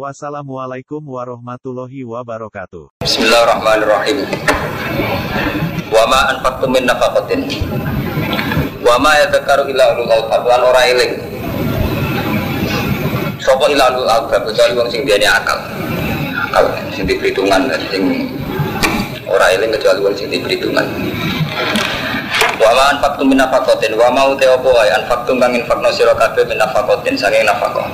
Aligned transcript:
Wassalamualaikum 0.00 1.04
warahmatullahi 1.04 2.08
wabarakatuh. 2.08 3.04
Bismillahirrahmanirrahim. 3.04 4.24
Wa 5.92 6.08
ma 6.08 6.32
anfaqtum 6.32 6.72
min 6.72 6.88
nafaqatin. 6.88 7.44
Wa 8.80 8.96
ma 8.96 9.12
yadhkaru 9.20 9.68
illa 9.68 9.92
ulul 9.92 10.08
albab 10.08 10.48
lan 10.48 10.60
ora 10.64 10.88
eling. 10.88 11.12
Sapa 13.44 13.68
illa 13.68 13.92
ulul 13.92 14.08
albab 14.08 14.40
kecuali 14.48 14.72
wong 14.72 14.88
sing 14.88 15.04
duweni 15.04 15.28
akal. 15.28 15.60
Akal 16.48 16.80
sing 16.96 17.04
diperhitungan 17.04 17.68
sing 17.92 18.24
ora 19.28 19.52
eling 19.52 19.68
kecuali 19.68 20.00
wong 20.00 20.16
sing 20.16 20.32
diperhitungan. 20.32 20.88
Wa 22.56 22.72
ma 22.72 22.96
anfaqtum 22.96 23.28
min 23.28 23.36
nafaqatin 23.36 23.92
wa 24.00 24.08
ma 24.08 24.32
uti 24.32 24.48
apa 24.48 24.64
wae 24.64 24.88
anfaqtum 24.96 25.36
kang 25.36 25.52
infakno 25.52 25.92
sira 25.92 26.16
kabeh 26.16 26.48
min 26.48 26.56
nafaqatin 26.56 27.20
saking 27.20 27.44
nafaqah. 27.44 27.84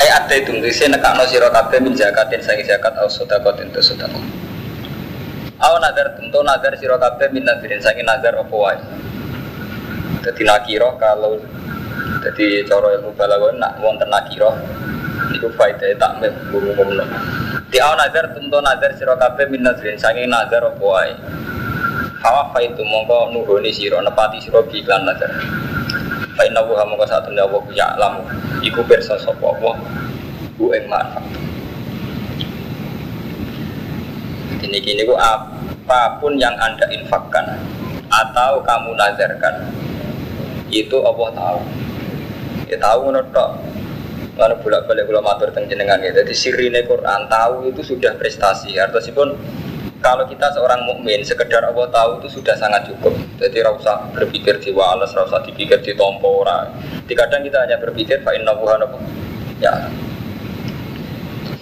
Ai 0.00 0.08
ate 0.08 0.40
itu 0.40 0.56
ngisi 0.56 0.88
nekakno 0.88 1.28
sira 1.28 1.52
kabeh 1.52 1.76
min 1.84 1.92
zakatin 1.92 2.40
saking 2.40 2.64
zakat 2.64 2.96
au 2.96 3.04
sedekah 3.04 3.52
itu 3.60 3.84
sedekah. 3.84 4.24
Aw 5.60 5.76
nadar 5.76 6.16
tentu 6.16 6.40
nadar 6.40 6.72
sira 6.80 6.96
kabeh 6.96 7.28
min 7.28 7.44
nadirin 7.44 7.84
saking 7.84 8.08
nadar 8.08 8.40
apa 8.40 8.56
wae. 8.56 8.80
Dadi 10.24 10.40
nakira 10.48 10.96
kalau 10.96 11.36
dadi 12.24 12.64
cara 12.64 12.96
ilmu 12.96 13.12
balaghah 13.12 13.52
nak 13.60 13.76
wonten 13.84 14.08
nakira 14.08 14.56
niku 15.36 15.52
faedah 15.52 15.92
takmim 16.00 16.32
umum-umum. 16.48 17.04
Di 17.68 17.76
aw 17.84 17.92
nadar 17.92 18.32
tentu 18.32 18.56
nadar 18.56 18.96
sira 18.96 19.20
kabeh 19.20 19.52
min 19.52 19.68
nadirin 19.68 20.00
saking 20.00 20.32
nadar 20.32 20.64
apa 20.64 20.80
wae. 20.80 21.12
Hawa 22.24 22.56
fa 22.56 22.64
itu 22.64 22.80
mongko 22.80 23.36
nuhuni 23.36 23.68
sira 23.68 24.00
nepati 24.00 24.40
sira 24.40 24.64
bi 24.64 24.80
nadar. 24.80 25.28
Fa 26.38 26.42
inna 26.46 26.62
wa 26.62 26.86
mongko 26.86 27.06
satune 27.06 27.40
Allah 27.42 27.62
ya 27.74 27.88
lamu 27.98 28.22
iku 28.62 28.80
pirsa 28.86 29.18
sapa 29.18 29.42
Allah 29.42 29.74
ku 30.54 30.70
ing 30.76 30.86
manfaat. 30.86 31.24
Ini 34.60 34.78
gini 34.78 35.02
ku 35.08 35.16
apa 35.16 36.20
pun 36.20 36.36
yang 36.38 36.54
anda 36.60 36.86
infakkan 36.92 37.58
atau 38.10 38.62
kamu 38.62 38.94
nazarkan 38.94 39.54
itu 40.70 40.96
Allah 41.02 41.28
tahu. 41.34 41.60
Ya 42.70 42.76
tahu 42.78 43.10
menurut 43.10 43.34
Mana 44.38 44.56
bolak 44.56 44.88
balik 44.88 45.04
kalau 45.04 45.20
matur 45.20 45.52
tentang 45.52 45.68
jenengan 45.68 46.00
ya. 46.00 46.16
Jadi 46.16 46.32
sirine 46.32 46.80
Quran 46.88 47.28
tahu 47.28 47.68
itu 47.68 47.84
sudah 47.84 48.16
prestasi. 48.16 48.72
Artinya 48.80 49.12
pun 49.12 49.28
kalau 50.00 50.24
kita 50.24 50.48
seorang 50.56 50.88
mukmin 50.88 51.20
sekedar 51.20 51.60
Allah 51.60 51.88
tahu 51.92 52.24
itu 52.24 52.40
sudah 52.40 52.56
sangat 52.56 52.88
cukup. 52.88 53.12
Jadi 53.36 53.60
rasa 53.60 54.08
berpikir 54.16 54.56
di 54.56 54.72
walas, 54.72 55.12
rasa 55.12 55.44
dipikir 55.44 55.80
di 55.84 55.92
tompo 55.92 56.40
orang. 56.40 56.72
Kadang 57.04 57.44
kita 57.44 57.68
hanya 57.68 57.76
berpikir 57.76 58.24
fa 58.24 58.32
inna 58.32 58.56
ya. 59.60 59.92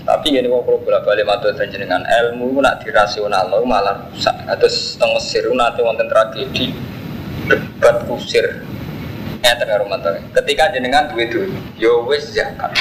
Tapi 0.09 0.33
ini 0.33 0.49
kok 0.49 0.65
kalau 0.65 0.81
bolak 0.81 1.05
balik 1.05 1.27
matur 1.29 1.53
jenengan 1.53 2.01
ilmu 2.01 2.65
nak 2.65 2.81
dirasional 2.81 3.51
lo 3.51 3.67
malah 3.67 4.09
rusak. 4.09 4.33
Atau 4.49 4.71
setengah 4.71 5.19
mesir 5.19 5.45
nanti 5.53 5.81
wonten 5.83 6.07
tragedi. 6.09 6.73
Debat 7.51 8.07
kusir. 8.07 8.65
Eh 9.43 9.55
tengah 9.59 9.83
rumah 9.83 9.99
ketika 10.35 10.71
jenengan 10.73 11.11
duit 11.11 11.31
duit 11.31 11.51
yo 11.79 12.07
wes 12.07 12.35
zakat 12.35 12.75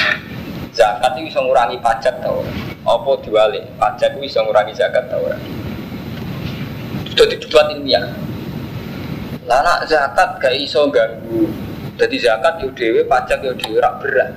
zakat 0.78 1.18
itu 1.18 1.34
bisa 1.34 1.42
ngurangi 1.42 1.74
pajak 1.82 2.14
tau 2.22 2.46
apa 2.86 3.10
diwali 3.26 3.58
pajak 3.74 4.14
itu 4.14 4.30
bisa 4.30 4.38
ngurangi 4.46 4.70
zakat 4.78 5.10
tau 5.10 5.26
sudah 7.18 7.34
dibuat 7.34 7.66
ilmiah. 7.74 8.06
Lah 9.50 9.58
nak 9.66 9.90
zakat 9.90 10.38
gak 10.38 10.54
iso 10.54 10.86
ganggu. 10.86 11.50
Jadi 11.98 12.14
zakat 12.14 12.62
yo 12.62 12.70
dewe 12.78 13.02
pajak 13.02 13.42
yo 13.42 13.50
dewe 13.58 13.82
rak 13.82 13.98
berat. 13.98 14.30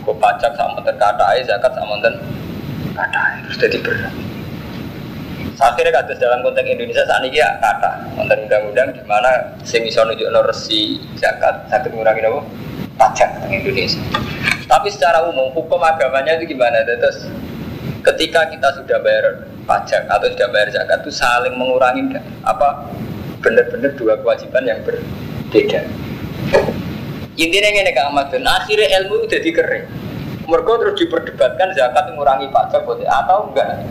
Kok 0.00 0.16
pajak 0.16 0.56
sama 0.56 0.80
terkatai 0.80 1.44
zakat 1.44 1.76
sama 1.76 2.00
ten 2.00 2.16
katai 2.96 3.44
terus 3.44 3.60
jadi 3.60 3.78
berat. 3.84 4.14
Akhirnya 5.60 5.92
kata 5.92 6.16
dalam 6.16 6.40
konteks 6.40 6.72
Indonesia 6.72 7.04
saat 7.04 7.20
ini 7.20 7.36
ya 7.36 7.52
kata. 7.60 8.00
Konten 8.16 8.48
undang-undang 8.48 8.96
di 8.96 9.04
mana 9.04 9.52
sing 9.60 9.84
iso 9.84 10.00
nunjuk 10.00 10.32
resi 10.48 10.96
zakat 11.20 11.68
sakit 11.68 11.92
ngurangi 11.92 12.24
apa? 12.24 12.40
Pajak 12.96 13.44
di 13.44 13.60
Indonesia 13.60 14.00
tapi 14.70 14.86
secara 14.86 15.26
umum 15.26 15.50
hukum 15.50 15.82
agamanya 15.82 16.38
itu 16.38 16.54
gimana? 16.54 16.86
Terus 16.86 17.26
ketika 18.06 18.46
kita 18.46 18.70
sudah 18.78 19.02
bayar 19.02 19.50
pajak 19.66 20.06
atau 20.06 20.30
sudah 20.30 20.46
bayar 20.54 20.70
zakat 20.70 21.02
itu 21.02 21.10
saling 21.10 21.58
mengurangi 21.58 22.06
apa 22.46 22.86
benar-benar 23.42 23.98
dua 23.98 24.14
kewajiban 24.22 24.62
yang 24.62 24.78
berbeda? 24.86 25.82
Intinya 27.34 27.68
ini 27.74 27.90
kak 27.90 28.14
Ahmad 28.14 28.30
dan 28.30 28.46
akhirnya 28.46 28.86
ilmu 29.02 29.26
udah 29.26 29.40
dikering 29.42 29.84
mereka 30.46 30.72
terus 30.82 30.94
diperdebatkan 31.02 31.68
zakat 31.74 32.04
mengurangi 32.14 32.46
pajak 32.54 32.86
atau 32.86 33.50
enggak? 33.50 33.82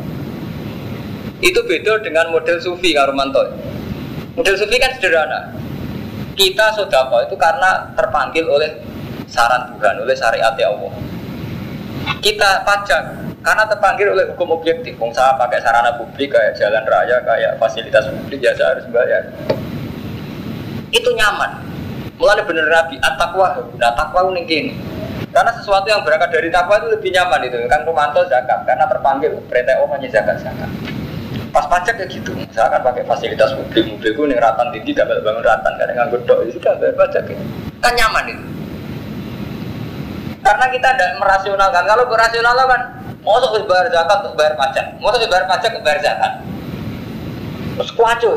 Itu 1.44 1.60
beda 1.68 2.04
dengan 2.04 2.32
model 2.32 2.56
sufi 2.64 2.96
Karumanto 2.96 3.52
model 4.40 4.56
sufi 4.56 4.80
kan 4.80 4.96
sederhana. 4.96 5.52
Kita 6.40 6.72
sodako 6.72 7.28
itu 7.28 7.36
karena 7.36 7.92
terpanggil 8.00 8.48
oleh 8.48 8.80
saran 9.30 9.70
Tuhan 9.78 9.96
oleh 10.02 10.16
syariat 10.18 10.54
Allah. 10.58 10.92
Kita 12.20 12.66
pajak 12.66 13.02
karena 13.46 13.64
terpanggil 13.70 14.12
oleh 14.12 14.26
hukum 14.34 14.58
objektif. 14.58 14.98
Saya 15.14 15.38
pakai 15.38 15.62
sarana 15.62 15.96
publik 15.96 16.34
kayak 16.34 16.58
jalan 16.58 16.84
raya 16.84 17.22
kayak 17.24 17.56
fasilitas 17.62 18.10
publik 18.10 18.44
ya 18.44 18.52
saya 18.58 18.76
harus 18.76 18.86
bayar. 18.92 19.24
Itu 20.90 21.14
nyaman. 21.14 21.70
Mulai 22.20 22.44
bener 22.44 22.68
nabi 22.68 23.00
at-taqwa 23.00 23.64
nah 23.80 23.96
takwa 23.96 24.28
ini 24.36 24.44
gini 24.44 24.74
karena 25.32 25.56
sesuatu 25.56 25.88
yang 25.88 26.04
berangkat 26.04 26.36
dari 26.36 26.52
takwa 26.52 26.76
itu 26.84 26.92
lebih 26.92 27.10
nyaman 27.16 27.48
itu. 27.48 27.58
Kan 27.72 27.88
Romanto 27.88 28.28
zakat 28.28 28.68
karena 28.68 28.84
terpanggil 28.92 29.32
perintah 29.48 29.80
Allah 29.80 29.96
hanya 29.96 30.10
zakat 30.12 30.36
zakat. 30.44 30.68
Pas 31.50 31.66
pajak 31.66 31.96
ya 31.96 32.06
gitu 32.12 32.36
misalkan 32.36 32.84
pakai 32.84 33.08
fasilitas 33.08 33.56
publik 33.56 33.88
mobilku 33.88 34.28
nih 34.28 34.38
ratan 34.38 34.70
tinggi 34.70 34.94
gak 34.94 35.10
bangun 35.10 35.42
ratan 35.42 35.74
kadang 35.82 35.96
nganggur 35.98 36.22
dok 36.28 36.46
itu 36.46 36.60
sudah 36.60 36.78
bayar 36.78 36.94
pajak. 36.94 37.24
Ya. 37.26 37.38
kan 37.80 37.94
nyaman 37.96 38.26
itu 38.36 38.59
karena 40.40 40.66
kita 40.72 40.90
tidak 40.96 41.12
merasionalkan 41.20 41.84
kalau 41.84 42.04
berasional 42.08 42.56
kan 42.56 42.82
mau 43.24 43.38
untuk 43.38 43.68
bayar 43.68 43.92
zakat 43.92 44.18
untuk 44.24 44.36
bayar 44.40 44.54
pajak 44.56 44.86
mau 45.04 45.12
untuk 45.12 45.28
bayar 45.28 45.46
pajak 45.48 45.70
untuk 45.76 45.84
bayar 45.86 46.00
zakat 46.00 46.32
terus 47.76 47.92
kuaco 47.96 48.32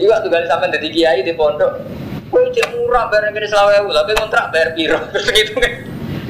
Iya 0.00 0.16
kali 0.24 0.48
sampai 0.48 0.72
dari 0.72 0.88
kiai 0.88 1.20
di 1.20 1.36
pondok. 1.36 1.84
Kue 2.32 2.48
cek 2.56 2.72
murah 2.72 3.12
bayar 3.12 3.36
yang 3.36 3.44
selawe 3.44 3.84
tapi 3.84 4.12
kontrak 4.16 4.48
bayar 4.48 4.72
piro 4.72 4.96
terus 5.12 5.28
gitu 5.28 5.60
kan. 5.60 5.72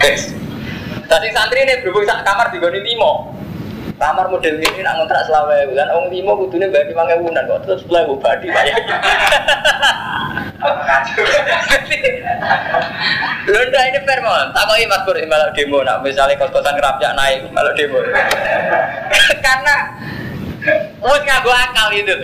Guys, 0.02 0.34
tadi 1.06 1.31
santri 1.31 1.62
ini 1.62 1.78
berhubung 1.84 2.02
sak 2.02 2.26
kamar 2.26 2.50
di 2.50 2.58
Goni 2.58 2.82
Timo. 2.82 3.31
Kamar 4.00 4.26
model 4.32 4.58
ini 4.58 4.82
nak 4.82 5.06
kontrak 5.06 5.22
selawe 5.28 5.70
dan 5.70 5.87
orang 5.87 6.10
Timo 6.10 6.34
kudunya 6.34 6.66
bayar 6.66 6.91
lima 6.91 7.02
ribu 7.14 7.31
dan 7.31 7.47
kok 7.47 7.62
terus 7.62 7.87
mulai 7.87 8.10
badi 8.19 8.47
banyak. 8.50 8.75
Londa 13.50 13.81
ini 13.88 13.98
fair 14.04 14.21
mon, 14.21 14.47
tak 14.53 14.65
mau 14.69 14.76
mas 14.76 15.03
Pur 15.09 15.16
malah 15.26 15.48
demo, 15.56 15.81
nak 15.81 16.04
misalnya 16.04 16.37
kos-kosan 16.37 16.76
kerapnya 16.76 17.16
naik 17.16 17.48
malah 17.50 17.72
demo. 17.72 17.98
Karena 19.44 19.76
Mus 21.00 21.22
ngaku 21.25 21.49
akal 21.49 21.88
itu. 21.97 22.16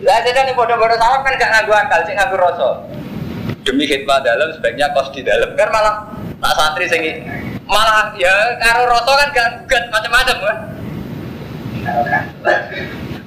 Lah 0.00 0.18
jadi 0.24 0.48
nih 0.48 0.54
bodoh-bodoh 0.56 0.96
salam 0.96 1.20
kan 1.20 1.36
gak 1.36 1.52
ngaku 1.52 1.72
akal, 1.76 2.00
sih 2.08 2.14
ngaku 2.16 2.34
rasa. 2.40 2.68
Demi 3.68 3.84
khidmat 3.84 4.24
dalam 4.24 4.48
sebaiknya 4.56 4.88
kos 4.96 5.12
di 5.12 5.20
dalam 5.20 5.52
kan 5.52 5.68
malah 5.68 6.08
tak 6.40 6.52
santri 6.56 6.88
sing 6.88 7.04
malah 7.68 8.16
ya 8.16 8.56
karo 8.64 8.88
rasa 8.88 9.12
kan 9.12 9.28
gak 9.36 9.48
gugat 9.68 9.84
macam-macam 9.92 10.36
kan. 10.40 10.56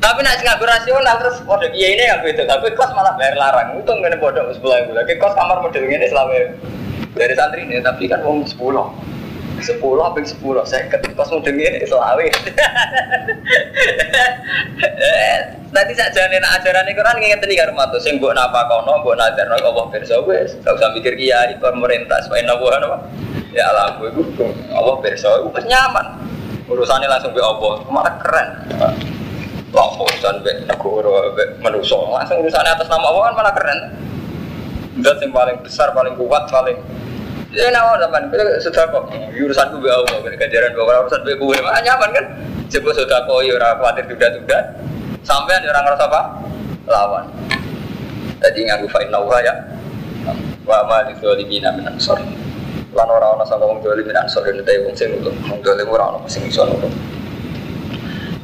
Tapi 0.02 0.26
nak 0.26 0.42
ngaku 0.42 0.66
rasional 0.66 1.16
terus 1.22 1.38
bodoh 1.46 1.70
iya 1.78 1.94
ini 1.94 2.10
yang 2.10 2.26
itu, 2.26 2.42
tapi 2.50 2.74
kos 2.74 2.90
malah 2.98 3.14
bayar 3.22 3.38
larang. 3.38 3.78
Itu 3.78 3.94
nggak 3.94 4.18
bodoh 4.18 4.50
sebelah 4.50 4.82
bulan. 4.90 5.06
Kos 5.06 5.38
kamar 5.38 5.62
model 5.62 5.86
ini 5.86 6.10
selama 6.10 6.58
dari 7.14 7.38
santri 7.38 7.70
ini, 7.70 7.78
tapi 7.86 8.10
kan 8.10 8.26
uang 8.26 8.50
sepuluh. 8.50 8.90
Sepuluh 9.62 10.02
apa 10.02 10.18
sepuluh? 10.26 10.66
Saya 10.66 10.90
ketika 10.90 11.22
model 11.30 11.54
ini 11.54 11.86
selawe 11.86 12.26
Nanti 15.72 15.94
saja 15.94 16.28
nih 16.34 16.42
ajaran 16.42 16.90
ini 16.90 16.98
kan 16.98 17.14
nih 17.22 17.56
karo 17.62 17.72
matu 17.78 18.02
sing 18.02 18.18
mbok 18.18 18.34
napa 18.34 18.66
kono 18.66 19.06
mbok 19.06 19.14
nazar 19.22 19.46
no 19.54 19.62
Allah 19.62 19.86
pirsa 19.94 20.18
wis. 20.26 20.58
Gak 20.66 20.82
usah 20.82 20.98
mikir 20.98 21.14
kiai 21.14 21.54
pemerintah 21.62 22.26
supaya 22.26 22.42
nabu 22.42 22.74
apa 22.74 23.06
ya 23.54 23.70
alam 23.70 24.02
gue 24.02 24.10
gue 24.18 24.50
Allah 24.74 24.98
pirsa 24.98 25.46
wis 25.46 25.66
nyaman. 25.70 26.26
Urusannya 26.66 27.06
langsung 27.06 27.38
be 27.38 27.40
Allah. 27.46 27.86
Malah 27.86 28.18
keren 28.18 28.48
Lapo 29.72 30.04
urusan 30.04 30.44
be 30.44 30.52
negara 30.68 31.32
be 31.32 31.44
manusia 31.64 31.96
langsung 31.96 32.44
urusan 32.44 32.68
atas 32.68 32.92
nama 32.92 33.08
Allah 33.08 33.22
kan 33.32 33.34
malah 33.40 33.54
keren. 33.56 33.80
Dan 35.00 35.16
yang 35.24 35.32
paling 35.32 35.58
besar, 35.64 35.96
paling 35.96 36.14
kuat, 36.20 36.44
paling 36.52 36.76
Ya 37.52 37.68
nawa 37.68 38.00
zaman 38.00 38.32
sudah 38.64 38.88
kok 38.88 39.12
urusan 39.36 39.68
gue 39.76 39.92
Allah 39.92 40.24
ganjaran 40.24 40.72
bawa 40.72 41.04
urusan 41.04 41.20
gue 41.28 41.36
gue 41.36 41.60
mah 41.60 41.84
nyaman 41.84 42.10
kan. 42.16 42.26
Coba 42.72 42.90
sudah 42.96 43.28
kok 43.28 43.44
ya 43.44 43.60
orang 43.60 43.76
khawatir 43.76 44.08
juga 44.08 44.32
juga. 44.32 44.58
Sampai 45.28 45.60
ada 45.60 45.68
orang 45.76 45.84
ngerasa 45.92 46.06
apa? 46.08 46.22
Lawan. 46.88 47.26
Jadi 48.40 48.60
nganggu 48.72 48.88
fa'in 48.88 49.12
nawa 49.12 49.44
ya. 49.44 49.52
Wa 50.64 50.80
ma 50.88 51.04
li 51.04 51.12
dzalimina 51.20 51.76
min 51.76 51.92
ansor. 51.92 52.24
Lan 52.96 53.08
ora 53.12 53.36
ana 53.36 53.44
sanga 53.44 53.68
wong 53.68 53.84
dolim 53.84 54.08
min 54.08 54.16
ansor 54.16 54.48
nek 54.48 54.72
wong 54.88 54.96
sing 54.96 55.12
nulung. 55.12 55.36
Wong 55.52 55.60
dolim 55.60 55.92
ora 55.92 56.08
sing 56.32 56.48
iso. 56.48 56.64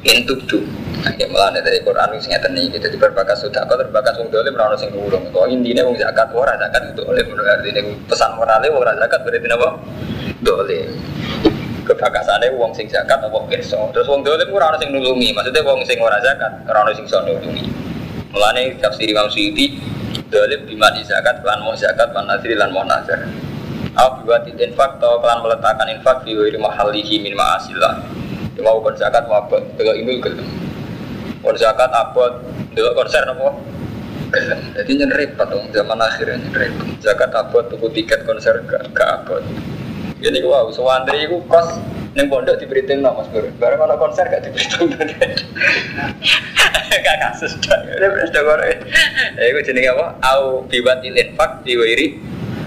Intuk 0.07 0.39
tu. 0.47 0.63
Nggak 1.03 1.29
melane 1.29 1.59
dari 1.61 1.79
Quran 1.83 2.15
sing 2.17 2.31
ngeten 2.31 2.55
iki 2.55 2.79
dadi 2.79 2.95
berbakas 2.95 3.43
sudah 3.43 3.63
kok 3.67 3.75
berbakas 3.75 4.15
wong 4.17 4.31
dolim 4.31 4.55
ora 4.55 4.71
ana 4.71 4.77
sing 4.79 4.89
nulung. 4.95 5.23
Kok 5.35 5.45
intine 5.51 5.83
wong 5.83 5.99
zakat 5.99 6.31
ora 6.31 6.55
zakat 6.55 6.95
itu 6.95 7.03
oleh 7.03 7.23
menurut 7.27 7.47
artine 7.47 7.81
pesan 8.07 8.33
morale 8.39 8.71
ora 8.71 8.95
zakat 8.95 9.21
berarti 9.27 9.47
napa? 9.47 9.69
Dolim. 10.41 10.89
kebakasannya 11.87 12.51
wong 12.59 12.75
sing 12.75 12.91
zakat 12.91 13.23
apa 13.23 13.39
pirsa. 13.47 13.79
Terus 13.95 14.07
wong 14.11 14.23
dolim 14.23 14.51
ora 14.51 14.75
ana 14.75 14.77
sing 14.79 14.91
nulungi. 14.91 15.31
Maksudnya 15.31 15.63
wong 15.63 15.79
sing 15.87 15.99
ora 16.03 16.19
zakat 16.19 16.51
ora 16.67 16.83
ana 16.83 16.91
sing 16.91 17.07
iso 17.07 17.19
nulungi. 17.23 17.65
Mulane 18.35 18.75
tafsir 18.83 19.07
Imam 19.07 19.31
Suyuti 19.31 19.79
di 20.27 21.03
zakat 21.07 21.39
lan 21.47 21.63
mau 21.63 21.71
zakat 21.75 22.11
lan 22.11 22.27
nadri 22.27 22.55
lan 22.55 22.75
mau 22.75 22.83
nazar. 22.83 23.23
Au 23.97 24.19
biwati 24.21 24.53
infak 24.59 25.01
atau 25.01 25.17
kelan 25.23 25.41
meletakkan 25.41 25.87
infak 25.89 26.21
di 26.27 26.35
wiri 26.37 26.59
mahalihi 26.59 27.23
min 27.23 27.33
ma'asillah. 27.33 28.26
Ya 28.57 28.61
mau 28.65 28.81
kon 28.81 28.97
zakat 28.97 29.29
abot, 29.29 29.61
delok 29.77 29.95
ini 30.01 30.17
gelem. 30.17 30.49
Kon 31.45 31.53
zakat 31.53 31.93
konser 32.97 33.23
apa? 33.29 33.53
Gelem. 34.33 34.59
Jadi 34.73 34.91
nyen 34.97 35.11
repot 35.13 35.45
zaman 35.69 36.01
akhirnya 36.01 36.41
nyen 36.41 36.53
repot. 36.57 36.87
Zakat 37.05 37.29
abot 37.37 37.69
tuku 37.69 37.85
tiket 37.93 38.25
konser 38.25 38.57
gak 38.65 38.89
gak. 38.97 39.29
Jadi 40.17 40.41
wow, 40.41 40.73
sewandri 40.73 41.29
itu 41.29 41.37
kos 41.45 41.77
Neng 42.17 42.33
pondok 42.33 42.57
diberitain 42.57 42.97
nama 43.05 43.21
mas 43.21 43.29
Bro. 43.29 43.45
Barang 43.61 43.77
mana 43.77 43.93
konser 43.93 44.25
gak 44.25 44.41
diberitain. 44.41 45.37
gak 47.05 47.17
kasus. 47.21 47.53
Ini 47.61 48.25
sudah 48.33 48.41
goreng. 48.41 48.79
Ya 49.37 49.43
itu 49.53 49.61
jenis 49.69 49.93
apa? 49.93 50.17
Au 50.25 50.65
bibatil 50.65 51.13
infak 51.13 51.61
diwiri 51.61 52.17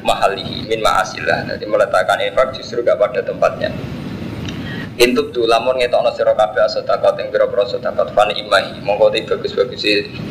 mahalihi 0.07 0.71
min 0.71 0.79
ma'asillah. 0.79 1.51
Jadi 1.51 1.67
meletakkan 1.67 2.23
infak 2.23 2.55
justru 2.55 2.87
gak 2.87 2.95
pada 3.03 3.27
tempatnya. 3.27 3.75
Intub 5.01 5.33
tu 5.33 5.49
lamun 5.49 5.81
ngetokno 5.81 6.13
sira 6.13 6.37
kabeh 6.37 6.69
sedekah 6.69 7.17
ing 7.17 7.33
pira-pira 7.33 7.65
sedekah 7.65 8.13
fan 8.13 8.37
imahi. 8.37 8.85
Monggo 8.85 9.09
te 9.09 9.25
bagus-bagus 9.25 9.81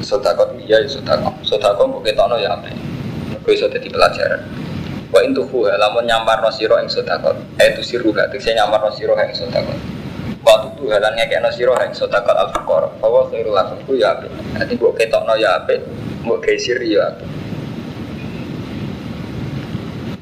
sedekah 0.06 0.46
iya 0.62 0.86
sedekah. 0.86 1.34
Sedekah 1.42 1.74
kok 1.74 2.06
ketokno 2.06 2.38
ya 2.38 2.54
apik. 2.54 2.78
Kok 3.42 3.50
iso 3.50 3.66
dadi 3.66 3.90
pelajaran. 3.90 4.46
Wa 5.10 5.26
intu 5.26 5.42
huwa 5.50 5.74
lamun 5.74 6.06
nyamarno 6.06 6.54
sira 6.54 6.86
ing 6.86 6.90
sedekah. 6.94 7.34
Eh 7.58 7.74
tu 7.74 7.82
siru 7.82 8.14
gak 8.14 8.30
tekse 8.30 8.54
nyamarno 8.54 8.94
sira 8.94 9.18
ing 9.26 9.34
sedekah. 9.34 9.74
Wa 10.46 10.70
tu 10.78 10.86
halan 10.86 11.18
ngekekno 11.18 11.50
sira 11.50 11.74
ing 11.90 11.98
sedekah 11.98 12.38
al 12.38 12.54
fuqara. 12.54 12.94
Bahwa 13.02 13.26
khairul 13.34 13.58
lakum 13.58 13.82
ku 13.90 13.98
ya 13.98 14.22
apik. 14.22 14.30
Nanti 14.54 14.78
mbok 14.78 15.02
ketokno 15.02 15.34
ya 15.34 15.66
apik, 15.66 15.82
mbok 16.30 16.46
geisir 16.46 16.78
ya 16.86 17.10
apik. 17.10 17.26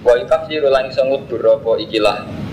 Wa 0.07 0.15
yukafiru 0.15 0.71
lan 0.71 0.87
iso 0.87 1.03
ngudur 1.03 1.59
apa 1.59 1.83
ikilah 1.83 2.46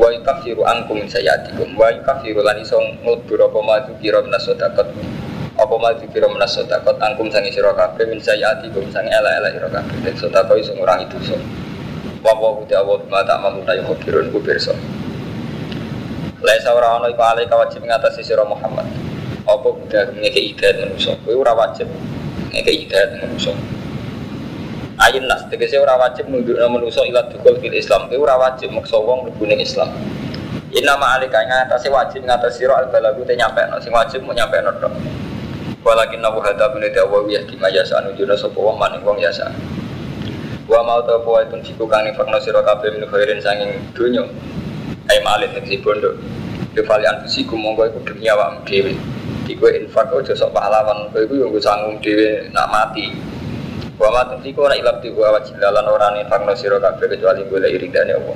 wa 0.00 0.08
yukafiru 0.08 0.64
ankum 0.64 1.04
sayatikum 1.04 1.76
wa 1.76 1.92
yukafiru 1.92 2.40
lan 2.40 2.56
iso 2.56 2.80
ngudur 3.04 3.44
apa 3.44 3.60
maju 3.60 3.92
kira 4.00 4.24
minas 4.24 4.48
sedekah 4.48 4.88
apa 5.60 5.74
maju 5.76 6.04
kira 6.08 6.24
minas 6.32 6.56
sedekah 6.56 6.96
angkum 7.04 7.28
sangi 7.28 7.52
sira 7.52 7.76
kabeh 7.76 8.08
min 8.08 8.16
sayatikum 8.16 8.88
sangi 8.88 9.12
ela-ela 9.12 9.52
sira 9.52 9.68
kabeh. 9.68 9.96
Dan 10.00 10.16
sedekah 10.16 10.56
iso 10.56 10.72
ngurangi 10.72 11.04
dosa. 11.12 11.36
Wa 12.24 12.32
wa 12.32 12.64
uti 12.64 12.72
awal 12.72 13.04
ma 13.12 13.20
tak 13.28 13.44
mamu 13.44 13.60
ta 13.68 13.76
yo 13.76 13.92
kirun 14.00 14.32
ku 14.32 14.40
pirsa. 14.40 14.72
Laisa 16.40 16.72
ora 16.72 16.96
ana 16.96 17.12
iku 17.12 17.20
alai 17.20 17.44
wajib 17.44 17.84
ngatasi 17.84 18.24
sira 18.24 18.40
Muhammad. 18.48 18.88
Apa 19.44 19.68
kudu 19.68 20.16
ngeke 20.16 20.40
hidayat 20.48 20.80
manusa. 20.80 21.12
Kowe 21.28 21.36
ora 21.36 21.52
wajib 21.52 21.92
ngeke 22.56 22.72
hidayat 22.72 23.20
manusa 23.20 23.52
Ayin 25.10 25.26
nas, 25.26 25.42
tegese 25.50 25.74
ora 25.74 25.98
wajib 25.98 26.30
nundukna 26.30 26.70
manusa 26.70 27.02
ila 27.02 27.26
dukul 27.26 27.58
fil 27.58 27.74
Islam. 27.74 28.06
Kowe 28.06 28.22
ora 28.22 28.38
wajib 28.38 28.70
maksa 28.70 28.94
wong 28.94 29.26
mlebu 29.26 29.42
ning 29.42 29.58
Islam. 29.58 29.90
Inna 30.70 30.94
ma 30.94 31.18
alika 31.18 31.42
ngatasi 31.42 31.90
wajib 31.90 32.22
ngatasi 32.22 32.62
sira 32.62 32.78
al 32.78 32.86
balagu 32.94 33.26
te 33.26 33.34
nyampe 33.34 33.58
no 33.66 33.82
sing 33.82 33.90
wajib 33.90 34.22
mau 34.22 34.30
nyampe 34.30 34.62
no 34.62 34.70
tok. 34.78 34.94
Walakin 35.82 36.22
nabu 36.22 36.38
hada 36.46 36.70
bin 36.70 36.86
dawa 36.94 37.26
wa 37.26 37.26
yahdi 37.26 37.58
ma 37.58 37.66
yasa 37.66 37.98
anujuna 37.98 38.38
sapa 38.38 38.54
wong 38.54 38.78
maning 38.78 39.02
wong 39.02 39.18
yasa. 39.18 39.50
Wa 40.70 40.78
mau 40.86 41.02
ta 41.02 41.18
apa 41.18 41.42
itu 41.42 41.74
siku 41.74 41.90
kang 41.90 42.06
nifakno 42.06 42.38
sira 42.38 42.62
kabeh 42.62 42.94
min 42.94 43.02
khairin 43.10 43.42
sanging 43.42 43.82
donya. 43.98 44.22
Ai 45.10 45.18
malih 45.26 45.50
tegese 45.50 45.82
bondo. 45.82 46.14
Kefali 46.70 47.10
anfusiku 47.10 47.58
monggo 47.58 47.82
iku 47.82 47.98
demi 48.06 48.30
awakmu 48.30 48.62
dhewe. 48.62 48.94
Iku 49.50 49.66
infak 49.74 50.14
aja 50.14 50.38
sok 50.38 50.54
pahlawan, 50.54 51.10
kowe 51.10 51.26
iku 51.26 51.34
yo 51.34 51.58
sanggung 51.58 51.98
dhewe 51.98 52.46
nak 52.54 52.70
mati. 52.70 53.10
Wa 54.00 54.08
ma 54.08 54.24
tunfiku 54.24 54.64
ora 54.64 54.80
ilab 54.80 55.04
tibu 55.04 55.20
wa 55.20 55.36
jilalan 55.44 55.84
ora 55.84 56.08
nifakno 56.16 56.56
sira 56.56 56.80
kabeh 56.80 57.04
kecuali 57.04 57.44
golek 57.44 57.68
iridane 57.68 58.16
Allah. 58.16 58.32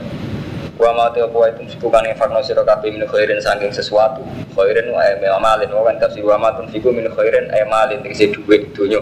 Wa 0.77 0.93
ma 0.93 1.09
apa 1.09 1.25
itu 1.25 1.57
tunfiku 1.57 1.89
kan 1.89 2.05
nifakno 2.05 2.45
sira 2.45 2.61
kabeh 2.61 2.93
min 2.93 3.09
khairin 3.09 3.41
saking 3.41 3.73
sesuatu. 3.73 4.21
Khairin 4.53 4.93
wa 4.93 5.01
amalin 5.41 5.73
wa 5.73 5.89
kan 5.89 5.97
tafsir 6.05 6.21
wa 6.21 6.37
ma 6.37 6.53
tunfiku 6.53 6.93
min 6.93 7.09
khairin 7.09 7.49
amalin 7.49 8.05
tegese 8.05 8.37
dhuwit 8.37 8.77
donya. 8.77 9.01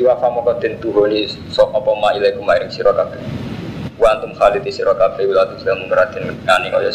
Iwa 0.00 0.16
fa 0.16 0.32
moko 0.32 0.56
den 0.56 0.80
tuhoni 0.80 1.28
sok 1.52 1.76
apa 1.76 1.92
ma 2.00 2.16
ilaikum 2.16 2.48
maring 2.48 2.72
sira 2.72 2.96
kabeh. 2.96 3.20
Wa 4.00 4.16
antum 4.16 4.32
khalidi 4.40 4.72
sira 4.72 4.96
kabeh 4.96 5.28
wa 5.28 5.44
tu 5.52 5.60
sedang 5.60 5.84
ngeratin 5.84 6.32
ngani 6.48 6.72
kaya. 6.72 6.88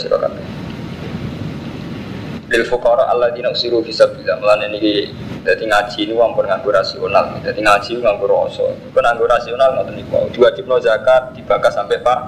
Lil 2.49 2.65
fuqara 2.65 3.05
alladzina 3.13 3.53
usiru 3.53 3.85
fi 3.85 3.93
sabilillah 3.93 4.41
melane 4.41 4.73
niki 4.73 5.13
dadi 5.45 5.69
ngaji 5.69 6.09
ini 6.09 6.13
ampun 6.17 6.49
nganggo 6.49 6.73
rasional. 6.73 7.37
Dadi 7.45 7.61
ngaji 7.61 8.01
nganggo 8.01 8.25
rasa. 8.25 8.65
Kok 8.89 9.01
nganggo 9.05 9.25
rasional 9.29 9.69
ngoten 9.77 9.93
niku. 9.93 10.17
Diwajibno 10.33 10.81
zakat 10.81 11.37
dibakas 11.37 11.77
sampai 11.77 12.01
pak 12.01 12.19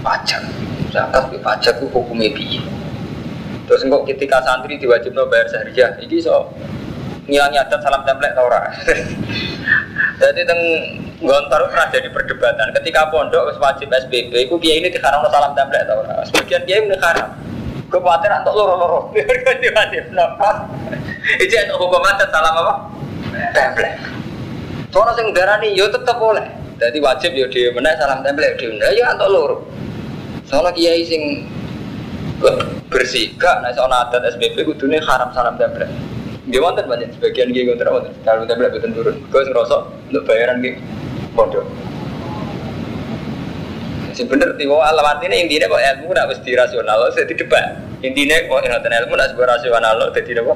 pajak. 0.00 0.42
Zakat 0.88 1.28
ke 1.28 1.38
pajak 1.44 1.74
ku 1.76 1.92
hukume 1.92 2.32
piye? 2.32 2.64
Terus 3.68 3.84
engkau 3.84 4.02
ketika 4.08 4.40
santri 4.42 4.80
diwajibno 4.80 5.28
bayar 5.28 5.46
sahriyah, 5.52 6.00
iki 6.00 6.18
so 6.24 6.48
ngilangi 7.28 7.60
adat 7.60 7.84
salam 7.84 8.02
template 8.08 8.34
ta 8.34 8.42
ora? 8.42 8.64
Jadi 10.20 10.42
teng 10.48 10.60
Gontor 11.20 11.68
pernah 11.68 11.92
jadi 11.92 12.08
perdebatan. 12.08 12.72
Ketika 12.80 13.12
pondok 13.12 13.52
wajib 13.60 13.92
SBB, 13.92 14.48
iku 14.48 14.56
kiai 14.56 14.80
ini 14.80 14.88
diharamno 14.88 15.28
salam 15.28 15.52
template 15.52 15.84
ta 15.84 15.92
ora? 16.00 16.24
Sebagian 16.24 16.64
kiai 16.64 16.80
ini 16.80 16.96
haram. 16.96 17.28
Gue 17.90 17.98
khawatir 17.98 18.30
untuk 18.30 18.54
loro-loro. 18.54 19.10
Diwajib 19.62 20.14
napa. 20.14 20.70
Itu 21.42 21.50
yang 21.50 21.74
hukum 21.74 22.06
adat 22.06 22.30
salam 22.30 22.54
apa? 22.54 22.74
Template. 23.50 23.98
Soalnya 24.94 25.18
sing 25.18 25.26
darani 25.34 25.74
yo 25.74 25.90
tetep 25.90 26.14
boleh. 26.14 26.46
Jadi 26.78 27.02
wajib 27.02 27.34
yo 27.34 27.50
dhewe 27.50 27.74
meneh 27.74 27.98
salam 27.98 28.22
template 28.22 28.62
dhewe. 28.62 28.78
meneh. 28.78 28.94
Ya 28.94 29.10
antuk 29.10 29.26
loro. 29.26 29.56
Soalnya 30.46 30.70
kiai 30.70 31.02
sing 31.02 31.50
bersih 32.88 33.34
gak 33.36 33.60
nek 33.66 33.74
soal 33.74 33.90
adat 33.90 34.22
SBB 34.38 34.62
kudune 34.70 35.02
haram 35.02 35.34
salam 35.34 35.58
template. 35.58 35.90
Dia 36.46 36.62
wonten 36.62 36.86
banyak 36.86 37.10
sebagian 37.18 37.50
kiai 37.50 37.74
kontra 37.74 37.90
wonten 37.90 38.14
salam 38.22 38.46
template 38.46 38.78
boten 38.78 38.94
turun. 38.94 39.18
Gue 39.34 39.40
sing 39.42 39.50
ngrasa 39.50 39.82
untuk 40.14 40.22
bayaran 40.30 40.62
ki 40.62 40.78
pondok. 41.34 41.66
Bener 44.28 44.52
tiwa 44.60 44.84
alamat 44.84 45.24
ini 45.24 45.48
intinya 45.48 45.72
kok 45.72 45.80
ilmu 45.80 46.12
nak 46.12 46.28
mesti 46.28 46.50
rasional, 46.52 47.08
saya 47.12 47.24
debat. 47.24 47.80
Intinya 48.04 48.36
kok 48.44 48.60
ngoten 48.60 48.92
ilmu 49.04 49.14
nak 49.16 49.28
sebuah 49.32 49.48
rasional 49.56 49.92
lo 49.96 50.12
dadi 50.12 50.32
apa? 50.36 50.54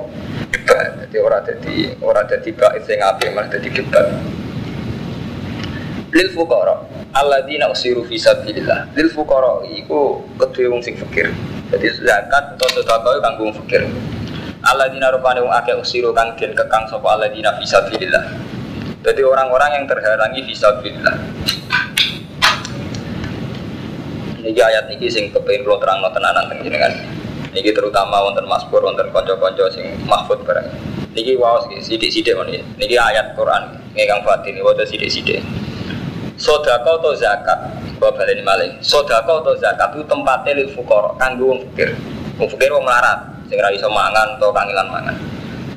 Debat. 0.53 0.89
Jadi 1.01 1.17
ora 1.21 1.39
dadi 1.41 1.77
ora 2.05 2.23
dadi 2.29 2.51
bait 2.53 2.83
sing 2.85 3.01
apik 3.01 3.33
malah 3.33 3.49
dadi 3.49 3.69
debat. 3.73 4.07
Lil 6.15 6.29
fuqara 6.31 6.77
alladzina 7.17 7.73
usiru 7.73 8.05
fi 8.05 8.21
sabilillah. 8.21 8.93
Lil 8.95 9.09
fuqara 9.11 9.65
iku 9.67 10.23
kedue 10.37 10.69
wong 10.69 10.85
sing 10.85 10.95
fakir. 11.01 11.33
Jadi 11.73 11.87
zakat 12.05 12.55
atau 12.55 12.69
sedekah 12.71 13.19
kanggo 13.19 13.51
wong 13.51 13.57
fakir. 13.65 13.89
Alladzina 14.65 15.13
rupane 15.13 15.41
wong 15.45 15.53
akeh 15.53 15.75
usiru 15.77 16.13
kang 16.13 16.37
den 16.37 16.53
kekang 16.53 16.87
sapa 16.89 17.19
alladzina 17.19 17.57
fi 17.61 17.65
sabilillah. 17.65 18.25
Jadi 19.05 19.21
orang-orang 19.21 19.71
yang 19.81 19.85
terhalangi 19.85 20.41
fi 20.49 20.55
sabilillah. 20.57 21.17
Niki 24.45 24.61
ayat 24.61 24.93
niki 24.93 25.09
sing 25.09 25.33
kepengin 25.33 25.65
kula 25.65 25.81
terangno 25.81 26.13
tenanan 26.13 26.53
teng 26.53 26.61
jenengan. 26.61 26.93
Niki 27.57 27.73
terutama 27.73 28.21
wonten 28.21 28.45
Mazmur 28.45 28.85
wonten 28.85 29.09
kanca-kanca 29.09 29.73
sing 29.73 29.97
mahfud 30.05 30.45
barang. 30.45 30.69
Niki 31.17 31.41
waos 31.41 31.65
sithik-sithik 31.81 32.37
men 32.37 32.61
Niki 32.77 33.01
ayat 33.01 33.33
Quran 33.33 33.73
ingkang 33.97 34.21
batin 34.21 34.61
waca 34.61 34.85
sithik-sithik. 34.85 35.41
Sedekah 36.35 36.99
atau 36.99 37.15
zakat, 37.15 37.57
bawa 37.97 38.11
baleni 38.11 38.43
malih. 38.43 38.69
Sedekah 38.83 39.23
atau 39.23 39.55
zakat 39.55 39.95
itu 39.95 40.03
tempatnya 40.11 40.61
lil 40.61 40.69
fuqara, 40.75 41.15
kanggo 41.17 41.55
wong 41.55 41.61
fakir. 41.71 41.95
Wong 42.37 42.49
fakir 42.51 42.75
wong 42.75 42.83
melarat, 42.83 43.23
sing 43.47 43.57
ra 43.57 43.71
iso 43.71 43.87
mangan 43.87 44.35
atau 44.37 44.51
kangilan 44.51 44.89
mangan. 44.91 45.17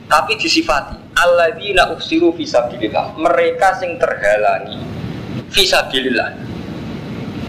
Tapi 0.09 0.33
disifati 0.36 0.97
alladzina 1.13 1.93
uksiru 1.93 2.33
fisabilillah. 2.33 3.21
Mereka 3.21 3.77
sing 3.77 4.01
terhalangi 4.01 4.81
fisabilillah. 5.53 6.47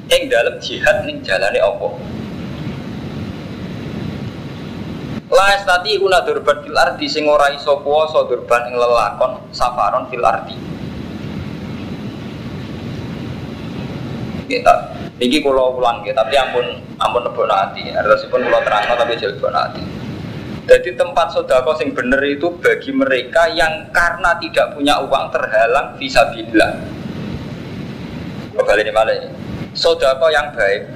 Yang 0.08 0.22
dalam 0.32 0.54
jihad 0.56 0.96
ning 1.04 1.20
jalane 1.20 1.60
Allah. 1.60 1.92
La 5.28 5.52
estati 5.52 6.00
una 6.00 6.24
durban 6.24 6.64
fil 6.64 6.72
ardi 6.72 7.04
sing 7.04 7.28
ora 7.28 7.52
iso 7.52 7.84
kuwasa 7.84 8.24
durban 8.24 8.72
ing 8.72 8.80
lelakon 8.80 9.52
safaron 9.52 10.08
fil 10.08 10.24
ardi. 10.24 10.56
Kita 14.48 14.96
niki 15.20 15.44
kula 15.44 15.76
ulang 15.76 16.00
ya, 16.08 16.16
tapi 16.16 16.40
ampun 16.40 16.80
ampun 16.96 17.28
lebono 17.28 17.52
ati. 17.52 17.92
Artosipun 17.92 18.48
kula 18.48 18.64
terangno 18.64 18.96
tapi 18.96 19.20
jel 19.20 19.36
lebono 19.36 19.60
ati. 19.60 19.82
Jadi 20.68 20.96
tempat 20.96 21.36
sodako 21.36 21.76
sing 21.76 21.92
bener 21.92 22.20
itu 22.24 22.48
bagi 22.64 22.92
mereka 22.96 23.52
yang 23.52 23.92
karena 23.92 24.40
tidak 24.40 24.72
punya 24.72 25.00
uang 25.04 25.28
terhalang 25.28 25.96
visabilillah. 26.00 26.72
Kembali 28.56 28.80
ini 28.80 28.92
malah. 28.92 29.38
Sodako 29.78 30.26
yang 30.35 30.50
baik 30.58 30.90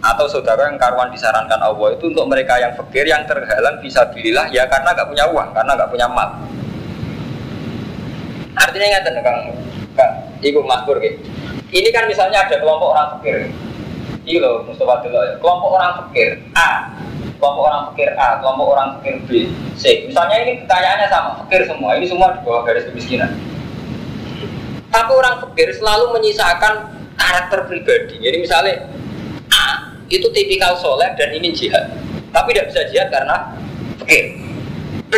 atau 0.00 0.24
saudara 0.30 0.70
yang 0.70 0.78
karuan 0.78 1.10
disarankan 1.10 1.58
Allah 1.58 1.98
itu 1.98 2.08
untuk 2.08 2.30
mereka 2.30 2.56
yang 2.62 2.72
fakir 2.78 3.04
yang 3.04 3.26
terhalang 3.26 3.82
bisa 3.82 4.06
bililah 4.14 4.46
ya 4.54 4.64
karena 4.70 4.94
nggak 4.94 5.10
punya 5.10 5.26
uang 5.28 5.50
karena 5.50 5.74
nggak 5.74 5.90
punya 5.90 6.06
mal. 6.06 6.30
Artinya 8.54 8.86
ingat 8.86 9.02
kang 9.20 9.38
kang 9.98 10.12
ibu 10.46 10.62
makmur 10.62 11.02
gitu 11.02 11.18
ini 11.74 11.88
kan 11.90 12.06
misalnya 12.06 12.46
ada 12.46 12.58
kelompok 12.58 12.94
orang 12.94 13.18
fakir. 13.18 13.50
Ini 14.26 14.38
loh 14.38 14.62
Mustafa 14.62 15.02
dulu 15.02 15.18
ya 15.26 15.34
kelompok 15.42 15.70
orang 15.74 15.92
fakir 15.98 16.38
A 16.54 16.86
kelompok 17.40 17.62
orang 17.66 17.82
fakir 17.90 18.08
A 18.14 18.38
kelompok 18.38 18.66
orang 18.78 18.88
fakir 18.98 19.14
B 19.26 19.30
C. 19.74 20.06
Misalnya 20.06 20.36
ini 20.44 20.52
kekayaannya 20.64 21.08
sama 21.10 21.30
fakir 21.44 21.66
semua. 21.66 21.98
Ini 21.98 22.06
semua 22.06 22.30
di 22.36 22.40
bawah 22.46 22.62
garis 22.62 22.86
kemiskinan. 22.86 23.34
Tapi 24.90 25.10
orang 25.14 25.42
fakir 25.42 25.70
selalu 25.74 26.14
menyisakan 26.14 26.99
karakter 27.20 27.68
pribadi. 27.68 28.16
Jadi 28.16 28.36
misalnya 28.40 28.88
A 29.52 29.92
itu 30.08 30.24
tipikal 30.32 30.72
soleh 30.80 31.12
dan 31.20 31.28
ingin 31.36 31.52
jihad. 31.52 31.92
Tapi 32.32 32.56
tidak 32.56 32.72
bisa 32.72 32.82
jihad 32.88 33.08
karena 33.12 33.36
fakir. 34.00 34.40
B 35.12 35.14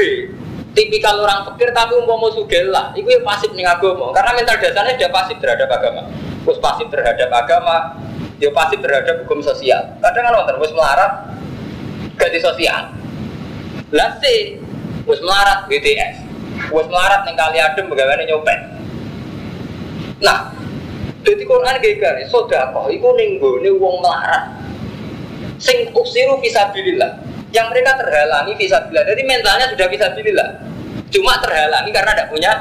tipikal 0.73 1.21
orang 1.21 1.45
fakir 1.53 1.71
tapi 1.71 1.95
umpama 1.95 2.33
sugih 2.35 2.67
lah. 2.73 2.91
Itu 2.99 3.07
yang 3.07 3.23
pasif 3.23 3.55
nih 3.55 3.69
agama. 3.69 4.11
Karena 4.11 4.31
mental 4.35 4.57
dasarnya 4.59 4.95
dia 4.99 5.09
pasif 5.13 5.37
terhadap 5.39 5.71
agama. 5.71 6.11
Terus 6.43 6.59
pasif 6.59 6.91
terhadap 6.91 7.31
agama 7.31 8.03
dia 8.43 8.51
pasif 8.51 8.83
terhadap 8.83 9.23
hukum 9.23 9.39
sosial. 9.39 9.95
Kadang 10.03 10.27
kan 10.27 10.33
wonten 10.43 10.57
wis 10.59 10.75
melarat 10.75 11.31
ganti 12.19 12.39
sosial. 12.43 12.91
Lah 13.95 14.11
C 14.19 14.57
wis 15.07 15.21
melarat 15.23 15.71
BTS 15.71 16.17
wis 16.73 16.89
melarat 16.89 17.23
ning 17.29 17.37
kali 17.39 17.61
adem 17.61 17.87
bagaimana 17.87 18.25
nyopet. 18.27 18.61
Nah 20.25 20.62
jadi 21.23 21.43
Quran 21.47 21.79
gak 21.79 21.97
garis, 22.03 22.29
sodako, 22.31 22.91
itu 22.91 23.07
ning 23.15 23.39
gone 23.39 23.71
wong 23.79 24.03
melarat. 24.03 24.59
Sing 25.63 25.95
uksiru 25.95 26.43
visabilillah 26.43 27.23
yang 27.55 27.71
mereka 27.71 27.95
terhalangi 28.01 28.59
visabilillah 28.59 29.07
jadi 29.15 29.23
mentalnya 29.23 29.67
sudah 29.71 29.87
visabilillah 29.87 30.49
cuma 31.13 31.39
terhalangi 31.39 31.91
karena 31.95 32.13
tidak 32.19 32.29
punya 32.35 32.53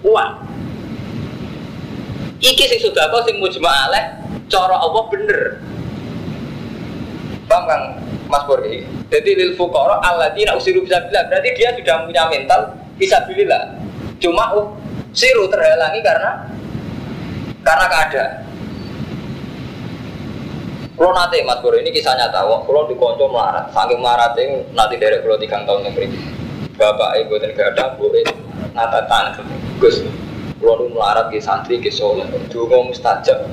uang. 0.00 0.32
Iki 2.40 2.64
sing 2.64 2.80
sudah 2.80 3.12
kau 3.12 3.20
sing 3.28 3.36
mujma'aleh 3.36 4.04
cara 4.48 4.76
Allah 4.80 5.04
bener. 5.12 5.60
Paham 7.46 7.64
kang? 7.68 7.84
Mas 8.32 8.48
Pur 8.48 8.64
jadi 9.12 9.30
lil 9.36 9.52
fuqara 9.60 10.00
alladzina 10.00 10.56
usiru 10.56 10.80
visabilillah 10.80 11.28
berarti 11.28 11.52
dia 11.52 11.76
sudah 11.76 12.08
punya 12.08 12.24
mental 12.32 12.72
visabilillah 12.96 13.76
cuma 14.16 14.56
usiru 14.56 15.52
terhalangi 15.52 16.00
karena 16.00 16.48
karena 17.62 17.86
keadaan 17.88 18.30
kalau 20.92 21.18
nanti 21.18 21.42
Mas 21.42 21.58
Bro 21.58 21.74
ini 21.82 21.90
kisah 21.90 22.14
nyata, 22.14 22.46
kalau 22.46 22.86
di 22.86 22.94
konco 22.94 23.26
melarat, 23.26 23.74
saking 23.74 23.98
melarat 23.98 24.38
itu 24.38 24.62
nanti 24.70 25.00
dari 25.00 25.18
kalau 25.18 25.34
tiga 25.34 25.64
tahun 25.66 25.88
yang 25.88 25.98
beri. 25.98 26.14
Bapak 26.78 27.18
ibu 27.18 27.42
dan 27.42 27.50
gak 27.58 27.74
ada 27.74 27.98
bu, 27.98 28.06
nata 28.70 29.02
tangan 29.10 29.42
Gus. 29.82 30.04
Kalau 30.62 30.78
lu 30.78 30.94
melarat 30.94 31.26
ke 31.34 31.42
santri 31.42 31.82
ke 31.82 31.90
soleh, 31.90 32.22
dulu 32.52 32.92
mustajab, 32.92 33.50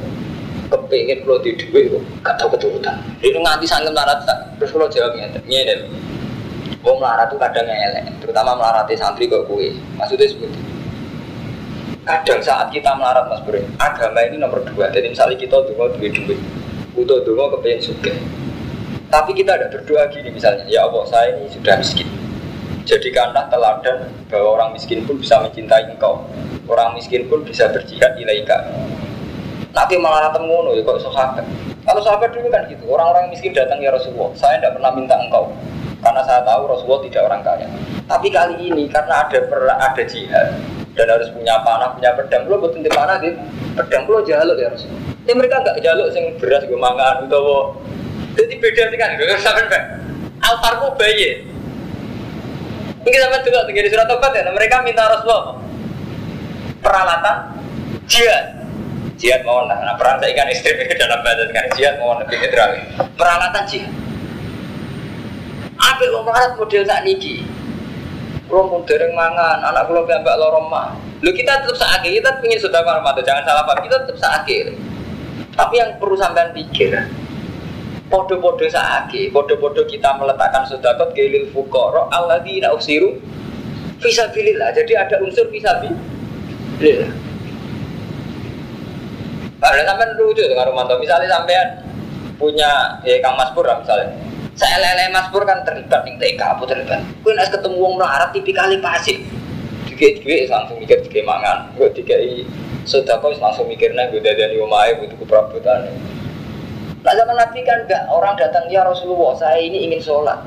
kepingin 0.69 1.25
kalau 1.25 1.41
di 1.41 1.57
duit, 1.57 1.97
gak 2.21 2.37
tahu 2.37 2.53
keturutan. 2.53 3.01
Ini 3.23 3.41
nganti 3.41 3.65
saking 3.65 3.97
melarat, 3.97 4.29
terus 4.61 4.69
kalau 4.69 4.85
jawabnya, 4.85 5.33
ini 5.49 5.65
deh. 5.65 5.79
Wong 6.85 7.01
melarat 7.01 7.33
itu 7.33 7.37
kadang 7.41 7.65
elek, 7.65 8.13
terutama 8.21 8.53
melarati 8.55 8.93
santri 8.93 9.25
kok 9.25 9.49
kue. 9.49 9.73
Maksudnya 9.97 10.29
seperti 10.29 10.53
itu. 10.53 10.78
Kadang 12.07 12.41
saat 12.41 12.71
kita 12.71 12.95
melarat 12.95 13.27
mas 13.27 13.43
Bro, 13.43 13.59
agama 13.77 14.23
ini 14.25 14.39
nomor 14.39 14.63
dua. 14.65 14.89
Jadi 14.89 15.11
misalnya 15.11 15.35
kita 15.35 15.61
dulu 15.67 15.91
duit 15.99 16.15
duit, 16.15 16.39
butuh 16.95 17.21
dulu 17.21 17.59
kepengen 17.59 17.81
suka 17.83 18.13
tapi 19.09 19.33
kita 19.33 19.57
ada 19.57 19.65
berdoa 19.73 20.05
gini 20.13 20.29
misalnya 20.29 20.69
ya 20.69 20.85
Allah 20.85 21.01
saya 21.09 21.33
ini 21.33 21.49
sudah 21.49 21.81
miskin. 21.81 22.05
Jadikanlah 22.85 23.49
teladan 23.49 24.05
bahwa 24.29 24.49
orang 24.61 24.69
miskin 24.77 25.01
pun 25.05 25.17
bisa 25.17 25.41
mencintai 25.41 25.89
engkau. 25.89 26.25
Orang 26.69 26.93
miskin 26.93 27.25
pun 27.25 27.41
bisa 27.41 27.65
berjihad 27.73 28.13
ilaika 28.21 28.69
nanti 29.69 30.01
malah 30.01 30.33
ketemu 30.33 30.73
ya 30.73 30.81
kok 30.81 30.97
sahabat 30.97 31.45
kalau 31.85 32.01
sahabat 32.05 32.29
dulu 32.33 32.49
kan 32.53 32.69
gitu. 32.69 32.85
Orang-orang 32.85 33.33
miskin 33.33 33.53
datang 33.53 33.81
ya 33.81 33.89
Rasulullah 33.89 34.29
saya 34.37 34.61
tidak 34.61 34.77
pernah 34.77 34.91
minta 34.93 35.17
engkau. 35.17 35.49
Karena 35.99 36.21
saya 36.23 36.45
tahu 36.45 36.69
Rasulullah 36.69 37.01
tidak 37.09 37.21
orang 37.25 37.41
kaya. 37.41 37.67
Tapi 38.05 38.27
kali 38.29 38.55
ini 38.71 38.85
karena 38.87 39.25
ada 39.25 39.39
per, 39.49 39.61
ada 39.67 40.03
jihad 40.05 40.53
dan 40.99 41.07
harus 41.07 41.31
punya 41.31 41.63
panah 41.63 41.95
punya 41.95 42.11
pedang 42.19 42.43
lo 42.51 42.59
butuh 42.59 42.91
panah 42.91 43.23
gitu 43.23 43.39
pedang 43.79 44.03
lo 44.11 44.19
jaluk 44.27 44.59
ya 44.59 44.67
Rasulullah 44.67 45.09
ini 45.23 45.33
mereka 45.37 45.55
nggak 45.63 45.77
jaluk 45.79 46.07
sing 46.11 46.35
beras 46.41 46.67
gue 46.67 46.75
mangan 46.75 47.23
atau 47.23 47.79
jadi 48.39 48.55
beda 48.55 48.83
sih 48.87 48.97
kan, 48.97 49.09
gue 49.19 49.35
sampai 49.35 49.67
kan. 49.67 49.83
Alfarku 50.39 50.95
bayi. 50.95 51.43
Mungkin 53.03 53.19
sampai 53.19 53.43
juga 53.43 53.67
tinggal 53.67 53.83
di 53.83 53.91
surat 53.91 54.07
tobat 54.07 54.31
ya, 54.31 54.47
mereka 54.47 54.79
minta 54.79 55.11
Rasulullah 55.11 55.59
peralatan 56.79 57.35
jihad. 58.07 58.63
Jihad 59.19 59.43
mau 59.43 59.67
nah, 59.67 59.75
nah 59.83 59.99
perang 59.99 60.23
saya 60.23 60.31
ikan 60.31 60.47
istri 60.47 60.71
dalam 61.01 61.19
bahasa 61.19 61.51
kan 61.51 61.67
jihad 61.75 61.99
mau 61.99 62.15
lebih 62.15 62.39
netral. 62.39 62.79
Peralatan 63.19 63.63
jihad. 63.67 63.91
Apa 65.79 66.01
yang 66.07 66.23
melarat 66.23 66.51
model 66.55 66.83
tak 66.87 67.03
niki? 67.03 67.43
Mau 68.49 68.81
dereng 68.81 69.13
mangan, 69.13 69.61
anak 69.61 69.85
kalau 69.85 70.09
mbak 70.09 70.35
lorong 70.41 70.73
mah. 70.73 70.97
Lu 71.21 71.29
kita 71.29 71.61
tetap 71.61 71.77
sakit, 71.77 72.09
kita 72.17 72.41
ingin 72.41 72.57
sudah 72.57 72.81
malam 72.81 73.05
jangan 73.21 73.45
salah 73.45 73.61
paham, 73.61 73.85
kita 73.85 74.09
tetap 74.09 74.17
sakit. 74.17 74.73
Tapi 75.53 75.75
yang 75.77 76.01
perlu 76.01 76.17
sampean 76.17 76.49
pikir, 76.55 76.97
podo-podo 78.09 78.65
saaki, 78.65 79.29
podo-podo 79.29 79.85
kita 79.85 80.17
meletakkan 80.17 80.65
sodakot 80.65 81.13
gelil 81.13 81.45
fukoro 81.53 82.09
di 82.41 82.63
usiru 82.65 83.21
visabilillah. 84.01 84.73
Jadi 84.73 84.97
ada 84.97 85.21
unsur 85.21 85.45
visabilillah. 85.53 87.11
Ada 89.59 89.83
sampean 89.83 90.09
lucu 90.17 90.41
dengan 90.41 90.71
Romanto. 90.71 90.95
Misalnya 90.97 91.27
sampean 91.27 91.67
punya 92.39 92.97
ya 93.03 93.19
Kang 93.19 93.35
Mas 93.35 93.51
misalnya. 93.53 94.28
Saya 94.59 94.75
lele 94.75 95.15
Mas 95.15 95.31
Pur 95.31 95.47
kan 95.47 95.63
terlibat 95.63 96.03
nih 96.03 96.19
TK 96.19 96.41
apa 96.43 96.63
terlibat. 96.67 96.99
Kue 97.23 97.31
nas 97.31 97.47
ketemu 97.47 97.79
wong 97.79 97.95
melarat 97.95 98.35
tipikali 98.35 98.75
pasif. 98.83 99.15
Dikit-dikit 99.87 100.51
langsung 100.51 100.83
mikir 100.83 100.99
dikit 100.99 101.23
mangan. 101.23 101.71
Gue 101.79 101.87
dikit 101.95 102.19
sudah 102.83 103.23
kau 103.23 103.31
langsung 103.31 103.71
mikirnya 103.71 104.11
gue 104.11 104.19
dari 104.19 104.59
umai 104.59 104.99
butuh 104.99 105.15
perabotan. 105.23 105.87
Nah 106.99 107.13
zaman 107.15 107.39
Nabi 107.39 107.63
kan 107.63 107.87
enggak 107.87 108.03
orang 108.11 108.35
datang 108.35 108.67
ya 108.67 108.83
Rasulullah 108.83 109.31
saya 109.39 109.63
ini 109.63 109.87
ingin 109.87 110.03
sholat, 110.03 110.43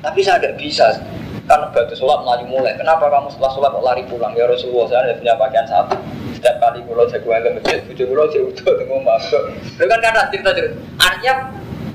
tapi 0.00 0.24
saya 0.24 0.40
tidak 0.40 0.56
bisa 0.56 0.96
karena 1.44 1.68
batu 1.68 1.92
sholat 1.92 2.24
melaju 2.24 2.44
mulai. 2.48 2.72
Kenapa 2.80 3.12
kamu 3.12 3.28
setelah 3.28 3.52
sholat 3.52 3.70
kok 3.76 3.84
lari 3.84 4.02
pulang 4.08 4.32
ya 4.32 4.48
Rasulullah 4.48 4.88
saya 4.88 5.12
tidak 5.12 5.20
punya 5.20 5.34
pakaian 5.36 5.66
satu. 5.68 5.96
Setiap 6.32 6.56
kali 6.64 6.80
pulau 6.88 7.04
jagoan 7.04 7.44
ke 7.44 7.50
masjid, 7.60 7.78
bujuk 7.84 8.06
pulau 8.08 8.24
saya 8.32 8.42
udah 8.48 8.72
tunggu 8.80 8.96
masuk. 9.04 9.42
Itu 9.76 9.84
kan 9.84 9.98
karena 10.00 10.22
cerita 10.32 10.50
cerita. 10.56 10.76
Artinya 10.96 11.34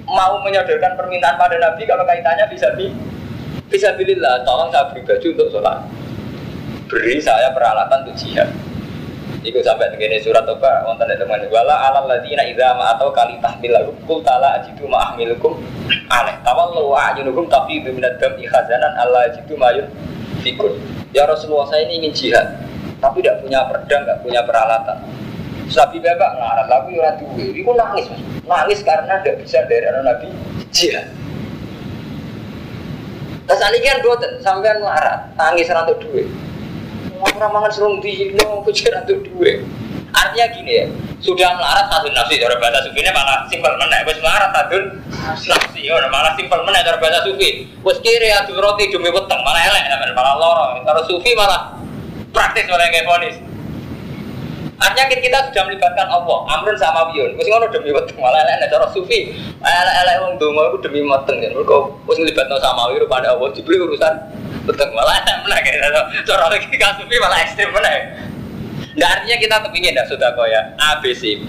mau 0.09 0.41
menyodorkan 0.41 0.97
permintaan 0.97 1.37
pada 1.37 1.55
Nabi 1.61 1.85
kalau 1.85 2.03
kaitannya 2.05 2.45
bisa 2.49 2.73
bi 2.73 2.89
bisa 3.69 3.93
bilillah 3.93 4.41
tolong 4.43 4.73
saya 4.73 4.89
beri 4.89 5.05
baju 5.05 5.27
untuk 5.29 5.47
sholat. 5.53 5.77
Beri 6.89 7.21
saya 7.21 7.53
peralatan 7.53 8.01
untuk 8.05 8.17
jihad. 8.17 8.49
Iku 9.39 9.61
sampai 9.61 9.93
begini 9.93 10.19
surat 10.19 10.43
Toba 10.43 10.83
wonten 10.83 11.05
teman. 11.15 11.45
Wala 11.47 11.93
alal 11.93 12.09
ladina 12.09 12.43
idza 12.43 12.75
ma 12.75 12.97
atau 12.97 13.13
kali 13.13 13.37
tahmilakum 13.39 13.93
qul 14.09 14.19
tala 14.25 14.57
ajidu 14.59 14.89
ma 14.89 15.13
ahmilukum. 15.13 15.61
Aneh 16.09 16.35
tawallu 16.41 16.91
wa 16.91 17.13
ajunukum 17.13 17.45
tapi 17.45 17.79
biminat 17.79 18.17
dam 18.17 18.33
khazanan 18.35 18.93
Allah 18.97 19.29
ajidu 19.31 19.53
mayun 19.53 19.85
fikun. 20.41 20.75
Ya 21.13 21.29
Rasulullah 21.29 21.69
saya 21.69 21.85
ini 21.87 22.03
ingin 22.03 22.11
jihad 22.11 22.69
tapi 22.99 23.23
tidak 23.23 23.39
punya 23.41 23.59
pedang 23.71 24.03
tidak 24.03 24.19
punya 24.21 24.41
peralatan 24.43 24.97
Sabi 25.69 26.01
bapak 26.01 26.33
ngarang 26.33 26.67
lagu 26.67 26.89
ya 26.89 27.13
duwe 27.21 27.53
iku 27.53 27.77
nangis 27.77 28.09
nangis 28.49 28.81
karena 28.81 29.21
tidak 29.21 29.45
bisa 29.45 29.61
dari 29.69 29.85
anak 29.85 30.03
Nabi 30.03 30.27
jihad 30.73 31.05
Lah 33.49 33.57
saniki 33.57 33.89
kan 33.89 33.97
boten, 34.05 34.29
sampean 34.45 34.77
melarat, 34.77 35.33
tangis 35.33 35.65
ora 35.73 35.81
entuk 35.81 36.05
dhuwit. 36.05 36.29
Ora 37.17 37.49
mangan 37.49 37.73
serung 37.73 37.97
dino, 37.97 38.61
bocah 38.61 38.85
ora 38.93 39.01
entuk 39.01 39.25
dhuwit. 39.25 39.65
Artinya 40.13 40.45
gini 40.53 40.71
ya, 40.77 40.85
sudah 41.17 41.57
melarat 41.57 41.89
satu 41.89 42.13
nafsi, 42.13 42.37
cara 42.37 42.61
bahasa 42.61 42.85
sufi 42.85 43.01
ini 43.01 43.09
malah 43.09 43.49
simpel 43.49 43.73
menek, 43.81 44.05
wes 44.05 44.21
melarat 44.21 44.53
satu 44.53 44.77
nafsi, 45.49 45.81
ya 45.81 45.97
malah 46.13 46.37
simpel 46.37 46.61
menek 46.61 46.85
cara 46.85 47.01
bahasa 47.01 47.25
sufi. 47.25 47.65
Wes 47.81 47.97
kiri 48.05 48.29
adu 48.29 48.53
roti 48.53 48.85
demi 48.85 49.09
weteng, 49.09 49.41
malah 49.41 49.61
elek, 49.65 50.13
malah 50.13 50.33
loro. 50.37 50.65
Cara 50.85 51.01
sufi 51.09 51.33
malah 51.33 51.73
praktis 52.29 52.69
malah 52.69 52.85
fonis. 52.85 53.48
Artinya 54.79 55.11
kita 55.11 55.37
sudah 55.51 55.63
melibatkan 55.67 56.07
Allah, 56.07 56.37
amrun 56.55 56.77
sama 56.79 57.11
bion. 57.11 57.35
Mesti 57.35 57.51
ngono 57.51 57.67
demi 57.67 57.91
weteng 57.91 58.15
malah 58.15 58.47
elek 58.47 58.71
cara 58.71 58.87
sufi. 58.95 59.35
Elek-elek 59.59 60.15
wong 60.23 60.33
donga 60.39 60.71
iku 60.71 60.77
demi 60.79 61.03
weteng 61.03 61.43
kan. 61.43 61.51
Mergo 61.51 61.99
wis 62.07 62.15
nglibatno 62.15 62.55
sama 62.63 62.87
wiru 62.95 63.03
pada 63.11 63.35
Allah 63.35 63.51
dibeli 63.51 63.75
urusan 63.75 64.13
weteng 64.63 64.89
malah 64.95 65.19
elek 65.19 65.37
meneh 65.43 65.59
cara 66.23 66.47
lagi 66.47 66.65
sufi 66.71 67.15
malah 67.19 67.39
ekstrem 67.43 67.75
meneh. 67.75 67.97
Nah, 68.95 69.07
artinya 69.19 69.37
kita 69.39 69.55
kepingin 69.67 69.95
dah 69.99 70.05
sudah 70.07 70.31
ya 70.47 70.61
ABC. 70.95 71.43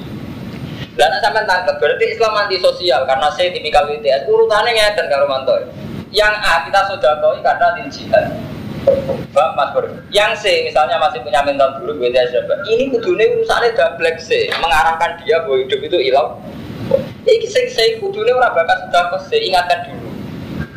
Dan 0.99 1.15
sampai 1.23 1.47
tangkap 1.47 1.79
berarti 1.79 2.13
Islam 2.13 2.35
anti 2.35 2.59
sosial 2.59 3.07
karena 3.07 3.31
saya 3.33 3.55
tipikal 3.55 3.87
WTS 3.87 4.27
urutannya 4.27 4.75
ngeten 4.75 5.07
karo 5.07 5.25
manto. 5.31 5.55
Yang 6.11 6.35
A 6.43 6.67
kita 6.67 6.81
sudah 6.91 7.23
kau 7.23 7.39
karena 7.39 7.79
di 7.79 7.83
jihad. 7.89 8.50
Bang. 9.37 9.53
Yang 10.11 10.33
C 10.43 10.45
misalnya 10.67 10.97
masih 10.99 11.21
punya 11.21 11.45
mental 11.45 11.79
buruk 11.79 12.01
WTS 12.01 12.35
Ini 12.67 12.91
kudune 12.91 13.25
urusannya 13.39 13.77
double 13.77 14.13
C 14.17 14.49
mengarahkan 14.59 15.21
dia 15.23 15.45
bahwa 15.45 15.61
hidup 15.61 15.81
itu 15.85 15.99
hilang. 16.01 16.41
Iki 17.29 17.47
sing 17.47 17.67
saya 17.71 18.01
kudune 18.01 18.33
orang 18.33 18.57
bakat 18.57 18.89
sudah 18.89 19.21
C 19.29 19.41
ingatkan 19.41 19.87
dulu. 19.87 20.09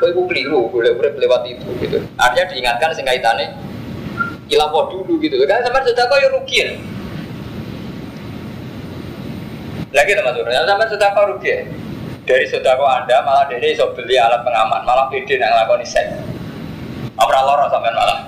Ibu 0.03 0.21
keliru 0.27 0.67
boleh 0.67 0.91
boleh 0.99 1.15
lewat 1.15 1.47
itu 1.47 1.69
gitu. 1.79 1.97
Artinya 2.19 2.51
diingatkan 2.51 2.91
sing 2.91 3.07
kaitannya 3.07 3.55
ilawo 4.53 4.91
dulu 4.91 5.17
gitu 5.17 5.39
kan 5.47 5.63
sampai 5.63 5.81
sudah 5.87 6.03
kau 6.05 6.19
ya 6.19 6.29
rugi 6.29 6.57
ya 6.59 6.67
lagi 9.93 10.11
teman 10.17 10.33
teman 10.33 10.65
sampai 10.67 10.87
sudah 10.89 11.09
kau 11.13 11.25
rugi 11.33 11.49
ya 11.49 11.59
dari 12.23 12.45
sudah 12.47 12.73
kau 12.75 12.87
anda 12.87 13.17
malah 13.23 13.45
dari 13.47 13.73
so 13.73 13.89
beli 13.95 14.19
alat 14.19 14.41
pengaman 14.43 14.81
malah 14.83 15.07
pede 15.07 15.39
yang 15.39 15.49
ngelakuin 15.49 15.85
set 15.87 16.07
apa 17.23 17.39
loro 17.43 17.65
sampai 17.71 17.91
malah 17.95 18.19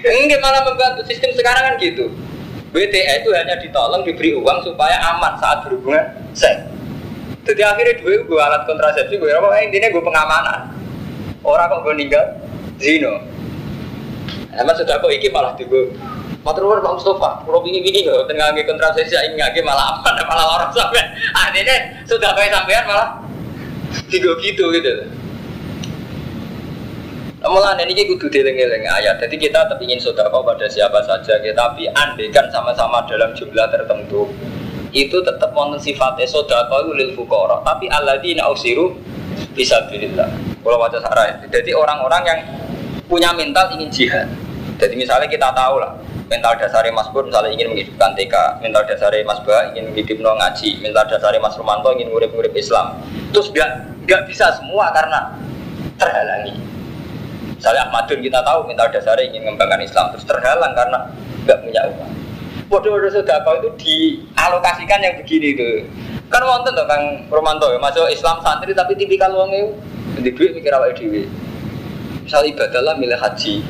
enggak 0.00 0.40
malah 0.40 0.64
membantu 0.64 1.04
sistem 1.04 1.30
sekarang 1.36 1.62
kan 1.68 1.74
gitu. 1.76 2.08
BTA 2.70 3.26
itu 3.26 3.34
hanya 3.34 3.58
ditolong 3.58 4.06
diberi 4.06 4.32
uang 4.38 4.62
supaya 4.62 4.96
aman 5.12 5.34
saat 5.42 5.66
berhubungan. 5.66 6.06
Set. 6.32 6.70
Jadi 7.42 7.66
akhirnya 7.66 7.98
dua 7.98 8.22
gue 8.22 8.40
alat 8.40 8.62
kontrasepsi 8.64 9.18
gue 9.18 9.28
apa 9.28 9.58
intinya 9.60 9.90
gue 9.90 10.02
pengamanan. 10.02 10.60
Orang 11.42 11.66
kok 11.66 11.80
gue 11.82 11.94
ninggal? 11.98 12.24
Zino. 12.78 13.20
Emang 14.54 14.76
sudah 14.78 15.02
kok 15.02 15.10
iki 15.10 15.28
malah 15.28 15.52
tiga 15.58 15.90
Matur 16.40 16.64
nuwun 16.64 16.80
Pak 16.80 16.96
Mustafa, 16.96 17.44
kalau 17.44 17.60
bingung 17.60 17.84
bingung 17.84 18.08
nggak 18.08 18.24
tengah 18.32 18.48
nggak 18.56 18.64
kontrasepsi, 18.64 19.12
ini 19.12 19.36
nggak 19.36 19.60
malah 19.60 20.00
apa, 20.00 20.08
malah 20.32 20.46
orang 20.56 20.72
sampai 20.72 21.04
akhirnya 21.36 22.00
sudah 22.08 22.32
kayak 22.32 22.48
sampean 22.48 22.84
malah 22.88 23.20
tiga 24.08 24.32
gitu 24.40 24.72
gitu. 24.72 25.04
Malah 27.40 27.72
ini 27.80 27.96
kita 27.96 28.20
kudu 28.20 28.28
dieling-eling 28.28 28.84
ayat. 28.84 29.16
Jadi 29.16 29.40
kita 29.40 29.64
tapi 29.64 29.88
ingin 29.88 30.04
kau 30.12 30.44
pada 30.44 30.68
siapa 30.68 31.00
saja, 31.00 31.40
tapi 31.40 31.88
andaikan 31.88 32.52
sama-sama 32.52 33.00
dalam 33.08 33.32
jumlah 33.32 33.64
tertentu 33.72 34.28
itu 34.92 35.16
tetap 35.24 35.56
wonten 35.56 35.80
sifatnya 35.80 36.28
itu 36.28 36.92
lil 36.92 37.16
fukara. 37.16 37.64
Tapi 37.64 37.88
alladzina 37.88 38.44
usiru 38.52 38.92
bisa 39.56 39.88
bilillah. 39.88 40.28
Kalau 40.60 40.76
baca 40.76 41.00
sarah, 41.00 41.40
jadi 41.48 41.72
orang-orang 41.72 42.22
yang 42.28 42.40
punya 43.08 43.32
mental 43.32 43.72
ingin 43.72 43.88
jihad. 43.88 44.28
Jadi 44.76 45.00
misalnya 45.00 45.24
kita 45.24 45.48
tahu 45.56 45.80
lah, 45.80 45.96
mental 46.28 46.52
dasar 46.60 46.84
Mas 46.92 47.08
Pur 47.08 47.24
misalnya 47.24 47.56
ingin 47.56 47.72
menghidupkan 47.72 48.12
TK, 48.20 48.60
mental 48.60 48.84
dasar 48.84 49.16
Mas 49.24 49.40
Ba 49.48 49.72
ingin 49.72 49.96
menghidupkan 49.96 50.36
ngaji, 50.36 50.84
mental 50.84 51.08
dasar 51.08 51.32
Mas 51.40 51.56
Romanto 51.56 51.88
ingin 51.96 52.12
ngurip-ngurip 52.12 52.52
Islam. 52.52 53.00
Terus 53.32 53.48
gak, 53.56 53.88
gak 54.04 54.28
bisa 54.28 54.52
semua 54.60 54.92
karena 54.92 55.40
terhalangi. 55.96 56.79
Misalnya 57.60 57.92
Ahmadun 57.92 58.24
kita 58.24 58.40
tahu 58.40 58.64
mental 58.64 58.88
dasar 58.88 59.20
ingin 59.20 59.44
mengembangkan 59.44 59.84
Islam, 59.84 60.08
terus 60.16 60.24
terhalang 60.24 60.72
karena 60.72 60.98
gak 61.44 61.60
punya 61.60 61.84
uang. 61.92 62.12
Bodoh-bodoh 62.72 63.12
sudah 63.12 63.44
kau 63.44 63.60
itu 63.60 63.68
dialokasikan 63.76 65.04
yang 65.04 65.20
begini 65.20 65.52
tuh. 65.52 65.84
Kan 66.32 66.40
wonten 66.40 66.72
tuh 66.72 66.88
Kang 66.88 67.28
Romanto 67.28 67.68
ya, 67.68 67.76
masuk 67.76 68.08
Islam 68.08 68.40
santri 68.40 68.72
tapi 68.72 68.96
tipikal 68.96 69.28
uangnya 69.36 69.76
di 70.24 70.32
duit 70.32 70.56
mikir 70.56 70.72
apa 70.72 70.96
dewi. 70.96 71.28
Misal 72.24 72.48
ibadah 72.48 72.80
lah 72.80 72.94
milih 72.96 73.20
haji, 73.20 73.60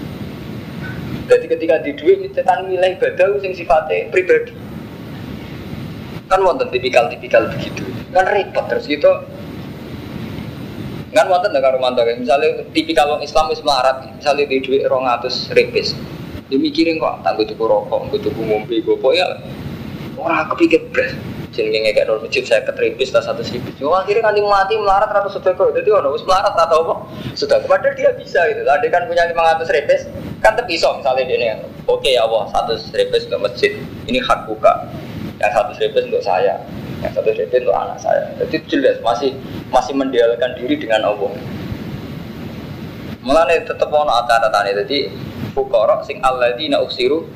jadi 1.30 1.46
ketika 1.46 1.78
di 1.86 1.94
duit 1.94 2.30
tekan 2.34 2.66
nilai 2.66 2.98
ibadah 2.98 3.38
yang 3.38 3.54
sifatnya 3.54 4.10
pribadi. 4.10 4.50
Kan 6.26 6.42
wonten 6.42 6.66
tipikal-tipikal 6.74 7.46
begitu. 7.54 7.86
Kan 8.10 8.26
repot 8.26 8.66
terus 8.66 8.90
gitu. 8.90 9.10
Kan 11.10 11.26
wonten 11.26 11.50
dengan 11.50 11.74
romanto 11.74 12.06
misalnya 12.06 12.62
tipikal 12.70 13.18
orang 13.18 13.26
Islam 13.26 13.50
wis 13.50 13.62
melarat, 13.66 14.06
misalnya 14.14 14.46
di 14.46 14.62
duit 14.62 14.86
atus 14.86 15.50
repis. 15.50 15.98
Dia 16.46 16.58
mikirin 16.58 16.98
kok 16.98 17.22
tak 17.26 17.38
tuku 17.38 17.62
rokok, 17.62 18.10
gue 18.10 18.20
tuku 18.26 18.42
ngombe, 18.42 18.74
gue 18.78 19.10
ya. 19.14 19.26
Orang 20.18 20.50
kepikir 20.54 20.86
beras 20.90 21.14
jenenge 21.50 21.82
ngekek 21.82 22.06
nol 22.06 22.22
masjid 22.22 22.46
saya 22.46 22.62
keteripis 22.62 23.10
lah 23.10 23.22
satu 23.26 23.42
ribu 23.42 23.74
cuma 23.74 24.06
akhirnya 24.06 24.30
kan 24.30 24.38
mati 24.38 24.74
melarat 24.78 25.10
ratus 25.10 25.38
sedekah. 25.38 25.74
Jadi 25.74 25.88
orang 25.90 26.14
harus 26.14 26.24
melarat 26.24 26.54
atau 26.54 26.78
apa 26.86 26.94
sudah 27.34 27.58
padahal 27.66 27.94
dia 27.98 28.10
bisa 28.14 28.40
gitu. 28.48 28.62
Ada 28.62 28.86
kan 28.86 29.02
punya 29.10 29.26
lima 29.26 29.42
ratus 29.54 29.68
ribu 29.74 29.94
kan 30.40 30.56
terpisah 30.56 30.96
misalnya 30.96 31.26
dia 31.26 31.36
ini 31.36 31.46
oke 31.90 32.08
ya 32.08 32.24
Allah 32.24 32.48
satu 32.54 32.78
ribu 32.94 33.14
untuk 33.18 33.40
masjid. 33.42 33.72
Ini 34.06 34.18
hak 34.22 34.46
buka. 34.46 34.72
Yang 35.42 35.52
satu 35.58 35.72
ribu 35.82 35.98
untuk 36.06 36.22
saya 36.22 36.54
yang 37.00 37.12
satu 37.16 37.30
ribu 37.32 37.54
untuk 37.56 37.76
anak 37.76 37.98
saya 38.00 38.28
jadi 38.44 38.56
jelas 38.68 38.96
masih 39.00 39.32
masih 39.72 39.92
mendialkan 39.96 40.56
diri 40.56 40.76
dengan 40.76 41.08
Allah 41.08 41.32
Mulane 43.20 43.60
tetap 43.68 43.92
ono 43.92 44.08
acara 44.08 44.48
tani 44.48 44.72
jadi 44.72 45.12
fukara 45.52 46.00
sing 46.08 46.24
alladzina 46.24 46.80
uksiru 46.80 47.28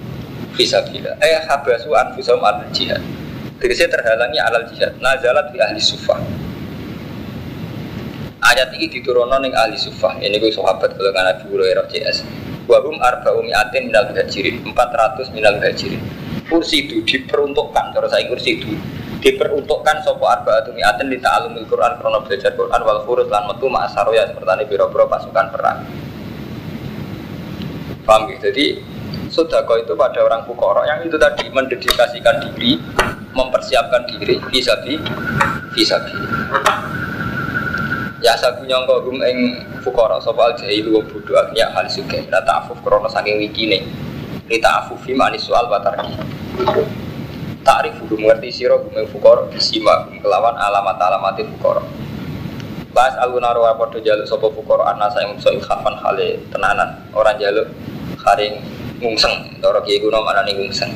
fisabilillah 0.57 1.21
eh 1.21 1.45
habasu 1.45 1.93
anfusahum 1.93 2.41
al 2.41 2.65
jihad 2.73 3.05
Tegese 3.65 3.87
terhalangi 3.87 4.37
alal 4.43 4.67
jihad. 4.67 4.99
Nazalat 4.99 5.55
fi 5.55 5.59
ahli 5.63 5.81
sufah. 5.81 6.21
Ayat 8.45 8.77
ini 8.77 8.93
diturunkan 8.93 9.41
ning 9.41 9.55
ahli 9.55 9.79
sufah. 9.79 10.19
Ini 10.19 10.37
gue 10.43 10.53
sahabat 10.53 10.99
kalau 10.99 11.11
nggak 11.15 11.25
Nabi 11.25 11.45
Hurairah 11.49 11.87
CS. 11.89 12.29
Wahum 12.67 13.01
arba'u 13.01 13.41
mi'atin 13.47 13.89
minal 13.89 14.11
muhajirin. 14.11 14.61
400 14.69 15.33
minal 15.33 15.57
muhajirin. 15.63 16.03
Kursi 16.51 16.85
itu 16.85 17.01
diperuntukkan. 17.07 17.95
Kalau 17.95 18.09
saya 18.11 18.27
kursi 18.27 18.59
itu 18.59 18.75
diperuntukkan 19.25 20.05
sopo 20.05 20.29
arba'atu 20.29 20.77
mi'atin 20.77 21.09
di 21.09 21.17
ta'alumil 21.17 21.65
Quran 21.65 21.97
krono 21.97 22.21
belajar 22.21 22.53
Quran 22.53 22.81
wal 22.85 23.01
furus 23.09 23.33
lan 23.33 23.49
metu 23.49 23.73
ma'asaroya 23.73 24.29
seperti 24.29 24.69
biro-biro 24.69 25.09
pasukan 25.09 25.49
perang. 25.49 25.81
Paham 28.05 28.29
gitu? 28.29 28.53
Jadi 28.53 28.67
sodako 29.33 29.81
itu 29.81 29.97
pada 29.97 30.21
orang 30.21 30.45
fukara 30.45 30.85
yang 30.85 31.01
itu 31.09 31.17
tadi 31.17 31.49
mendedikasikan 31.49 32.53
diri 32.53 32.77
mempersiapkan 33.33 34.05
diri 34.13 34.39
visabi 34.53 35.01
visabi 35.75 36.15
ya 38.23 38.37
sabu 38.39 38.63
nyongko 38.63 39.09
gum 39.09 39.19
ing 39.25 39.59
fukara 39.83 40.21
sapa 40.21 40.53
al 40.53 40.55
jahilu 40.55 41.01
wong 41.01 41.09
bodho 41.09 41.33
ya 41.57 41.73
hal 41.73 41.89
suke 41.89 42.29
la 42.29 42.45
ta'fuf 42.45 42.77
krana 42.85 43.09
saking 43.09 43.41
wikine. 43.41 43.89
Li 44.53 44.61
ta'fuf 44.61 45.01
fi 45.01 45.17
manis 45.17 45.49
soal 45.49 45.65
batarki 45.73 46.13
Ta'rif 47.65 47.97
gum 48.05 48.21
ngerti 48.21 48.53
sira 48.53 48.77
gum 48.77 48.93
ing 48.93 49.09
fukara 49.09 49.49
bisima 49.49 50.07
kelawan 50.21 50.55
alamat-alamat 50.55 51.41
fukara 51.57 51.83
Bahas 52.95 53.19
aluna 53.19 53.51
roa 53.51 53.75
podo 53.75 53.99
jaluk 53.99 54.29
sopo 54.29 54.55
fukara 54.55 54.95
anasa 54.95 55.25
yang 55.25 55.35
so 55.43 55.51
khafan 55.59 55.99
hale 55.99 56.39
tenanan 56.53 56.95
orang 57.11 57.35
jaluk 57.43 57.67
haring 58.23 58.63
ngungseng 59.03 59.59
cara 59.59 59.83
kiai 59.83 59.99
kuno 59.99 60.23
mana 60.23 60.47
nih 60.47 60.55
ngungseng 60.55 60.93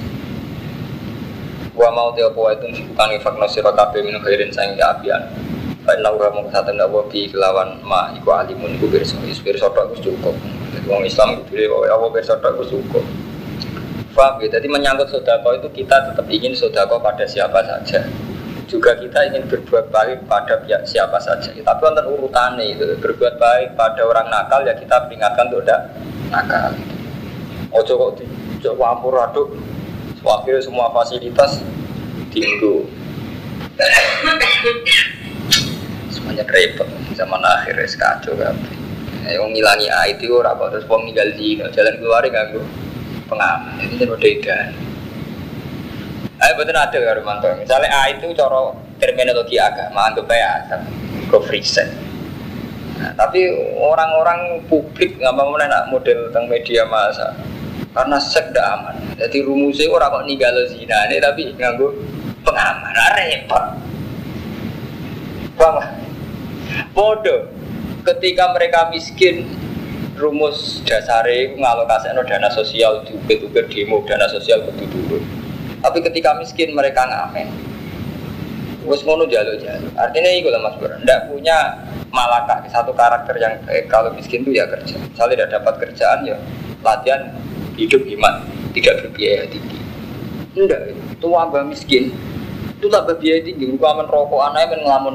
Wa 1.78 1.94
mau 1.94 2.10
te 2.10 2.26
apa 2.26 2.58
itu 2.58 2.90
bukan 2.90 3.22
fakno 3.22 3.46
sira 3.46 3.70
kabeh 3.70 4.02
minum 4.02 4.18
khairin 4.18 4.50
sang 4.50 4.74
apian. 4.82 5.30
Fa 5.86 5.94
inna 5.94 6.10
wa 6.10 6.26
mung 6.34 6.50
sate 6.50 6.74
ndak 6.74 6.90
wa 6.90 7.06
bi 7.06 7.30
kelawan 7.30 7.78
ma 7.86 8.10
iku 8.18 8.34
alimun 8.34 8.74
iku 8.74 8.90
pirsa 8.90 9.14
pirsa 9.22 9.70
tok 9.70 9.94
cukup. 10.02 10.34
Wong 10.90 11.06
Islam 11.06 11.38
kudu 11.46 11.86
apa 11.86 12.06
pirsa 12.10 12.34
tok 12.42 12.66
cukup. 12.66 13.06
Faham 14.18 14.42
ya? 14.42 14.58
Jadi 14.58 14.66
menyangkut 14.66 15.14
sodako 15.14 15.54
itu 15.54 15.70
kita 15.70 16.10
tetap 16.10 16.26
ingin 16.26 16.50
sodako 16.58 16.98
pada 16.98 17.22
siapa 17.22 17.62
saja 17.62 18.02
juga 18.68 18.92
kita 19.00 19.32
ingin 19.32 19.48
berbuat 19.48 19.88
baik 19.88 20.28
pada 20.28 20.60
pihak 20.60 20.84
siapa 20.84 21.16
saja. 21.22 21.54
Tapi 21.54 21.82
untuk 21.88 22.06
urutannya 22.18 22.68
itu 22.68 22.84
berbuat 23.00 23.40
baik 23.40 23.78
pada 23.78 24.04
orang 24.04 24.28
nakal 24.28 24.60
ya 24.66 24.76
kita 24.76 25.08
peringatkan 25.08 25.48
untuk 25.48 25.64
tidak 25.64 25.80
nakal. 26.28 26.70
Ojo 27.72 27.92
kok 27.96 28.10
di 28.20 28.26
campur 28.60 29.14
aduk 29.22 29.48
akhirnya 30.28 30.60
semua 30.60 30.92
fasilitas 30.92 31.64
tinggu 32.28 32.84
semuanya 36.12 36.44
repot 36.44 36.84
zaman 37.16 37.40
akhir 37.40 37.80
es 37.80 37.96
kacau 37.96 38.36
kabeh. 38.36 38.74
Ya 39.24 39.40
ngilangi 39.40 39.88
itu 40.12 40.28
kok 40.28 40.68
terus 40.68 40.84
wong 40.84 41.08
ninggal 41.08 41.32
zina, 41.40 41.72
jalan 41.72 41.96
keluar 41.96 42.20
nganggo 42.28 42.60
pengaman. 43.28 43.76
Kan 44.00 44.08
udah 44.08 44.28
edan. 44.28 44.68
Ayo 46.38 46.52
betul 46.54 46.78
ada 46.78 46.98
karo 46.98 47.20
mantu. 47.26 47.46
Misalnya 47.58 47.90
A 47.92 48.02
itu 48.14 48.30
cara 48.34 48.72
terminologi 48.98 49.58
agama 49.58 50.10
anggap 50.10 50.30
go 51.30 51.42
free 51.44 51.62
sex. 51.62 51.90
Nah, 52.98 53.14
tapi 53.14 53.46
orang-orang 53.78 54.66
publik 54.66 55.22
nggak 55.22 55.34
mau 55.34 55.54
nak 55.54 55.86
model 55.94 56.30
tentang 56.30 56.50
media 56.50 56.82
masa 56.82 57.30
karena 57.94 58.18
seks 58.18 58.50
tidak 58.50 58.66
aman. 58.74 58.94
Jadi 59.18 59.38
rumusnya 59.42 59.86
orang 59.90 60.10
kok 60.14 60.26
ninggal 60.26 60.54
zina 60.70 61.06
ini 61.06 61.22
tapi 61.22 61.42
nganggo 61.54 61.94
pengaman, 62.42 62.90
nah, 62.94 63.10
repot. 63.18 63.64
Paham? 65.58 65.76
Bodoh. 66.94 67.50
Ketika 68.06 68.54
mereka 68.54 68.88
miskin, 68.88 69.44
rumus 70.18 70.82
dasare 70.84 71.54
ngalokasi 71.54 72.12
dana 72.26 72.50
sosial 72.50 73.06
juga 73.06 73.62
demo 73.70 74.02
dana 74.04 74.26
sosial 74.26 74.66
kudu 74.66 74.84
dulu. 74.90 75.18
Tapi 75.78 75.98
ketika 76.02 76.34
miskin 76.36 76.74
mereka 76.74 77.06
ngamen. 77.06 77.48
Wes 78.88 79.04
ngono 79.04 79.28
jalo-jalo. 79.28 79.84
Artinya 80.00 80.30
itu 80.32 80.48
lah 80.48 80.64
Mas 80.64 80.74
Bro. 80.80 80.96
Ndak 81.04 81.28
punya 81.28 81.76
malaka 82.08 82.64
satu 82.72 82.96
karakter 82.96 83.36
yang 83.36 83.60
eh, 83.68 83.84
kalau 83.84 84.08
miskin 84.16 84.42
itu 84.42 84.56
ya 84.56 84.64
kerja. 84.64 84.96
Misalnya 84.96 85.44
tidak 85.44 85.50
dapat 85.60 85.74
kerjaan 85.86 86.18
ya 86.24 86.36
latihan 86.80 87.28
hidup 87.76 88.02
iman, 88.18 88.42
tidak 88.72 89.04
berbiaya 89.04 89.44
tinggi. 89.50 89.78
Enggak, 90.56 90.90
itu 90.94 91.26
wabah 91.28 91.62
miskin. 91.68 92.10
Itu 92.80 92.86
tambah 92.88 93.18
biaya 93.20 93.42
tinggi, 93.44 93.70
gua 93.76 93.94
aman 93.94 94.06
rokok 94.06 94.40
anaknya 94.50 94.78
men 94.78 94.80
ngelamun 94.86 95.14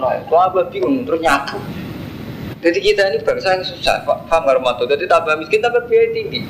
bingung 0.72 1.04
terus 1.08 1.20
nyabu. 1.24 1.58
Jadi 2.63 2.80
kita 2.80 3.12
ini 3.12 3.19
bangsa 3.19 3.60
yang 3.60 3.63
susah. 3.67 4.08
Paham 4.08 4.41
nggak 4.47 4.88
Jadi 4.95 5.04
tambah 5.12 5.36
miskin 5.36 5.60
tambah 5.60 5.84
biaya 5.84 6.08
tinggi. 6.15 6.47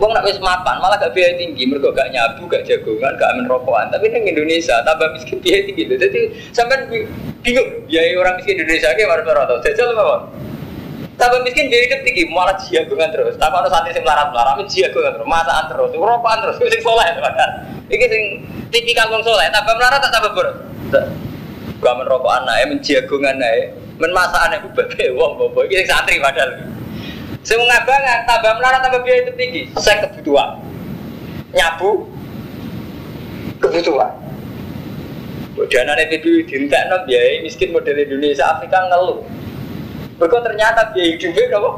Wong 0.00 0.10
nak 0.12 0.26
wis 0.26 0.40
mapan 0.42 0.82
malah 0.82 0.98
gak 0.98 1.14
biaya 1.14 1.38
tinggi, 1.38 1.62
mereka 1.62 1.94
gak 1.94 2.10
nyabu, 2.10 2.50
gak 2.50 2.66
jagongan, 2.66 3.14
gak 3.16 3.28
amin 3.38 3.46
rokokan. 3.46 3.86
Tapi 3.86 4.10
neng 4.10 4.26
Indonesia 4.26 4.82
tambah 4.82 5.14
miskin 5.14 5.38
biaya 5.38 5.62
tinggi. 5.62 5.86
Jadi 5.88 6.20
sampai 6.50 6.90
bingung 7.44 7.68
biaya 7.86 8.18
orang 8.18 8.34
miskin 8.40 8.58
Indonesia 8.58 8.90
kayak 8.98 9.06
mana 9.06 9.30
rata 9.30 9.62
jajal 9.62 9.94
apa? 9.94 10.26
Tambah 11.22 11.38
miskin 11.46 11.70
biaya 11.70 11.86
hidup 11.86 12.00
tinggi, 12.02 12.22
malah 12.34 12.56
jagongan 12.58 13.08
terus. 13.14 13.38
Tambah 13.38 13.62
ada 13.62 13.70
santri 13.70 13.94
sing 13.94 14.02
melarat 14.02 14.34
melarat, 14.34 14.58
jagongan 14.66 15.12
terus, 15.14 15.28
masakan 15.28 15.64
terus, 15.70 15.90
rokokan 15.94 16.38
terus, 16.42 16.56
sing 16.58 16.82
soleh 16.82 17.06
teman. 17.14 17.34
Iki 17.86 18.06
sing 18.10 18.22
tipikal 18.74 19.06
wong 19.06 19.22
soleh, 19.22 19.46
tambah 19.54 19.76
melarat 19.78 20.02
tak 20.02 20.12
tambah 20.18 20.34
boros. 20.34 20.56
Gak 21.78 21.92
amin 21.94 22.06
rokokan 22.10 22.42
nae, 22.42 22.64
menjagongan 22.74 23.38
nae, 23.38 23.70
men 24.02 24.10
masakan 24.10 24.58
ibu 24.58 24.68
wong 25.14 25.32
bobo. 25.38 25.62
Sing 25.70 25.86
santri 25.86 26.18
padahal. 26.18 26.66
Semua 27.46 27.70
ngabangan, 27.70 28.18
tambah 28.26 28.52
melarat 28.58 28.80
tambah 28.82 29.00
biaya 29.06 29.26
itu 29.26 29.32
tinggi. 29.38 29.62
Saya 29.78 30.06
kebutuhan. 30.06 30.58
Nyabu 31.54 32.10
kebutuhan. 33.62 34.10
Dana 35.70 35.94
PBB 35.94 36.50
non 36.90 37.02
biaya 37.06 37.38
miskin 37.46 37.70
model 37.70 38.02
Indonesia 38.02 38.58
Afrika 38.58 38.82
ngeluh. 38.90 39.22
Mereka 40.18 40.38
ternyata 40.42 40.90
biaya 40.90 41.14
hidupnya 41.14 41.54
berapa? 41.54 41.70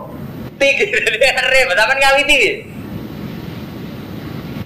Tinggi 0.57 0.85
dari 0.95 1.19
repot, 1.21 1.77
apa 1.77 1.93
ngawi 1.93 2.23
tinggi? 2.25 2.53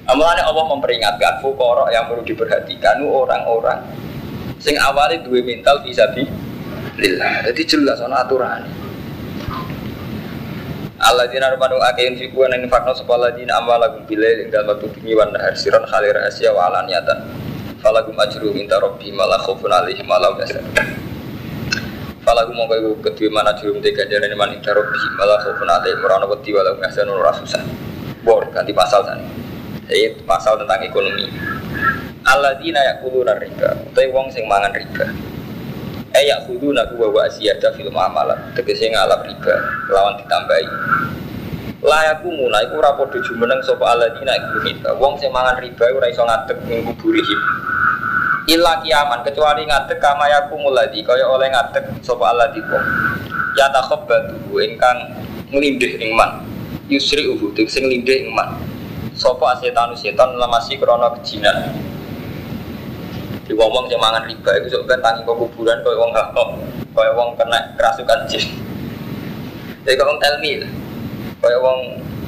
Amalannya 0.09 0.44
Allah 0.47 0.64
memperingatkan 0.73 1.44
fukoro 1.44 1.85
yang 1.92 2.09
perlu 2.09 2.25
diperhatikan 2.25 3.05
orang-orang 3.05 3.85
sing 4.57 4.75
awalnya 4.81 5.21
dua 5.23 5.44
mental 5.44 5.85
bisa 5.85 6.09
bi 6.16 6.25
lillah. 6.99 7.47
Jadi 7.47 7.63
jelas 7.65 8.03
on 8.03 8.13
aturan. 8.13 8.67
Allah 10.99 11.31
dina 11.31 11.47
rumanu 11.55 11.79
akein 11.79 12.19
fiku 12.19 12.43
nang 12.51 12.67
fakno 12.67 12.91
sapa 12.91 13.15
ladina 13.15 13.63
amwalakum 13.63 14.03
bilal 14.03 14.43
ing 14.43 14.51
dalem 14.51 14.75
waktu 14.75 14.91
bengi 14.99 15.15
wan 15.15 15.31
nahar 15.31 15.55
siron 15.55 15.87
khalir 15.87 16.19
asya 16.27 16.51
wa 16.51 16.67
alaniyatan 16.67 17.23
falagum 17.79 18.19
ajru 18.19 18.51
minta 18.51 18.83
rabbi 18.83 19.15
malah 19.15 19.39
khaufun 19.39 19.71
alaihim 19.71 20.03
malah 20.11 20.35
yahzan 20.43 20.67
falagum 22.27 22.59
mongko 22.59 22.75
iku 22.83 22.91
kedue 23.07 23.31
mana 23.31 23.55
jurum 23.55 23.79
te 23.79 23.95
ganjarane 23.95 24.35
man 24.35 24.51
inta 24.51 24.75
rabbi 24.75 24.99
malah 25.15 25.39
khaufun 25.47 25.71
alaihim 25.71 26.03
ora 26.03 26.19
ono 26.19 26.27
wedi 26.35 26.51
yahzan 26.51 27.07
ora 27.07 27.31
susah. 27.31 27.63
Bor 28.27 28.43
ganti 28.51 28.75
pasal 28.75 29.07
sana 29.07 29.23
ini 29.87 30.19
pasal 30.27 30.59
tentang 30.59 30.83
ekonomi. 30.83 31.31
Alladzina 32.27 32.83
yakuluna 32.83 33.39
riba. 33.39 33.87
Utawi 33.87 34.11
wong 34.11 34.35
sing 34.35 34.51
mangan 34.51 34.75
riba 34.75 35.38
Ayak 36.18 36.50
kudu 36.50 36.74
naku 36.74 36.98
bawa 36.98 37.31
asiyada 37.31 37.70
film 37.78 37.94
amalan. 37.94 38.35
Tegesi 38.59 38.90
ngalap 38.90 39.22
riba 39.22 39.54
Lawan 39.87 40.18
ditambahi. 40.18 40.66
Layaku 41.78 42.35
mulai 42.35 42.66
ku 42.74 42.83
rapodo 42.83 43.22
jumeneng 43.22 43.62
sopa 43.62 43.94
aladina 43.94 44.35
iku 44.35 44.66
riba 44.66 44.98
Wong 44.98 45.14
sing 45.14 45.31
mangan 45.31 45.62
riba 45.62 45.87
ora 45.94 46.11
iso 46.11 46.26
ngadeg 46.26 46.59
ning 46.66 46.83
kuburihim 46.83 47.40
Illa 48.50 48.83
kiaman 48.83 49.22
kecuali 49.22 49.62
ngadeg 49.62 50.02
kama 50.02 50.26
yaku 50.26 50.59
muladi 50.59 51.07
Kaya 51.07 51.31
oleh 51.31 51.54
ngadeg 51.54 52.02
sopa 52.02 52.35
aladi 52.35 52.59
wong 52.66 52.83
Ya 53.54 53.70
takhobbatu 53.70 54.59
ingkang 54.59 54.98
nglindih 55.54 56.02
ing 56.02 56.18
man. 56.18 56.42
Yusri 56.90 57.31
uhu 57.31 57.54
sing 57.70 57.87
lindih 57.87 58.26
ing 58.26 58.35
man. 58.35 58.59
Sopa 59.14 59.54
asetanu 59.54 59.94
setan 59.94 60.35
lemasi 60.35 60.78
krono 60.83 61.14
kejinan 61.18 61.74
di 63.49 63.57
wong 63.57 63.73
wong 63.73 63.85
yang 63.89 63.97
mangan 63.97 64.29
riba 64.29 64.51
itu 64.61 64.77
sok 64.77 64.93
tangi 65.01 65.25
kok 65.25 65.37
kuburan 65.41 65.81
kau 65.81 65.97
wong 65.97 66.13
kau 66.13 66.53
kau 66.93 67.11
wong 67.17 67.33
kena 67.41 67.73
kerasukan 67.81 68.29
jin 68.29 68.45
jadi 69.89 69.97
kau 69.97 70.13
wong 70.13 70.21
telmi 70.21 70.69
kau 71.41 71.49
wong 71.65 71.79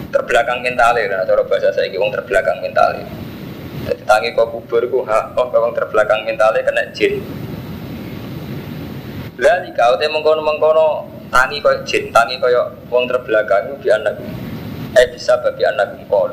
terbelakang 0.08 0.64
mental 0.64 0.96
ya 0.96 1.20
cara 1.28 1.44
bahasa 1.44 1.68
saya 1.76 1.92
wong 2.00 2.08
terbelakang 2.08 2.56
mental 2.64 2.96
jadi 2.96 4.02
tangi 4.08 4.32
kau 4.32 4.48
kubur 4.48 4.80
ku 4.88 5.04
ha 5.04 5.28
kau 5.36 5.52
wong 5.52 5.76
terbelakang 5.76 6.24
mental 6.24 6.52
kena 6.56 6.84
jin. 6.96 7.20
Lah 9.40 9.64
kau 9.72 9.96
teh 9.96 10.08
mengkono 10.08 10.44
mengkono 10.44 11.08
tangi 11.32 11.60
kau 11.64 11.72
jin 11.84 12.12
tangi 12.12 12.36
kau 12.40 12.48
wong 12.92 13.04
terbelakang 13.08 13.76
itu 13.76 13.92
anak 13.92 14.16
eh 14.96 15.06
bisa 15.12 15.36
bagi 15.40 15.64
anak 15.64 15.96
kau 16.08 16.28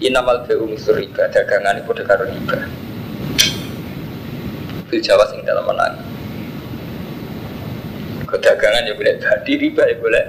inamal 0.00 0.44
beu 0.44 0.68
misur 0.68 1.00
riba 1.00 1.28
dagangan 1.32 1.80
itu 1.80 2.04
karo 2.04 2.24
riba 2.28 2.85
fil 4.90 5.02
Jawa 5.02 5.24
sing 5.30 5.42
dalam 5.42 5.66
menang. 5.66 5.94
Kedagangan 8.26 8.86
ya 8.90 8.94
boleh 8.94 9.14
badi 9.22 9.52
riba 9.58 9.82
ya 9.86 9.96
boleh 9.98 10.24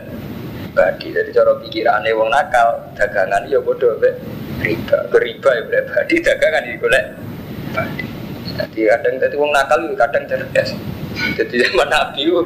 badi. 0.73 1.07
Jadi 1.13 1.29
cara 1.33 1.53
pikirannya 1.61 2.13
wong 2.13 2.29
nakal 2.29 2.77
dagangan 2.93 3.45
ya 3.49 3.57
bodoh 3.61 3.97
be 3.97 4.13
riba. 4.61 4.97
Riba 5.09 5.49
ya 5.49 5.61
boleh 5.65 5.83
badi 5.89 6.15
dagangan 6.21 6.61
ya 6.65 6.77
boleh 6.77 7.03
badi. 7.73 8.05
Jadi 8.57 8.79
kadang 8.89 9.15
jadi 9.21 9.35
wong 9.37 9.51
nakal 9.53 9.77
itu 9.85 9.95
kadang 9.97 10.23
cerdas. 10.29 10.69
Jadi 11.17 11.55
zaman 11.65 11.89
Nabi 11.89 12.21
itu 12.29 12.41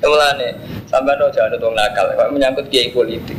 Mulane 0.00 0.56
sampai 0.88 1.12
no 1.20 1.28
jangan 1.28 1.60
wong 1.60 1.76
nakal, 1.76 2.08
menyangkut 2.32 2.66
kiai 2.72 2.88
politik. 2.88 3.36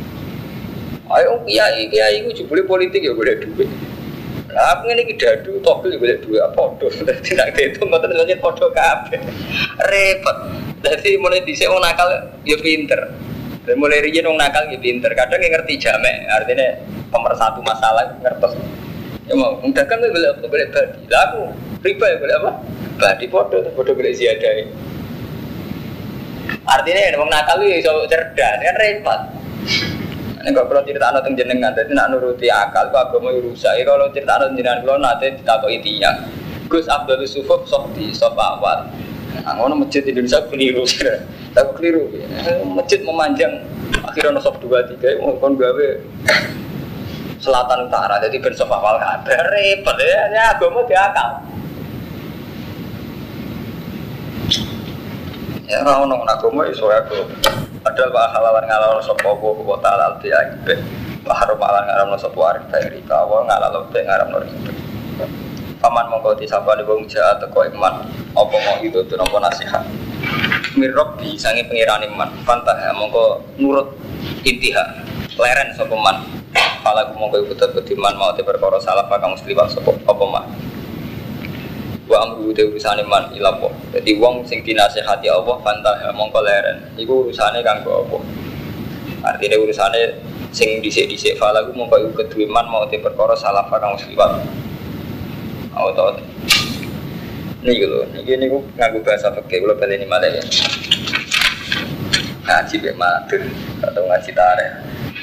Ayo 1.10 1.42
kiai 1.44 1.90
kiai 1.90 2.22
itu 2.22 2.46
boleh 2.46 2.64
politik 2.64 3.02
ya 3.02 3.12
boleh 3.12 3.34
duit. 3.42 3.66
Aku 4.52 4.84
ngene 4.84 5.08
iki 5.08 5.16
dadu 5.16 5.56
togel 5.64 5.96
golek 5.96 6.20
padha. 6.52 6.86
Dadi 7.08 7.30
nek 7.32 7.56
itu 7.56 7.80
ngoten 7.88 8.12
lanjut 8.12 8.38
padha 8.44 8.66
kabeh. 8.68 9.20
Repot. 9.88 10.36
Dadi 10.84 11.16
mulai 11.16 11.40
dhisik 11.40 11.72
wong 11.72 11.80
nakal 11.80 12.08
ya 12.44 12.56
pinter. 12.60 13.00
Dan 13.64 13.80
mulai 13.80 14.04
riyen 14.04 14.28
wong 14.28 14.36
nakal 14.36 14.68
ya 14.68 14.76
pinter. 14.76 15.08
Kadang 15.16 15.40
ngerti 15.40 15.80
jamek, 15.80 16.28
artinya 16.28 16.68
pemersatu 17.08 17.64
masalah 17.64 18.12
ngertos. 18.20 18.52
Ya 19.24 19.32
mau 19.38 19.56
golek 19.56 19.88
apa 19.88 20.44
golek 20.44 20.68
badi. 20.68 21.00
Lah 21.08 21.20
aku 21.32 21.40
riba 21.80 22.06
ya 22.12 22.16
golek 22.20 22.36
apa? 22.44 22.50
Badi 23.00 23.24
padha 23.32 23.56
padha 23.72 23.92
golek 23.96 24.12
ziyadah. 24.20 24.52
Artinya 26.68 27.16
wong 27.16 27.30
nakal 27.32 27.64
iso 27.64 28.04
cerdas, 28.04 28.60
kan 28.60 28.76
repot. 28.76 29.20
Ini 30.42 30.50
kalau 30.50 30.66
kalau 30.66 30.82
cerita 30.82 31.06
anak 31.14 31.30
jenengan, 31.38 31.70
jadi 31.70 31.94
nak 31.94 32.10
nuruti 32.10 32.50
akal, 32.50 32.90
kok 32.90 33.14
agama 33.14 33.30
rusak. 33.30 33.78
Kalau 33.86 34.10
cerita 34.10 34.42
anak 34.42 34.58
jenengan, 34.58 34.82
kalau 34.82 34.98
nanti 34.98 35.30
ditakoi 35.38 35.78
tiang. 35.78 36.18
Gus 36.66 36.90
Abdul 36.90 37.22
Sufuf 37.30 37.62
sok 37.70 37.94
di 37.94 38.10
sok 38.10 38.34
awal. 38.34 38.90
Nah, 39.38 39.54
masjid 39.78 40.02
Indonesia 40.02 40.42
keliru, 40.50 40.82
tapi 41.54 41.70
keliru. 41.78 42.10
Masjid 42.74 43.06
memanjang, 43.06 43.62
akhirnya 44.02 44.42
sok 44.42 44.58
dua 44.58 44.82
tiga, 44.90 45.14
mau 45.22 45.38
kon 45.38 45.54
gawe 45.54 45.88
selatan 47.38 47.86
utara, 47.86 48.18
jadi 48.26 48.42
ben 48.42 48.54
sok 48.54 48.70
awal 48.70 48.98
kabar 48.98 49.46
repot 49.46 49.94
ya, 50.02 50.20
ya 50.30 50.42
agama 50.58 50.82
di 50.82 50.94
akal. 50.98 51.30
Ya, 55.70 55.86
orang-orang 55.86 56.26
agama 56.26 56.62
iso 56.66 56.90
agama. 56.90 57.71
Padahal 57.82 58.14
wa 58.14 58.30
halalan 58.30 58.64
ngalal 58.70 59.02
sapa 59.02 59.26
apa 59.26 59.62
kota 59.66 59.88
alal 59.90 60.12
ti 60.22 60.30
aibeh. 60.30 60.78
Wa 61.26 61.34
haram 61.34 61.58
alan 61.58 61.82
ngaramno 61.82 62.14
sapa 62.14 62.38
arif 62.54 62.64
bae 62.70 62.86
rika. 62.94 63.26
Wa 63.26 63.42
ngalal 63.42 63.90
te 63.90 64.00
ngaramno 64.06 64.38
riba. 64.38 64.72
paman 65.82 66.06
mongko 66.14 66.38
disapa 66.38 66.78
ni 66.78 66.86
wong 66.86 67.10
jahat 67.10 67.42
teko 67.42 67.66
iman. 67.74 68.06
Apa 68.38 68.54
mau 68.54 68.78
itu 68.86 69.02
nopo 69.18 69.42
nasihat? 69.42 69.82
Mirrob 70.78 71.18
di 71.18 71.34
sangi 71.34 71.66
pengirani 71.66 72.06
man 72.14 72.30
pantah 72.46 72.78
ya 72.78 72.94
mongko 72.94 73.42
nurut 73.58 73.90
intiha 74.46 75.02
leren 75.34 75.74
sapa 75.74 75.98
man. 75.98 76.22
Kala 76.86 77.10
ku 77.10 77.18
mongko 77.18 77.50
iku 77.50 77.54
tetep 77.58 77.98
man 77.98 78.14
mau 78.14 78.30
te 78.30 78.46
perkara 78.46 78.78
salah 78.78 79.10
pa 79.10 79.18
kang 79.18 79.34
mesti 79.34 79.50
sapa? 79.50 79.90
Apa 80.06 80.24
man 80.30 80.71
wa 82.12 82.28
amru 82.28 82.52
te 82.52 82.68
urusane 82.68 83.00
man 83.08 83.32
ilapo 83.32 83.72
jadi 83.88 84.20
wong 84.20 84.44
sing 84.44 84.60
dinasehati 84.60 85.32
Allah 85.32 85.56
pantah 85.64 85.96
ya 86.04 86.12
mongko 86.12 86.44
leren 86.44 86.84
iku 87.00 87.24
urusane 87.24 87.64
kanggo 87.64 88.04
apa 88.04 88.18
artinya 89.32 89.56
urusane 89.56 90.20
sing 90.52 90.84
dhisik-dhisik 90.84 91.40
fala 91.40 91.64
ku 91.64 91.72
mongko 91.72 91.96
iku 92.04 92.10
kedue 92.20 92.44
man 92.44 92.68
mau 92.68 92.84
te 92.84 93.00
perkara 93.00 93.32
salah 93.32 93.64
kang 93.72 93.96
mesti 93.96 94.12
Oh, 95.72 95.88
tau. 95.96 96.12
Ini 97.64 97.80
gitu, 97.80 97.96
ini 98.28 98.44
gue 98.44 98.60
nganggu 98.76 99.00
bahasa 99.00 99.32
gue 99.32 99.72
balik 99.72 99.96
ini 99.96 100.04
malah 100.04 100.28
ya. 100.28 100.44
Ngaji 102.44 102.74
be 102.76 102.92
matur 102.92 103.40
atau 103.80 104.04
ngaji 104.04 104.30
tarik. 104.36 104.70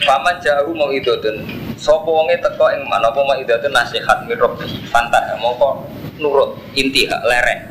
Paman 0.10 0.42
jauh 0.42 0.74
mau 0.74 0.90
itu 0.90 1.14
tuh, 1.22 1.38
sopo 1.78 2.24
wonge 2.24 2.34
teko 2.42 2.66
yang 2.74 2.82
mana 2.90 3.14
apa 3.14 3.22
mau 3.22 3.38
itu 3.38 3.54
nasihat 3.70 4.26
mirrob 4.26 4.58
fantah 4.90 5.38
mau 5.38 5.54
kok 5.54 5.99
nurut 6.20 6.60
inti 6.76 7.08
hak 7.08 7.24
lereng. 7.26 7.62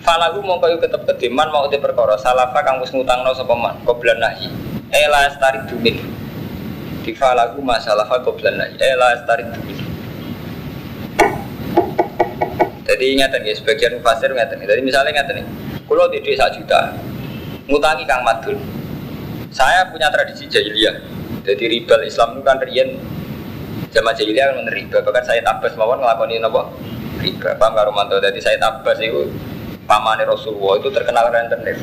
Falagu 0.00 0.40
mau 0.40 0.56
kau 0.56 0.72
ketep 0.80 1.02
kediman 1.04 1.52
mau 1.52 1.68
di 1.68 1.76
perkara 1.76 2.16
salah 2.16 2.48
kang 2.56 2.80
wis 2.80 2.88
ngutangno 2.88 3.36
sapa 3.36 3.52
man 3.52 3.76
qoblan 3.84 4.16
nahi. 4.16 4.48
Ela 4.90 5.28
starik 5.36 5.68
dumin. 5.68 6.00
Di 7.04 7.12
falagu 7.12 7.60
masalah 7.60 8.08
qoblan 8.08 8.56
nahi. 8.56 8.74
Ela 8.80 9.20
starik 9.22 9.52
dumin. 9.52 9.76
Jadi 12.90 13.04
ingat 13.14 13.30
nih, 13.38 13.54
sebagian 13.54 14.02
mufasir 14.02 14.34
ingat 14.34 14.50
nih. 14.56 14.66
Jadi 14.66 14.80
misalnya 14.82 15.14
ingat 15.14 15.30
nih, 15.30 15.46
kalau 15.86 16.10
di 16.10 16.18
desa 16.26 16.50
juta, 16.50 16.90
ngutangi 17.70 18.02
kang 18.02 18.26
madun. 18.26 18.58
Saya 19.54 19.86
punya 19.94 20.10
tradisi 20.10 20.50
jahiliyah. 20.50 20.98
Jadi 21.46 21.70
riba 21.70 22.02
Islam 22.02 22.34
itu 22.34 22.42
kan 22.42 22.58
rian 22.58 22.98
zaman 23.94 24.10
jahiliyah 24.10 24.58
kan 24.58 24.66
riba. 24.74 24.98
Bahkan 25.06 25.22
saya 25.22 25.38
tabas 25.38 25.70
mawon 25.78 26.02
ngelakoni 26.02 26.42
apa? 26.42 26.66
Riba. 27.20 27.54
Paham 27.60 27.72
karo 27.76 27.92
mantu. 27.92 28.16
Jadi 28.18 28.40
saya 28.40 28.56
tabas 28.56 28.96
itu 28.98 29.28
pamane 29.84 30.24
Rasulullah 30.24 30.80
itu 30.80 30.88
terkenal 30.88 31.28
rentenir. 31.28 31.76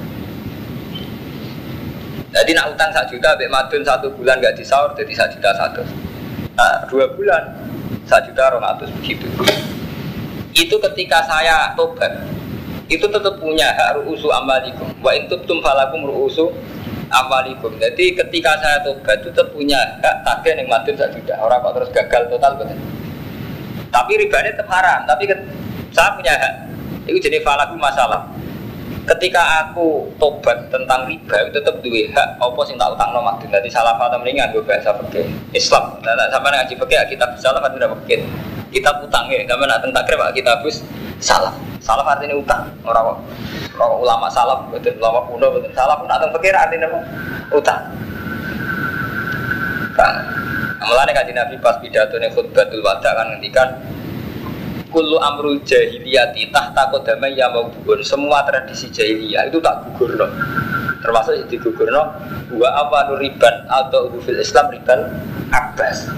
Jadi 2.28 2.52
nak 2.54 2.76
utang 2.76 2.92
satu 2.92 3.16
juta, 3.16 3.34
bek 3.40 3.50
madun 3.50 3.82
satu 3.82 4.12
bulan 4.14 4.38
gak 4.44 4.60
disaur, 4.60 4.94
jadi 4.94 5.10
satu 5.16 5.40
juta 5.40 5.52
satu. 5.58 5.82
Nah, 6.54 6.86
dua 6.92 7.10
bulan 7.16 7.68
satu 8.08 8.32
juta 8.32 8.42
orang 8.56 8.64
atus 8.76 8.90
begitu 9.00 9.28
itu 10.58 10.76
ketika 10.80 11.22
saya 11.28 11.76
tobat 11.78 12.24
itu 12.88 13.04
tetap 13.04 13.36
punya 13.38 13.68
hak 13.76 14.00
ru'usu 14.00 14.32
amalikum 14.32 14.88
wa 15.04 15.12
intubtum 15.12 15.60
falakum 15.60 16.08
ru'usu 16.08 16.50
amalikum 17.12 17.76
jadi 17.78 18.16
ketika 18.16 18.58
saya 18.64 18.80
tobat 18.82 19.22
itu 19.22 19.30
tetap 19.30 19.52
punya 19.52 19.78
hak 20.02 20.24
tagih 20.24 20.56
yang 20.56 20.68
madun 20.72 20.96
saya 20.96 21.12
sudah 21.14 21.38
orang 21.44 21.60
kok 21.62 21.74
terus 21.78 21.90
gagal 21.94 22.24
total 22.32 22.52
betul 22.58 22.80
tapi 23.92 24.12
ribanya 24.20 24.52
tetap 24.54 24.70
haram. 24.72 25.04
Tapi 25.08 25.24
saya 25.92 26.14
punya 26.16 26.34
hak. 26.36 26.54
Itu 27.08 27.18
jadi 27.24 27.40
falakum 27.44 27.80
masalah. 27.80 28.28
Ketika 29.08 29.40
aku 29.64 30.04
tobat 30.20 30.68
tentang 30.68 31.08
riba 31.08 31.48
itu 31.48 31.56
tetap 31.56 31.80
dua 31.80 32.02
hak. 32.12 32.30
Apa 32.44 32.60
sing 32.68 32.76
tak 32.76 32.92
utang 32.92 33.16
nomor 33.16 33.40
jadi 33.40 33.70
salah 33.72 33.96
faham 33.96 34.20
mendingan 34.20 34.52
gue 34.52 34.64
bahasa 34.64 34.92
pakai 34.92 35.24
Islam. 35.56 35.96
Nah, 36.04 36.28
sampai 36.28 36.52
ngaji 36.52 36.74
pakai 36.76 37.08
kita 37.08 37.26
bisa 37.32 37.56
lah 37.56 37.64
kan 37.64 37.72
tidak 37.72 37.96
pakai 37.96 38.28
kita 38.76 38.92
utang 39.00 39.32
ya. 39.32 39.48
Kami 39.48 39.64
nak 39.64 39.80
tentang 39.80 40.04
pak 40.04 40.30
kita 40.36 40.50
habis 40.60 40.84
salah. 41.24 41.56
Salah 41.80 42.04
artinya 42.04 42.36
utang. 42.36 42.68
Orang 42.84 43.16
orang 43.80 43.92
ulama 44.04 44.28
salah 44.28 44.60
betul 44.68 44.92
ulama 45.00 45.24
kuno 45.32 45.48
betul. 45.56 45.72
Salah 45.72 45.96
pun 45.96 46.12
atau 46.12 46.28
pikir 46.36 46.52
artinya 46.52 46.92
apa? 46.92 47.00
Utang 47.56 47.82
Mulane 50.78 51.10
kaji 51.10 51.34
Nabi 51.34 51.58
pas 51.58 51.82
pidato 51.82 52.22
nih 52.22 52.30
khutbatul 52.30 52.86
wada 52.86 53.10
kan 53.18 53.34
ngendikan 53.34 53.70
Kullu 54.94 55.18
amrul 55.18 55.58
jahiliyati 55.66 56.54
tahta 56.54 56.94
kodamai 56.94 57.34
ya 57.34 57.50
mau 57.50 57.66
gugur 57.66 57.98
Semua 58.06 58.46
tradisi 58.46 58.94
jahiliyah 58.94 59.50
itu 59.50 59.58
tak 59.58 59.84
gugur 59.90 60.14
loh 60.14 60.30
Termasuk 61.02 61.50
di 61.50 61.58
gugur 61.58 61.90
loh 61.90 62.14
Wa 62.54 62.70
apa 62.86 63.18
riban 63.18 63.66
atau 63.66 64.14
fil 64.22 64.38
Islam 64.38 64.70
riban 64.70 65.12
Abbas. 65.50 66.14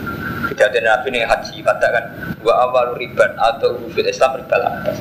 Pidato 0.52 0.80
Nabi 0.84 1.08
nih 1.16 1.24
haji 1.24 1.64
katakan 1.64 2.36
Wa 2.44 2.68
awal 2.68 3.00
riban 3.00 3.32
atau 3.40 3.80
fil 3.96 4.12
Islam 4.12 4.44
riba 4.44 4.60
atas 4.60 5.00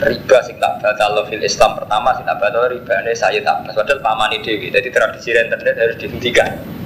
Riba 0.00 0.38
sing 0.44 0.60
tak 0.60 0.76
batal 0.84 1.24
fil 1.24 1.40
Islam 1.40 1.72
pertama 1.72 2.12
sing 2.20 2.28
tak 2.28 2.36
batal 2.36 2.68
ini 2.68 3.16
saya 3.16 3.40
tak 3.40 3.64
Padahal 3.64 4.00
paman 4.04 4.36
dewi 4.44 4.68
Jadi 4.68 4.92
tradisi 4.92 5.32
rentenir 5.32 5.72
harus 5.72 5.96
dihentikan 5.96 6.79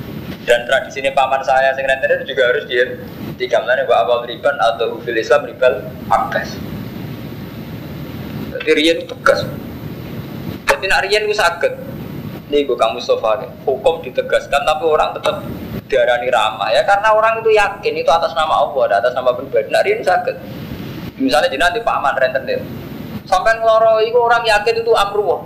dan 0.45 0.69
tradisi 0.69 1.01
ini 1.01 1.11
paman 1.17 1.41
saya 1.41 1.73
sing 1.73 1.89
rentenir 1.89 2.21
juga 2.29 2.53
harus 2.53 2.65
dihentikan 2.69 3.65
Lalu 3.65 3.89
wa 3.89 3.97
awal 4.05 4.29
riban 4.29 4.57
atau 4.61 5.01
fil 5.01 5.17
Islam 5.17 5.49
riba 5.49 5.89
atas 6.13 6.57
Jadi 8.55 8.71
rian 8.79 9.03
tegas. 9.03 9.43
Jadi 10.71 10.85
nak 10.87 11.03
rian 11.05 11.27
itu 11.27 11.35
sakit. 11.35 11.73
Ini 12.49 12.71
gue 12.71 12.77
kamu 12.79 13.03
Mustafa 13.03 13.51
Hukum 13.67 13.99
ditegaskan 14.07 14.63
tapi 14.63 14.85
orang 14.87 15.11
tetap 15.11 15.43
diarani 15.91 16.31
ramah. 16.31 16.71
Ya 16.71 16.87
karena 16.87 17.11
orang 17.13 17.43
itu 17.43 17.51
yakin 17.51 17.93
itu 17.99 18.11
atas 18.15 18.31
nama 18.39 18.63
Allah 18.63 19.03
atas 19.03 19.11
nama 19.19 19.35
pribadi. 19.35 19.75
Nah 19.75 19.83
ini 19.83 20.07
sakit. 20.07 20.37
Misalnya 21.19 21.51
jadi 21.51 21.59
nanti 21.59 21.81
paman 21.83 22.15
rentenir 22.15 22.63
sampai 23.25 23.57
ngeloro 23.57 24.05
itu 24.05 24.19
orang 24.21 24.45
yakin 24.45 24.85
itu 24.85 24.93
amruh 24.93 25.41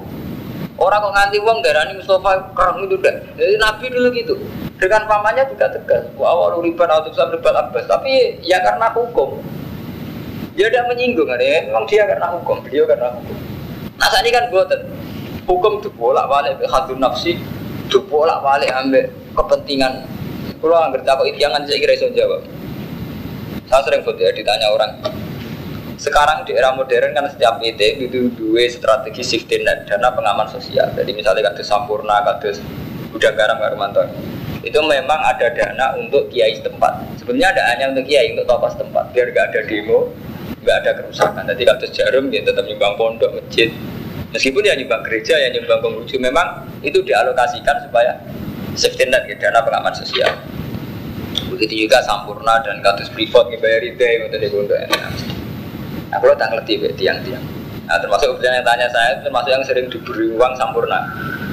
orang 0.78 0.98
kok 1.02 1.14
nganti 1.14 1.36
uang 1.42 1.58
darani 1.62 1.92
Mustafa 1.98 2.50
kerang 2.54 2.86
itu 2.86 2.98
deh 2.98 3.14
jadi 3.38 3.54
Nabi 3.58 3.84
dulu 3.90 4.08
gitu 4.14 4.34
dengan 4.78 5.02
pamannya 5.10 5.44
juga 5.50 5.66
tegas. 5.74 6.06
Wah 6.14 6.54
riban 6.62 6.88
atau 6.88 7.10
sam 7.10 7.34
riban 7.34 7.54
abbas. 7.54 7.84
Tapi 7.90 8.38
ya 8.46 8.62
karena 8.62 8.88
hukum. 8.94 9.42
Dia 10.54 10.66
tidak 10.70 10.90
menyinggung 10.90 11.30
ya 11.38 11.66
memang 11.66 11.86
dia 11.86 12.06
karena 12.06 12.34
hukum. 12.38 12.62
Beliau 12.62 12.86
karena 12.86 13.14
hukum. 13.14 13.36
Nah 13.98 14.08
saat 14.10 14.22
ini 14.22 14.30
kan 14.30 14.46
buatan. 14.50 14.80
Hukum 15.48 15.80
itu 15.80 15.88
bolak 15.96 16.28
balik 16.28 16.60
hadun 16.68 17.00
nafsi 17.00 17.40
itu 17.88 18.04
bolak 18.04 18.44
balik 18.44 18.68
ambil 18.68 19.08
kepentingan. 19.32 20.04
Kalau 20.60 20.76
nggak 20.92 21.08
takut 21.08 21.32
itu 21.32 21.40
jangan 21.40 21.64
saya 21.64 21.78
kira 21.80 21.94
jawab. 22.12 22.44
Saya 23.64 23.80
sering 23.84 24.04
foto 24.04 24.20
ya 24.20 24.32
ditanya 24.32 24.68
orang. 24.68 24.92
Sekarang 25.98 26.46
di 26.46 26.54
era 26.54 26.76
modern 26.76 27.10
kan 27.16 27.26
setiap 27.26 27.58
PT 27.58 28.06
itu 28.06 28.30
dua 28.36 28.70
strategi 28.70 29.24
safety 29.24 29.64
net 29.64 29.88
dana 29.88 30.12
pengaman 30.14 30.46
sosial. 30.46 30.92
Jadi 30.94 31.10
misalnya 31.10 31.50
kados 31.50 31.66
Sampurna, 31.66 32.22
kados 32.22 32.62
Gudang 33.10 33.34
Garam 33.34 33.58
Garumanto. 33.58 34.04
Itu 34.68 34.84
memang 34.84 35.16
ada 35.16 35.48
dana 35.48 35.96
untuk 35.96 36.28
kiai 36.28 36.52
setempat. 36.60 37.16
Sebenarnya 37.24 37.56
ada 37.56 37.62
hanya 37.72 37.84
untuk 37.96 38.04
kiai 38.04 38.36
untuk 38.36 38.44
tokoh 38.44 38.68
setempat 38.68 39.16
biar 39.16 39.32
gak 39.32 39.46
ada 39.56 39.60
demo, 39.64 40.12
nggak 40.60 40.76
ada 40.84 40.90
kerusakan. 41.00 41.42
Jadi 41.48 41.62
kados 41.64 41.90
Jarum 41.96 42.28
dia 42.28 42.44
tetap 42.44 42.68
nyumbang 42.68 43.00
pondok, 43.00 43.32
masjid, 43.32 43.72
Meskipun 44.28 44.60
ya 44.60 44.76
nyumbang 44.76 45.00
gereja, 45.08 45.40
ya 45.40 45.48
nyumbang 45.56 45.80
penguju, 45.80 46.20
memang 46.20 46.68
itu 46.84 47.00
dialokasikan 47.00 47.88
supaya 47.88 48.12
safety 48.76 49.08
net 49.08 49.24
ya, 49.24 49.40
dana 49.40 49.64
pengaman 49.64 49.94
sosial. 49.96 50.28
Begitu 51.48 51.88
juga 51.88 52.04
Sampurna 52.04 52.60
dan 52.60 52.84
katus 52.84 53.08
privat 53.16 53.48
bayar 53.56 53.80
itu 53.88 53.96
yang 53.96 54.28
untuk 54.28 54.40
digoda. 54.44 54.84
Nah, 56.12 56.18
kalau 56.20 56.36
tak 56.36 56.52
ngerti 56.52 56.92
tiang-tiang. 56.92 57.40
Nah, 57.88 57.96
termasuk 58.04 58.36
yang 58.44 58.60
tanya 58.60 58.84
saya 58.92 59.16
termasuk 59.24 59.48
yang 59.48 59.64
sering 59.64 59.88
diberi 59.88 60.28
uang 60.36 60.52
Sampurna. 60.60 61.00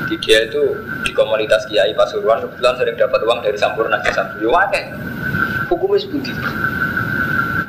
Di 0.05 0.15
dia 0.21 0.45
itu 0.45 0.61
di 1.01 1.11
komunitas 1.13 1.65
Kiai 1.65 1.93
Pasuruan 1.97 2.41
kebetulan 2.45 2.73
sering 2.77 2.95
dapat 2.97 3.19
uang 3.25 3.39
dari 3.41 3.57
Sampurna 3.57 3.97
ke 4.05 4.13
Sampurna. 4.13 4.49
Wae. 4.53 4.81
Hukumnya 5.65 5.97
seperti 5.97 6.29
itu. 6.29 6.49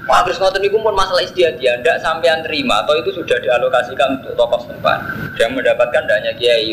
Wah, 0.06 0.22
terus 0.22 0.38
ngotot 0.38 0.62
niku 0.62 0.78
pun 0.78 0.94
masalah 0.94 1.26
tidak 1.26 1.98
sampai 1.98 2.30
terima 2.46 2.78
atau 2.86 2.94
itu 2.94 3.10
sudah 3.10 3.42
dialokasikan 3.42 4.22
untuk 4.22 4.38
tokoh 4.38 4.62
setempat. 4.62 5.02
Yang 5.34 5.50
mendapatkan 5.58 6.06
tidak 6.06 6.16
hanya 6.22 6.32
kiai, 6.38 6.70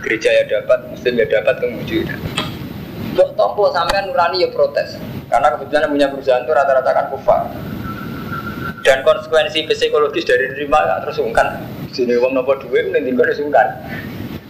gereja 0.00 0.30
ya 0.32 0.44
dapat, 0.48 0.80
muslim 0.88 1.20
ya 1.20 1.26
dapat, 1.28 1.60
kemudian 1.60 2.08
Untuk 3.12 3.28
tompo 3.36 3.68
sampai 3.68 4.08
nurani 4.08 4.40
ya 4.40 4.48
protes. 4.48 4.96
Karena 5.28 5.52
kebetulan 5.52 5.92
punya 5.92 6.08
perusahaan 6.08 6.40
itu 6.40 6.52
rata-rata 6.56 6.90
kan 6.96 7.06
kufar. 7.12 7.40
Dan 8.80 9.04
konsekuensi 9.04 9.68
psikologis 9.68 10.24
dari 10.24 10.48
nerima 10.56 10.80
ya, 10.80 10.96
terus 11.04 11.20
sungkan. 11.20 11.60
Sini 11.92 12.16
uang 12.16 12.32
nopo 12.32 12.56
duit, 12.56 12.88
nanti 12.88 13.12
gue 13.12 13.36
sungkan. 13.36 13.68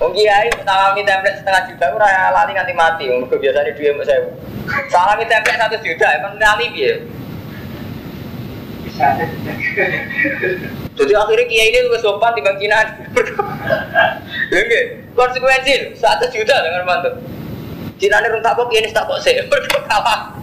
Wong 0.03 0.19
kiai 0.19 0.51
salami 0.67 1.07
template 1.07 1.38
setengah 1.38 1.62
juta 1.71 1.87
ora 1.95 2.35
lali 2.35 2.59
nganti 2.59 2.75
mati. 2.75 3.07
Wong 3.07 3.23
biasanya 3.31 3.71
duit 3.71 3.95
mbok 3.95 4.03
saya. 4.03 4.27
Salami 4.91 5.31
template 5.31 5.62
satu 5.62 5.79
juta, 5.79 6.07
emang 6.19 6.35
lali 6.43 6.67
piye? 6.75 7.07
Jadi 10.99 11.12
akhirnya 11.15 11.47
kiai 11.47 11.71
ini 11.71 11.79
lebih 11.87 12.03
sopan 12.03 12.35
di 12.35 12.43
bangkinan. 12.43 12.87
Lagi 14.51 14.81
konsekuensi 15.15 15.95
satu 15.95 16.27
juta 16.35 16.55
dengan 16.67 16.83
mantu. 16.83 17.11
Cina 18.03 18.19
ini 18.19 18.35
runtak 18.35 18.59
kok 18.59 18.67
kiai 18.75 18.83
ini 18.83 18.91
tak 18.91 19.07
kok 19.07 19.23
saya 19.23 19.47
berkalah. 19.47 20.35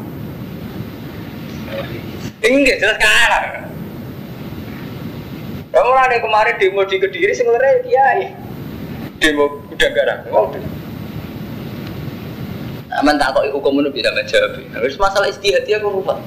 Enggak 2.39 2.79
jelas 2.79 2.95
kalah. 2.95 3.43
Kamu 5.69 5.91
ada 5.91 6.17
kemarin 6.17 6.55
demo 6.55 6.81
di 6.87 6.95
Kediri 6.95 7.35
sebenarnya 7.35 7.83
kiai. 7.83 8.38
Demo 9.19 9.59
udah 9.71 9.89
garang. 9.91 10.19
Oh, 10.31 10.47
Aman 12.89 13.21
tak 13.21 13.37
kok 13.37 13.45
hukum 13.53 13.85
itu 13.85 14.01
bisa 14.01 14.09
menjawab. 14.11 14.57
Harus 14.73 14.97
masalah 14.97 15.29
istihad 15.29 15.61
ya 15.69 15.77
aku 15.77 16.01
lupa. 16.01 16.17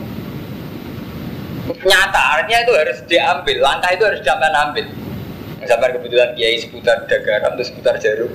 Nyata 1.82 2.22
artinya 2.38 2.58
itu 2.62 2.72
harus 2.74 2.98
diambil, 3.10 3.56
langkah 3.58 3.90
itu 3.90 4.04
harus 4.06 4.22
jangan 4.22 4.52
ambil. 4.70 4.86
Sampai 5.66 5.94
kebetulan 5.94 6.34
kiai 6.38 6.58
seputar 6.58 7.06
Dagaram 7.10 7.54
terus 7.58 7.70
seputar 7.70 7.98
Jarum. 7.98 8.30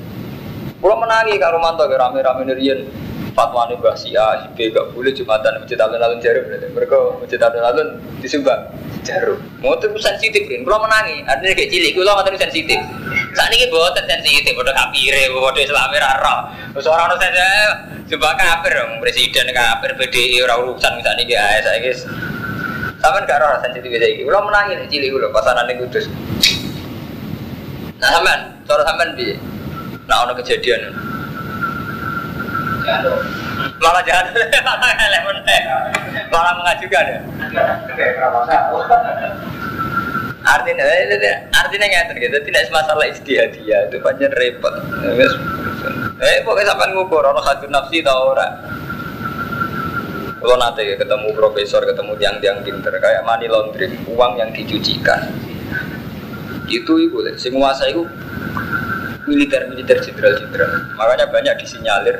Pulau 0.79 0.99
menangi 0.99 1.39
kalau 1.39 1.59
mantau 1.59 1.87
rame-rame 1.87 2.43
nerian 2.47 2.87
fatwa 3.37 3.69
nih 3.69 3.77
Mbah 3.77 3.93
si 3.93 4.17
A, 4.17 4.41
si 4.41 4.49
B 4.57 4.73
gak 4.73 4.97
boleh 4.97 5.13
jumatan 5.13 5.61
masjid 5.61 5.77
alun-alun 5.77 6.17
Jarum. 6.17 6.49
Mereka 6.49 6.97
masjid 7.21 7.37
alun-alun 7.37 8.01
disumbang 8.17 8.65
Jarum. 9.05 9.37
Mau 9.61 9.77
tuh 9.77 9.93
sensitif 10.01 10.49
kan? 10.49 10.65
Pulau 10.65 10.81
menangi, 10.81 11.21
artinya 11.29 11.53
kayak 11.53 11.69
cilik, 11.69 11.93
pulau 11.93 12.17
nggak 12.17 12.41
sensitif. 12.41 12.81
Saat 13.37 13.53
ini 13.53 13.69
buat 13.69 13.93
sensitif, 13.93 14.57
bodoh 14.57 14.73
kafir, 14.73 15.13
bodoh 15.29 15.53
Islamir 15.61 16.01
arah. 16.01 16.49
Seorang 16.81 17.13
orang 17.13 17.21
saja 17.21 17.45
coba 18.09 18.33
kafir 18.41 18.73
dong, 18.73 18.97
presiden 18.97 19.53
kafir, 19.53 19.93
PDI 19.93 20.41
orang 20.41 20.57
urusan 20.65 20.91
misalnya 20.97 21.21
kayak 21.29 21.61
saya 21.61 21.77
guys. 21.77 22.01
Sama 22.97 23.21
gak 23.29 23.37
roh 23.37 23.61
sensitif 23.61 23.93
kayak 23.93 24.17
gitu. 24.17 24.25
Pulau 24.25 24.49
menangi 24.49 24.81
cilik 24.89 25.13
pulau 25.13 25.29
pasaran 25.29 25.69
ini 25.69 25.77
kudus. 25.77 26.09
Nah 28.01 28.09
sampean, 28.09 28.41
cara 28.65 28.81
sampean 28.81 29.13
bi, 29.13 29.37
nah 30.09 30.25
ono 30.25 30.33
kejadian. 30.41 30.89
Malah 33.77 34.01
jahat, 34.07 34.31
malah 34.63 34.95
telepon 34.95 35.37
malah 36.31 36.53
mengajukan 36.59 37.03
ya. 37.07 37.19
Artinya, 40.47 40.83
artinya 41.51 41.85
nggak 41.91 42.15
gitu, 42.23 42.37
tidak 42.47 42.63
semasalah 42.71 43.05
istihadiyah 43.11 43.91
itu. 43.91 43.99
Banyak 43.99 44.31
repot. 44.31 44.73
Eh, 46.17 46.39
pokoknya 46.47 46.71
sampai 46.71 46.95
ngukur? 46.95 47.21
Orang 47.21 47.43
satu 47.43 47.67
nafsi 47.67 47.99
tau 47.99 48.31
orang. 48.31 48.55
Kalau 50.37 50.55
nanti 50.55 50.87
ketemu 50.95 51.33
profesor, 51.35 51.83
ketemu 51.83 52.13
tiang-tiang 52.15 52.63
pinter 52.63 52.93
kayak 52.95 53.25
money 53.27 53.51
laundering, 53.51 53.99
uang 54.07 54.39
yang 54.39 54.53
dicucikan. 54.55 55.27
Itu 56.69 56.95
itu 57.03 57.17
sing 57.35 57.57
nguasa 57.57 57.91
itu 57.91 58.07
militer 59.27 59.67
militer 59.69 59.97
jenderal 60.01 60.33
jenderal. 60.39 60.71
Makanya 60.95 61.27
banyak 61.29 61.53
disinyalir 61.59 62.15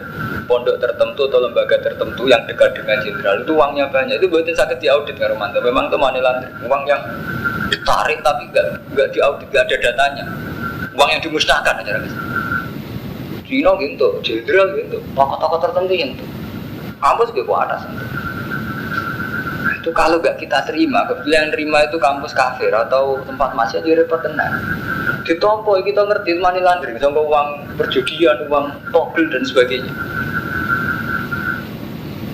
pondok 0.46 0.78
tertentu 0.84 1.28
atau 1.32 1.39
lembaga 1.41 1.80
tertentu 1.80 2.28
yang 2.28 2.43
dekat 2.46 2.76
dengan 2.76 3.00
jenderal. 3.02 3.36
Itu 3.41 3.52
uangnya 3.56 3.86
banyak. 3.89 4.20
Itu 4.20 4.28
buatin 4.28 4.56
sakit 4.56 4.78
diaudit 4.84 5.15
kan 5.15 5.32
Romanto. 5.34 5.63
Memang 5.63 5.88
itu 5.89 5.98
laundering. 5.98 6.54
Uang 6.67 6.84
yang 6.86 7.02
ditarik 7.72 8.20
tapi 8.22 8.52
enggak 8.52 8.65
enggak 8.91 9.08
diaudit 9.15 9.48
enggak 9.50 9.63
ada 9.65 9.76
datanya. 9.91 10.26
Uang 10.93 11.10
yang 11.10 11.22
dimusnahkan 11.24 11.82
aja 11.82 11.98
Cina 13.48 13.72
gitu 13.80 14.20
jenderal 14.20 14.76
gitu 14.76 15.00
tokoh-tokoh 15.15 15.60
tertentu 15.63 15.96
tuh 15.96 16.28
kampus 17.00 17.32
gue 17.32 17.48
atas 17.48 17.88
itu 19.78 19.90
kalau 19.94 20.18
gak 20.20 20.42
kita 20.42 20.66
terima, 20.66 21.06
kebetulan 21.06 21.48
yang 21.48 21.52
terima 21.54 21.80
itu 21.86 21.98
kampus 22.02 22.34
kafir 22.34 22.74
atau 22.74 23.22
tempat 23.24 23.54
masih 23.54 23.80
jadi 23.86 24.04
repot 24.04 24.20
tenang. 24.26 24.58
Ditompo 25.24 25.78
kita 25.86 26.02
ngerti 26.04 26.42
money 26.42 26.60
laundering, 26.60 26.98
sama 26.98 27.22
uang 27.22 27.78
perjudian, 27.78 28.50
uang 28.50 28.74
togel 28.90 29.30
dan 29.30 29.46
sebagainya. 29.46 29.94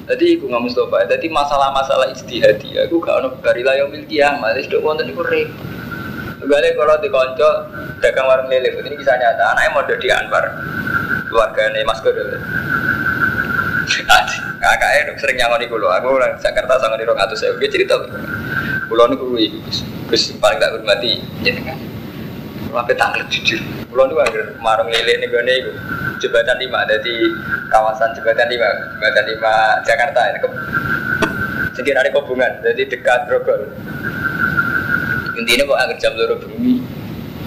Jadi 0.04 0.36
aku 0.36 0.52
nggak 0.52 0.64
Mustafa, 0.68 1.08
jadi 1.08 1.28
masalah-masalah 1.32 2.12
istihadi, 2.12 2.76
aku 2.84 3.00
gak 3.00 3.24
ono 3.24 3.40
barilah 3.40 3.76
yang 3.76 3.88
milki 3.92 4.20
kiamat, 4.20 4.60
jadi 4.60 4.68
sudah 4.68 4.82
wonten 4.84 5.08
itu 5.12 5.24
repot. 5.24 5.72
Gale 6.44 6.76
kalau 6.76 7.00
di 7.00 7.08
konco 7.08 7.50
dagang 8.04 8.28
warung 8.28 8.52
lele, 8.52 8.76
ini 8.76 9.00
kisah 9.00 9.16
nyata, 9.16 9.56
anaknya 9.56 9.70
mau 9.72 9.84
jadi 9.88 10.08
Anwar, 10.20 10.44
keluarganya 11.32 11.88
Mas 11.88 12.04
Kodol. 14.02 14.26
kakaknya 14.58 15.12
dok 15.12 15.18
sering 15.22 15.38
nyangoni 15.38 15.66
kulo 15.70 15.88
aku 15.92 16.08
orang 16.18 16.34
Jakarta 16.42 16.82
sama 16.82 16.98
di 16.98 17.06
atau 17.06 17.36
saya 17.38 17.54
dia 17.62 17.70
cerita 17.70 18.00
kulo 18.90 19.04
nih 19.12 19.18
kulo 19.20 19.38
gus 20.10 20.24
paling 20.42 20.58
tak 20.58 20.74
hormati 20.74 21.22
jenengan. 21.46 21.78
Kulo 22.66 22.82
apa 22.82 22.96
tanglet 22.98 23.30
jujur. 23.30 23.62
Kulo 23.92 24.10
nih 24.10 24.16
agar 24.18 24.46
marung 24.58 24.90
lele 24.90 25.14
nih 25.22 25.28
gue 25.30 25.42
nih 25.46 25.58
jembatan 26.18 26.58
ada 26.58 26.96
di 27.04 27.16
kawasan 27.70 28.10
jembatan 28.18 28.48
lima 28.50 28.70
jembatan 28.98 29.26
lima 29.30 29.54
Jakarta 29.86 30.22
ini 30.32 30.40
sedikit 31.74 32.00
ada 32.00 32.10
hubungan 32.18 32.52
jadi 32.66 32.84
dekat 32.90 33.20
Grogol. 33.30 33.70
Intinya 35.34 35.64
kok 35.66 35.80
agar 35.82 35.98
jam 35.98 36.14
luruh 36.14 36.38
bumi 36.40 36.93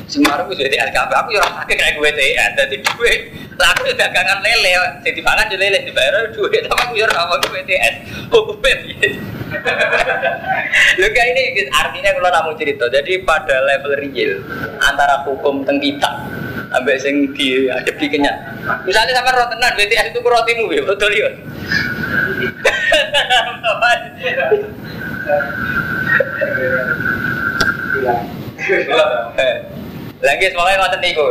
Semarang 0.06 0.46
gue 0.46 0.54
jadi 0.54 0.86
LKP, 0.86 1.10
aku 1.10 1.34
ya 1.34 1.42
orang 1.42 1.66
kayak 1.66 1.98
gue 1.98 2.10
teh, 2.14 2.38
jadi 2.38 2.76
duit. 2.78 3.20
Laku 3.58 3.90
dagangan 3.90 4.38
lele, 4.38 4.70
sing 5.02 5.12
dipangan 5.18 5.50
yo 5.50 5.58
lele 5.58 5.82
dibayar 5.82 6.30
duit, 6.30 6.62
tapi 6.62 6.78
aku 6.78 6.94
yo 6.94 7.10
ora 7.10 7.26
mau 7.26 7.42
BTS. 7.42 7.94
Hukumnya 8.30 8.74
Lho 10.96 11.06
kayak 11.10 11.28
ini 11.34 11.42
artinya 11.70 12.10
kalau 12.18 12.30
namu 12.30 12.52
cerita, 12.58 12.86
jadi 12.86 13.22
pada 13.26 13.62
level 13.66 13.98
real 13.98 14.42
antara 14.78 15.26
hukum 15.26 15.66
teng 15.66 15.82
kita 15.82 16.10
sampai 16.70 16.98
sing 16.98 17.34
di 17.34 17.66
ada 17.70 17.90
di 17.90 18.06
kenyak. 18.06 18.36
Misalnya 18.86 19.14
sama 19.16 19.34
rotenan 19.34 19.74
BTS 19.74 20.14
itu 20.14 20.20
rotimu 20.22 20.70
ya 20.70 20.82
betul 20.86 21.10
ya. 21.10 21.30
Lagi 30.24 30.48
semuanya 30.48 30.80
ngoten 30.80 31.00
niku. 31.04 31.26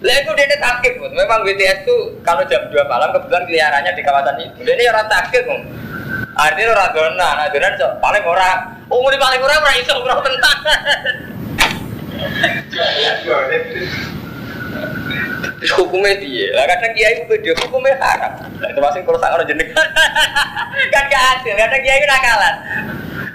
Lah 0.00 0.16
itu 0.16 0.32
dia 0.32 0.56
takut, 0.56 1.12
memang 1.12 1.44
BTS 1.44 1.84
itu 1.84 1.96
kalau 2.24 2.40
jam 2.48 2.64
2 2.72 2.72
malam 2.88 3.12
kebetulan 3.12 3.44
keliarannya 3.44 3.92
di 3.92 4.00
kawasan 4.00 4.36
itu. 4.40 4.64
Dia 4.64 4.72
ini 4.72 4.88
orang 4.88 5.12
Bung. 5.44 5.62
Artinya 6.40 6.72
orang 6.72 6.90
donan, 6.96 7.18
nah 7.20 7.48
donan 7.52 7.76
so, 7.76 7.84
paling 8.00 8.24
orang, 8.24 8.80
umur 8.88 9.12
paling 9.12 9.40
orang 9.44 9.60
orang 9.60 9.76
iso 9.76 9.92
orang 9.92 10.24
tentang. 10.24 10.58
Terus 15.60 15.72
hukumnya 15.76 16.16
dia, 16.16 16.48
lah 16.56 16.64
kadang 16.64 16.96
kiai 16.96 17.20
itu 17.20 17.34
dia 17.44 17.52
hukumnya 17.60 17.92
haram. 18.00 18.32
Itu 18.56 18.80
masih 18.80 19.04
kalau 19.04 19.20
orang 19.20 19.44
jenis 19.44 19.68
kan 20.96 21.04
gak 21.12 21.24
adil, 21.36 21.54
kadang 21.60 21.82
kiai 21.84 22.08
nakalan. 22.08 22.54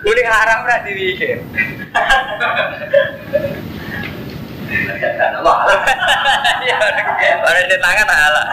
Udah 0.01 0.25
haram 0.33 0.59
lah 0.65 0.81
dibikin. 0.81 1.45
Orang 7.45 7.65
di 7.69 7.77
tangan 7.77 8.09
ala. 8.09 8.43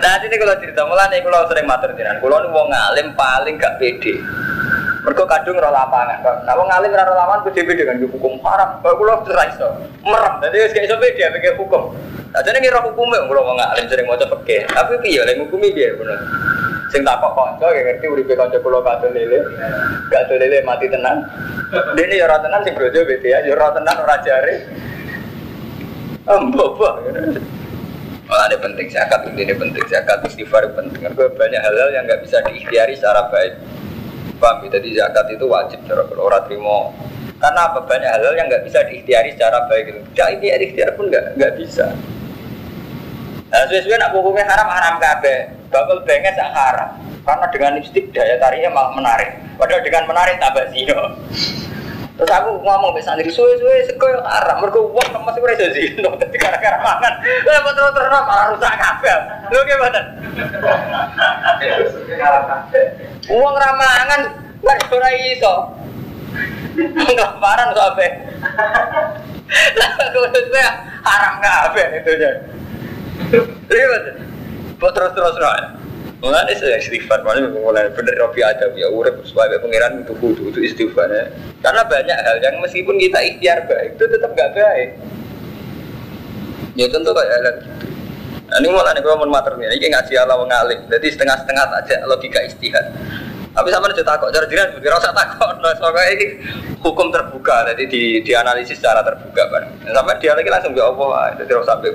Nah 0.00 0.16
ini 0.24 0.36
kalau 0.40 0.56
cerita 0.56 0.82
mulai 0.88 1.06
nih 1.12 1.20
kalau 1.20 1.44
sering 1.48 1.66
matur 1.68 1.92
jiran, 1.92 2.16
kalau 2.20 2.40
nih 2.40 2.50
wong 2.50 2.66
ngalim 2.72 3.08
paling 3.12 3.54
gak 3.60 3.76
pede. 3.76 4.16
Mereka 5.06 5.22
kadung 5.28 5.60
roh 5.60 5.70
lapangan. 5.70 6.18
Nah 6.24 6.54
wong 6.56 6.68
ngalim 6.72 6.90
roh 6.96 7.16
lapangan 7.16 7.44
pede 7.46 7.60
pede 7.68 7.84
dengan 7.84 8.00
hukum 8.08 8.40
haram. 8.42 8.80
Kalau 8.80 8.96
kalau 8.96 9.22
cerai 9.28 9.52
so, 9.54 9.68
merem. 10.02 10.34
Jadi 10.40 10.56
gak 10.72 10.84
iso 10.88 10.96
pede 10.96 11.24
pikir 11.36 11.54
hukum. 11.60 11.92
Nah 12.32 12.40
jadi 12.40 12.56
ngira 12.60 12.80
hukumnya 12.80 13.28
kalau 13.28 13.42
wong 13.44 13.56
ngalim 13.60 13.84
sering 13.86 14.06
mau 14.08 14.16
cepet 14.16 14.68
Tapi 14.68 14.94
piye, 15.04 15.20
lagi 15.20 15.40
hukumi 15.44 15.68
biar 15.72 15.96
bener. 16.00 16.18
Sing 16.86 17.02
takok 17.02 17.34
kanca 17.34 17.66
ya 17.74 17.82
ngerti 17.82 18.06
uripe 18.06 18.38
kanca 18.38 18.62
kula 18.62 18.78
kadon 18.82 19.10
lele. 19.10 19.42
Kadon 20.10 20.38
lele 20.38 20.62
mati 20.62 20.86
tenan. 20.86 21.26
Dene 21.98 22.14
ya 22.14 22.30
ora 22.30 22.38
tenan 22.38 22.62
sing 22.62 22.78
brojo 22.78 23.02
bete 23.02 23.26
ya, 23.26 23.42
ya 23.42 23.58
ora 23.58 23.74
tenan 23.74 23.96
ora 23.98 24.16
jare. 24.22 24.54
Ambo 26.26 26.78
Oh, 28.26 28.42
ada 28.42 28.58
penting 28.58 28.90
zakat, 28.90 29.22
ini 29.30 29.54
penting 29.54 29.86
zakat, 29.86 30.18
istighfar 30.26 30.66
penting. 30.74 30.98
Karena 30.98 31.30
banyak 31.30 31.60
hal-hal 31.62 31.94
yang 31.94 32.10
nggak 32.10 32.26
bisa 32.26 32.42
diikhtiari 32.42 32.98
secara 32.98 33.30
baik. 33.30 33.54
Paham? 34.42 34.66
Ya? 34.66 34.82
Jadi 34.82 34.98
zakat 34.98 35.30
itu 35.30 35.46
wajib 35.46 35.78
cara 35.86 36.02
orang 36.10 36.42
terima. 36.50 36.90
Karena 37.38 37.70
apa 37.70 37.86
banyak 37.86 38.10
hal-hal 38.10 38.34
yang 38.34 38.50
nggak 38.50 38.66
bisa 38.66 38.82
diikhtiari 38.82 39.30
secara 39.30 39.70
baik. 39.70 40.10
Tidak 40.10 40.28
ini 40.42 40.46
ikhtiar 40.58 40.98
pun 40.98 41.06
nggak 41.06 41.38
nggak 41.38 41.52
bisa. 41.54 41.94
Nah, 43.46 43.62
sesuai 43.70 43.94
nak 43.94 44.10
hukumnya 44.10 44.42
haram 44.42 44.68
haram 44.74 44.94
kabeh. 44.98 45.55
Bakal 45.70 45.96
pengen 46.06 46.34
sak 46.34 46.50
haram. 46.54 46.90
Karena 47.26 47.46
dengan 47.50 47.70
lipstick 47.78 48.14
daya 48.14 48.38
tariknya 48.38 48.70
malah 48.70 48.94
menarik. 48.94 49.34
Padahal 49.58 49.82
dengan 49.82 50.04
menarik 50.06 50.38
tambah 50.38 50.64
zino. 50.70 50.98
Terus 52.16 52.32
aku 52.32 52.64
ngomong 52.64 52.96
bisa 52.96 53.12
santri 53.12 53.28
suwe-suwe 53.28 53.84
sego 53.84 54.08
yang 54.08 54.24
haram. 54.24 54.62
Mereka 54.62 54.78
uang 54.80 55.08
masih 55.26 55.40
berasa 55.42 55.68
zino. 55.74 56.10
Tapi 56.16 56.36
gara-gara 56.42 56.78
mangan. 56.80 57.14
Lah 57.44 57.60
terus 57.74 57.92
terus 57.92 58.08
malah 58.08 58.46
rusak 58.54 58.74
kabeh. 58.78 59.16
Lho 59.52 59.60
gimana? 59.68 60.00
Uang 63.26 63.54
ramangan 63.58 64.20
nggak 64.62 64.92
ora 64.94 65.10
iso. 65.12 65.54
Kelaparan 66.76 67.74
kok 67.74 67.88
ape. 67.96 68.08
Lah 69.76 69.90
kudu 70.14 70.40
haram 71.06 71.34
kabeh 71.42 71.86
itu 72.00 72.10
aja. 72.16 72.30
Iya 74.76 74.88
terus 74.92 75.12
terus 75.16 75.34
terus 75.36 75.64
Mulane 76.16 76.56
saya 76.56 76.80
istighfar, 76.80 77.20
mulane 77.20 77.52
mulai 77.52 77.92
bener 77.92 78.16
Robi 78.16 78.40
ada 78.40 78.72
ya 78.72 78.88
urip 78.88 79.20
supaya 79.28 79.60
pangeran 79.60 80.00
itu 80.00 80.16
kudu 80.16 80.48
itu 80.48 80.64
istighfar. 80.64 81.12
Karena 81.60 81.84
banyak 81.84 82.18
hal 82.24 82.36
yang 82.40 82.56
meskipun 82.64 82.96
kita 82.96 83.20
ikhtiar 83.20 83.68
baik 83.68 84.00
itu 84.00 84.04
tetap 84.08 84.32
gak 84.32 84.56
baik. 84.56 84.96
Ya 86.72 86.88
tentu 86.88 87.12
kayak 87.12 87.30
hal 87.30 87.44
gitu. 87.60 87.86
Nah, 88.46 88.56
ini 88.62 88.68
mulai 88.70 88.96
kalau 89.02 89.26
mau 89.26 89.28
mater 89.28 89.58
ini, 89.58 89.76
ini 89.76 89.90
ngaji 89.90 90.12
Allah 90.16 90.38
mengalim. 90.38 90.80
Jadi 90.88 91.06
setengah-setengah 91.18 91.64
aja 91.82 91.96
logika 92.06 92.40
istihad. 92.46 92.94
Tapi 93.52 93.68
sama 93.72 93.88
aja 93.88 94.04
takut, 94.04 94.28
cara 94.30 94.46
jiran 94.46 94.68
bukan 94.76 94.92
rasa 94.96 95.10
takut. 95.12 95.54
Nah, 95.64 95.72
soalnya 95.80 96.04
ini 96.12 96.26
hukum 96.84 97.08
terbuka, 97.08 97.72
jadi 97.72 97.84
di, 97.88 98.02
dianalisis 98.22 98.78
secara 98.78 99.00
terbuka 99.00 99.48
kan. 99.48 99.64
Sampai 99.90 100.20
dia 100.20 100.36
lagi 100.36 100.48
langsung 100.48 100.72
ya 100.76 100.86
Allah, 100.92 101.34
jadi 101.40 101.60
rasa 101.60 101.74
sampai 101.74 101.92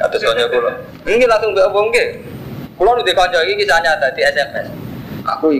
Atau 0.00 0.16
soalnya 0.16 0.48
gulo. 0.48 0.70
Ini 1.04 1.24
langsung 1.28 1.52
ya 1.52 1.68
Allah 1.68 1.82
enggak. 1.84 2.08
Kulo 2.78 2.90
nu 2.96 3.02
dikonco 3.04 3.38
iki 3.44 3.64
kisah 3.64 3.78
nyata 3.84 4.08
di 4.16 4.22
SMS. 4.24 4.66
Aku 5.22 5.52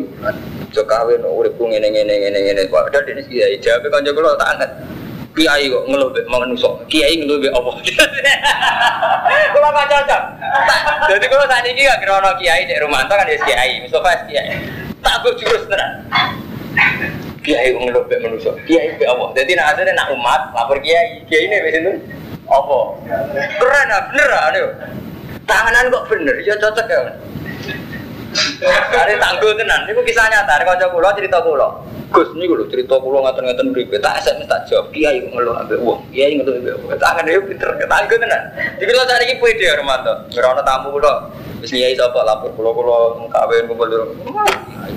jo 0.72 0.82
kawin 0.88 1.22
uripku 1.22 1.68
ngene 1.68 1.92
ngene 1.92 2.14
ngene 2.24 2.38
ngene. 2.40 2.62
Padahal 2.72 3.04
dene 3.04 3.22
kiai 3.28 3.60
jawab 3.60 3.84
kanca 3.92 4.10
kulo 4.16 4.32
tak 4.40 4.48
angkat. 4.56 4.70
Kiai 5.32 5.64
kok 5.72 5.88
ngeluh 5.88 6.12
mek 6.12 6.28
manungso. 6.28 6.76
Kiai 6.92 7.16
ngeluh 7.16 7.40
apa? 7.40 7.70
Kulo 9.56 9.68
gak 9.72 9.88
cocok. 9.88 10.22
Jadi 11.08 11.24
kulo 11.24 11.44
saat 11.48 11.64
ini 11.64 11.88
gak 11.88 12.04
kira 12.04 12.20
kiai 12.36 12.68
di 12.68 12.76
rumah 12.76 13.08
kan 13.08 13.24
ya 13.24 13.40
kiai, 13.40 13.80
Mustafa 13.80 14.28
kiai. 14.28 14.60
Tak 15.00 15.24
gue 15.24 15.32
jurus 15.40 15.64
tenan. 15.72 16.04
Kiai 17.40 17.72
ngeluh 17.72 18.04
manungso. 18.20 18.52
Kiai 18.68 18.92
mek 19.00 19.08
apa? 19.08 19.24
Jadi 19.40 19.56
nak 19.56 19.72
asline 19.72 19.96
nak 19.96 20.12
umat 20.12 20.52
lapor 20.52 20.76
kiai. 20.84 21.24
Kiai 21.24 21.48
ini 21.48 21.64
wis 21.64 21.76
itu 21.80 21.92
apa? 22.52 22.78
Keren 23.56 23.88
ah, 23.88 24.02
bener 24.12 24.30
ah. 24.30 24.48
Tanganan 25.48 25.90
kok 25.90 26.06
bener, 26.06 26.36
ya 26.44 26.54
cocok 26.56 26.86
ya. 26.86 27.00
Hari 28.62 29.18
tangguh 29.20 29.52
tenan, 29.58 29.84
ini 29.90 30.00
kisah 30.08 30.24
nyata, 30.30 30.56
ini 30.56 30.64
kocok 30.64 30.88
kulo 30.94 31.08
cerita 31.12 31.38
kulo. 31.44 31.68
Gus 32.12 32.28
ini 32.32 32.48
kulo 32.48 32.64
cerita 32.70 32.96
kulo 32.96 33.24
ngatain-ngatain 33.24 33.72
beribe, 33.74 33.96
tak 34.00 34.24
SMS 34.24 34.48
tak 34.48 34.64
jawab, 34.70 34.88
kiai 34.94 35.20
ngeluh 35.20 35.52
ambil 35.52 35.78
uang, 35.84 36.00
kiai 36.14 36.40
ngeluh 36.40 36.56
ambil 36.56 36.74
uang, 36.80 36.96
tangan 36.96 37.28
dia 37.28 37.40
pinter, 37.44 37.68
tangguh 37.76 38.16
tenan. 38.16 38.42
Kulo 38.80 39.02
cari 39.04 39.24
ini 39.28 39.34
pede 39.36 39.64
ya 39.68 39.76
Romanto, 39.76 40.12
ngerana 40.32 40.62
tamu 40.64 40.96
kulo, 40.96 41.12
Wis 41.60 41.70
kiai 41.70 41.94
sapa 41.94 42.24
lapor 42.24 42.56
kulo 42.56 42.70
kulo 42.72 42.94
kawin 43.28 43.68
kumpul 43.68 43.86
dulu. 43.86 44.06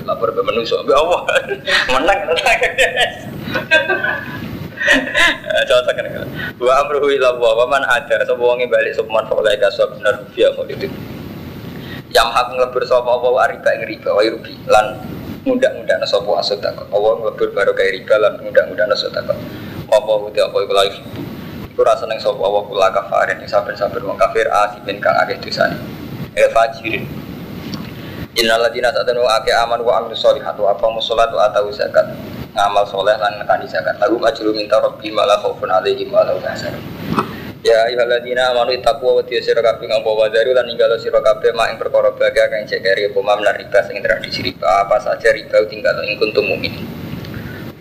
Lapor 0.08 0.32
ke 0.32 0.40
manusia, 0.40 0.80
ambil 0.80 0.96
Allah. 0.96 1.20
Menang 1.92 2.20
Cocok 5.68 5.94
kan 5.94 6.06
Wa 6.56 6.72
amruhu 6.84 7.10
ila 7.12 7.34
Allah 7.34 7.52
wa 7.64 7.66
man 7.68 7.82
ada 7.84 8.22
sapa 8.22 8.38
wong 8.40 8.64
balik 8.70 8.94
sapa 8.96 9.10
man 9.10 9.26
soleh 9.28 9.54
kasab 9.58 9.92
bener 9.98 10.14
dia 10.32 10.48
mau 10.54 10.64
itu. 10.64 10.88
Yang 12.14 12.28
hak 12.32 12.46
ngelebur 12.54 12.82
sapa 12.86 13.10
apa 13.10 13.28
wa 13.28 13.44
riba 13.44 13.70
ing 13.76 13.82
riba 13.84 14.10
wa 14.14 14.22
rugi 14.22 14.54
lan 14.70 14.86
mudah-mudahan 15.44 16.02
sapa 16.06 16.30
asodako. 16.40 16.88
Allah 16.94 17.12
ngelebur 17.20 17.48
baru 17.52 17.72
kayak 17.74 17.92
riba 18.02 18.14
lan 18.16 18.32
mudah-mudahan 18.40 18.90
asodako. 18.94 19.34
Apa 19.90 20.12
uti 20.22 20.40
apa 20.40 20.56
iku 20.56 20.72
laif. 20.74 20.96
Iku 21.74 21.80
rasa 21.84 22.08
nang 22.08 22.16
sapa 22.22 22.40
Allah 22.40 22.62
kula 22.64 22.88
kafarin 22.94 23.38
saben-saben 23.44 24.00
wong 24.06 24.16
kafir 24.16 24.48
asimin 24.48 25.02
kang 25.02 25.18
akeh 25.20 25.36
dosane. 25.42 25.76
Eh 26.38 26.48
fajirin. 26.54 27.04
Innal 28.36 28.68
ladina 28.68 28.92
satanu 28.92 29.24
ake 29.24 29.52
aman 29.52 29.80
wa 29.80 30.00
amilus 30.00 30.20
solihat 30.20 30.56
wa 30.60 30.76
aqamus 30.76 31.08
wa 31.08 31.24
atau 31.24 31.72
zakat 31.72 32.04
ngamal 32.56 32.88
soleh 32.88 33.12
lan 33.20 33.36
nekani 33.36 33.68
zakat. 33.68 34.00
Lagu 34.00 34.16
ajru 34.24 34.56
minta 34.56 34.80
rabbi 34.80 35.12
malah 35.12 35.36
khaufun 35.44 35.68
alaihim 35.68 36.08
wa 36.08 36.24
lahum 36.24 36.40
Ya 37.60 37.84
ayyuhalladzina 37.90 38.56
amanu 38.56 38.78
taqwa 38.80 39.20
wa 39.20 39.22
tiya 39.26 39.42
sira 39.42 39.60
kabeh 39.60 39.90
ngapa 39.90 40.06
wadaru 40.06 40.54
lan 40.54 40.70
ninggalo 40.70 40.96
sira 40.96 41.18
kabeh 41.18 41.50
mak 41.52 41.74
ing 41.74 41.76
perkara 41.82 42.14
bahagia 42.14 42.46
kang 42.46 42.62
cek 42.62 42.78
kari 42.78 43.10
apa 43.10 43.52
riba 43.58 43.80
sing 43.84 43.98
tradisi 44.00 44.40
riba. 44.40 44.86
Apa 44.86 44.96
saja 45.02 45.34
riba 45.34 45.66
tinggal 45.68 45.98
ing 46.06 46.16
kuntum 46.16 46.46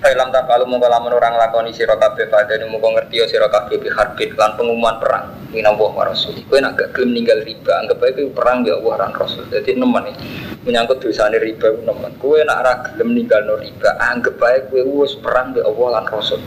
Fa'ilam 0.06 0.30
tak 0.30 0.46
kalau 0.46 0.70
mau 0.70 0.78
lamun 0.78 1.18
orang 1.18 1.34
lakoni 1.34 1.74
sira 1.74 1.98
kabeh 1.98 2.30
pada 2.30 2.54
mau 2.70 2.78
ngerti 2.78 3.18
ya 3.18 3.26
sira 3.26 3.50
kabeh 3.50 3.82
bi 3.82 3.90
harbin 3.90 4.38
lan 4.38 4.54
pengumuman 4.54 5.02
perang 5.02 5.34
minallah 5.50 5.90
wa 5.90 6.06
rasul. 6.06 6.38
Kowe 6.46 6.62
nak 6.62 6.78
gak 6.78 6.94
gelem 6.94 7.18
ninggal 7.18 7.42
riba 7.42 7.74
anggap 7.82 8.06
ae 8.06 8.14
perang 8.30 8.62
ya 8.62 8.78
Allah 8.78 9.02
lan 9.02 9.18
rasul. 9.18 9.50
Dadi 9.50 9.74
nemen 9.74 10.14
menyangkut 10.62 11.02
dosane 11.02 11.42
riba 11.42 11.74
nemen. 11.82 12.14
Kowe 12.22 12.38
nak 12.46 12.58
ora 12.62 12.74
gelem 12.86 13.18
ninggal 13.18 13.50
no 13.50 13.58
riba 13.58 13.98
anggap 13.98 14.38
kowe 14.70 14.82
wis 15.02 15.18
perang 15.18 15.58
ya 15.58 15.66
Allah 15.66 15.88
lan 15.98 16.06
rasul. 16.06 16.38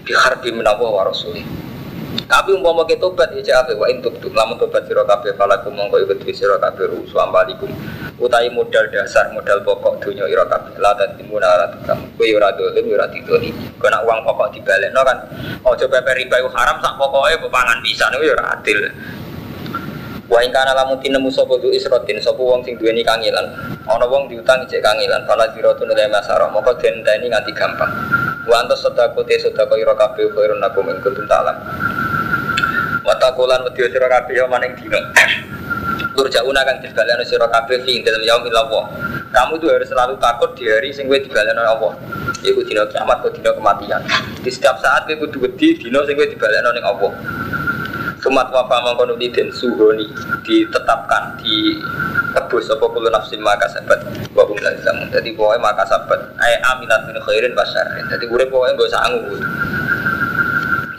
Bi 0.00 0.16
harbin 0.16 0.56
minallah 0.56 0.88
wa 0.88 1.04
rasul. 1.04 1.36
Tapi 2.30 2.54
umpama 2.54 2.86
kita 2.86 3.02
tobat 3.02 3.34
ya 3.34 3.42
cak 3.42 3.74
wa 3.74 3.90
intub 3.90 4.14
tuh 4.22 4.30
lamun 4.30 4.54
tobat 4.54 4.86
sira 4.86 5.02
kabeh 5.02 5.34
falakum 5.34 5.74
mongko 5.74 5.98
iku 6.06 6.14
kabeh 6.62 6.86
rusu 6.86 7.18
ambalikum 7.18 7.66
utai 8.22 8.46
modal 8.54 8.86
dasar 8.86 9.34
modal 9.34 9.58
pokok 9.66 9.98
dunia 9.98 10.30
ira 10.30 10.46
kabeh 10.46 10.78
la 10.78 10.94
tatimuna 10.94 11.50
ala 11.50 11.66
tukam 11.74 11.98
kowe 12.14 12.30
ora 12.30 12.54
dolim 12.54 12.86
ora 12.94 13.10
didoli 13.10 13.50
kena 13.82 14.06
uang 14.06 14.22
pokok 14.22 14.54
dibalekno 14.54 15.02
kan 15.02 15.18
aja 15.74 15.86
pepe 15.90 16.12
riba 16.22 16.38
haram 16.54 16.78
sak 16.78 16.94
pokoke 16.94 17.34
mbok 17.34 17.50
pangan 17.50 17.82
pisan 17.82 18.14
iku 18.14 18.22
ya 18.22 18.32
ora 18.38 18.46
adil 18.54 18.78
Wa 20.30 20.38
ing 20.46 20.54
kana 20.54 20.70
lamun 20.78 21.02
tinemu 21.02 21.26
sapa 21.26 21.58
du 21.58 21.74
isrotin 21.74 22.22
sapa 22.22 22.38
wong 22.38 22.62
sing 22.62 22.78
duweni 22.78 23.02
kangilan. 23.02 23.50
Ana 23.82 24.06
wong 24.06 24.30
diutang 24.30 24.62
cek 24.70 24.78
kangilan, 24.78 25.26
fala 25.26 25.50
diratun 25.50 25.90
la 25.90 26.06
masara, 26.06 26.46
moko 26.46 26.70
denteni 26.78 27.26
nganti 27.26 27.50
gampang. 27.50 27.90
Wa 28.46 28.62
antas 28.62 28.78
sedako 28.78 29.26
te 29.26 29.34
sedako 29.42 29.74
ira 29.74 29.90
kabeh 29.98 30.30
khairun 30.30 30.62
nakum 30.62 30.86
ing 30.86 31.02
ta'lam. 31.02 31.58
Wa 33.00 33.14
taqulan 33.16 33.64
wedya 33.64 33.88
sira 33.88 34.08
kabeh 34.08 34.34
yo 34.36 34.44
maning 34.50 34.76
dina. 34.76 35.00
Turjauna 36.12 36.60
kang 36.66 36.78
dibalekno 36.84 37.24
sira 37.24 37.48
kabeh 37.48 37.80
fi 37.86 38.04
dalam 38.04 38.20
yaumil 38.20 38.56
Allah. 38.56 38.84
Kamu 39.30 39.62
tuh 39.62 39.70
harus 39.70 39.86
selalu 39.86 40.18
takut 40.18 40.52
di 40.58 40.66
hari 40.68 40.90
sing 40.92 41.08
kowe 41.08 41.16
dibalekno 41.16 41.62
Allah. 41.64 41.92
Iku 42.44 42.60
dina 42.66 42.84
kiamat 42.90 43.24
kok 43.24 43.32
dina 43.32 43.56
kematian. 43.56 44.02
Di 44.42 44.50
setiap 44.52 44.76
saat 44.84 45.08
kowe 45.08 45.16
kudu 45.16 45.48
wedi 45.48 45.80
dina 45.80 46.04
sing 46.04 46.18
kowe 46.18 46.28
dibalekno 46.28 46.70
ning 46.76 46.84
Allah. 46.84 47.12
Sumat 48.20 48.52
wafa 48.52 48.84
mangkono 48.84 49.16
den 49.16 49.48
suhoni 49.48 50.04
ditetapkan 50.44 51.40
di 51.40 51.80
tebus 52.36 52.68
apa 52.68 52.84
kulo 52.84 53.08
nafsin 53.08 53.40
maka 53.40 53.64
sabat 53.72 53.96
wa 54.36 54.44
hum 54.44 54.60
la 54.60 54.76
zamun. 54.84 55.08
Dadi 55.08 55.32
pokoke 55.32 55.56
maka 55.56 55.88
sabat 55.88 56.20
ay 56.36 56.52
aminat 56.68 57.08
min 57.08 57.16
khairin 57.16 57.56
basar. 57.56 57.88
Dadi 58.12 58.28
urip 58.28 58.52
pokoke 58.52 58.76
gak 58.76 58.92
usah. 58.92 59.08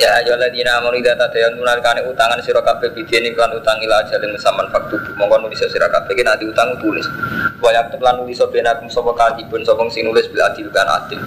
Ya 0.01 0.17
ayo 0.17 0.33
ladina 0.33 0.81
amanu 0.81 0.97
idza 0.97 1.13
tadayanuna 1.13 1.77
kane 1.77 2.01
utangan 2.01 2.41
sira 2.41 2.57
kabeh 2.57 2.89
bidene 2.89 3.37
kan 3.37 3.53
utang 3.53 3.77
ila 3.85 4.01
ajalin 4.01 4.33
musamman 4.33 4.65
faktu 4.73 4.97
mongko 5.13 5.45
nulis 5.45 5.61
sira 5.61 5.85
kabeh 5.93 6.17
ki 6.17 6.25
nanti 6.25 6.41
utang 6.49 6.73
tulis. 6.81 7.05
Wa 7.61 7.69
yaktub 7.69 8.01
lan 8.01 8.17
nulis 8.17 8.41
benakum 8.49 8.89
sapa 8.89 9.13
kalibun 9.13 9.61
sapa 9.61 9.85
sing 9.93 10.09
nulis 10.09 10.25
bil 10.33 10.41
adil 10.41 10.73
kan 10.73 10.89
adil. 10.89 11.21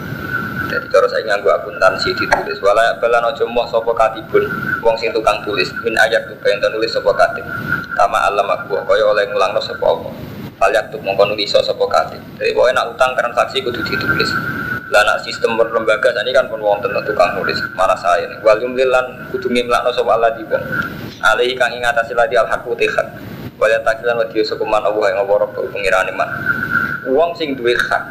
Jadi 0.67 0.91
kalau 0.91 1.07
saya 1.07 1.23
nganggu 1.23 1.55
akuntansi 1.55 2.19
ditulis. 2.19 2.59
Wala 2.59 2.99
balan 2.99 3.23
ojo 3.31 3.47
moh 3.47 3.63
sapa 3.71 3.95
katibun 3.95 4.43
wong 4.83 4.99
sing 4.99 5.15
tukang 5.15 5.39
tulis. 5.47 5.71
Min 5.87 5.95
ayat 5.95 6.27
tuh 6.27 6.35
pengen 6.43 6.75
nulis 6.75 6.91
sapa 6.91 7.15
katib. 7.15 7.47
Kama 7.95 8.27
alam 8.27 8.51
aku 8.59 8.75
kaya 8.91 9.07
oleh 9.07 9.23
ngulangno 9.31 9.63
sapa 9.63 9.87
apa 9.87 10.11
Aliat 10.67 10.91
tuh 10.91 10.99
mongko 10.99 11.31
nulis 11.31 11.47
sapa 11.47 11.85
katib. 11.87 12.19
Jadi 12.43 12.51
pokoknya 12.51 12.83
nak 12.83 12.99
utang 12.99 13.15
transaksi 13.15 13.63
kudu 13.63 13.87
ditulis 13.87 14.35
lah 14.93 15.01
nak 15.01 15.25
sistem 15.25 15.57
berlembaga 15.57 16.13
ini 16.21 16.37
kan 16.37 16.45
pun 16.45 16.61
wong 16.61 16.77
tentu 16.85 17.01
tukang 17.09 17.33
nulis 17.41 17.57
marah 17.73 17.97
saya 17.97 18.29
nih 18.29 18.37
wal 18.45 18.61
jumlilan 18.61 19.17
kudu 19.33 19.49
ngimlakno 19.49 19.89
sapa 19.97 20.13
Allah 20.13 20.37
di 20.37 20.45
alaihi 21.25 21.57
kang 21.57 21.73
ing 21.73 21.81
atase 21.81 22.13
ladi 22.13 22.37
al 22.37 22.45
haqu 22.45 22.77
tehak 22.77 23.09
wal 23.57 23.73
takilan 23.81 24.21
wa 24.21 24.27
diyo 24.29 24.45
sekuman 24.45 24.83
Allah 24.85 25.05
yang 25.15 25.25
ngawara 25.25 25.47
pengirane 25.73 26.13
man. 26.13 26.29
Wong 27.09 27.37
sing 27.37 27.57
duwe 27.57 27.77
hak 27.77 28.03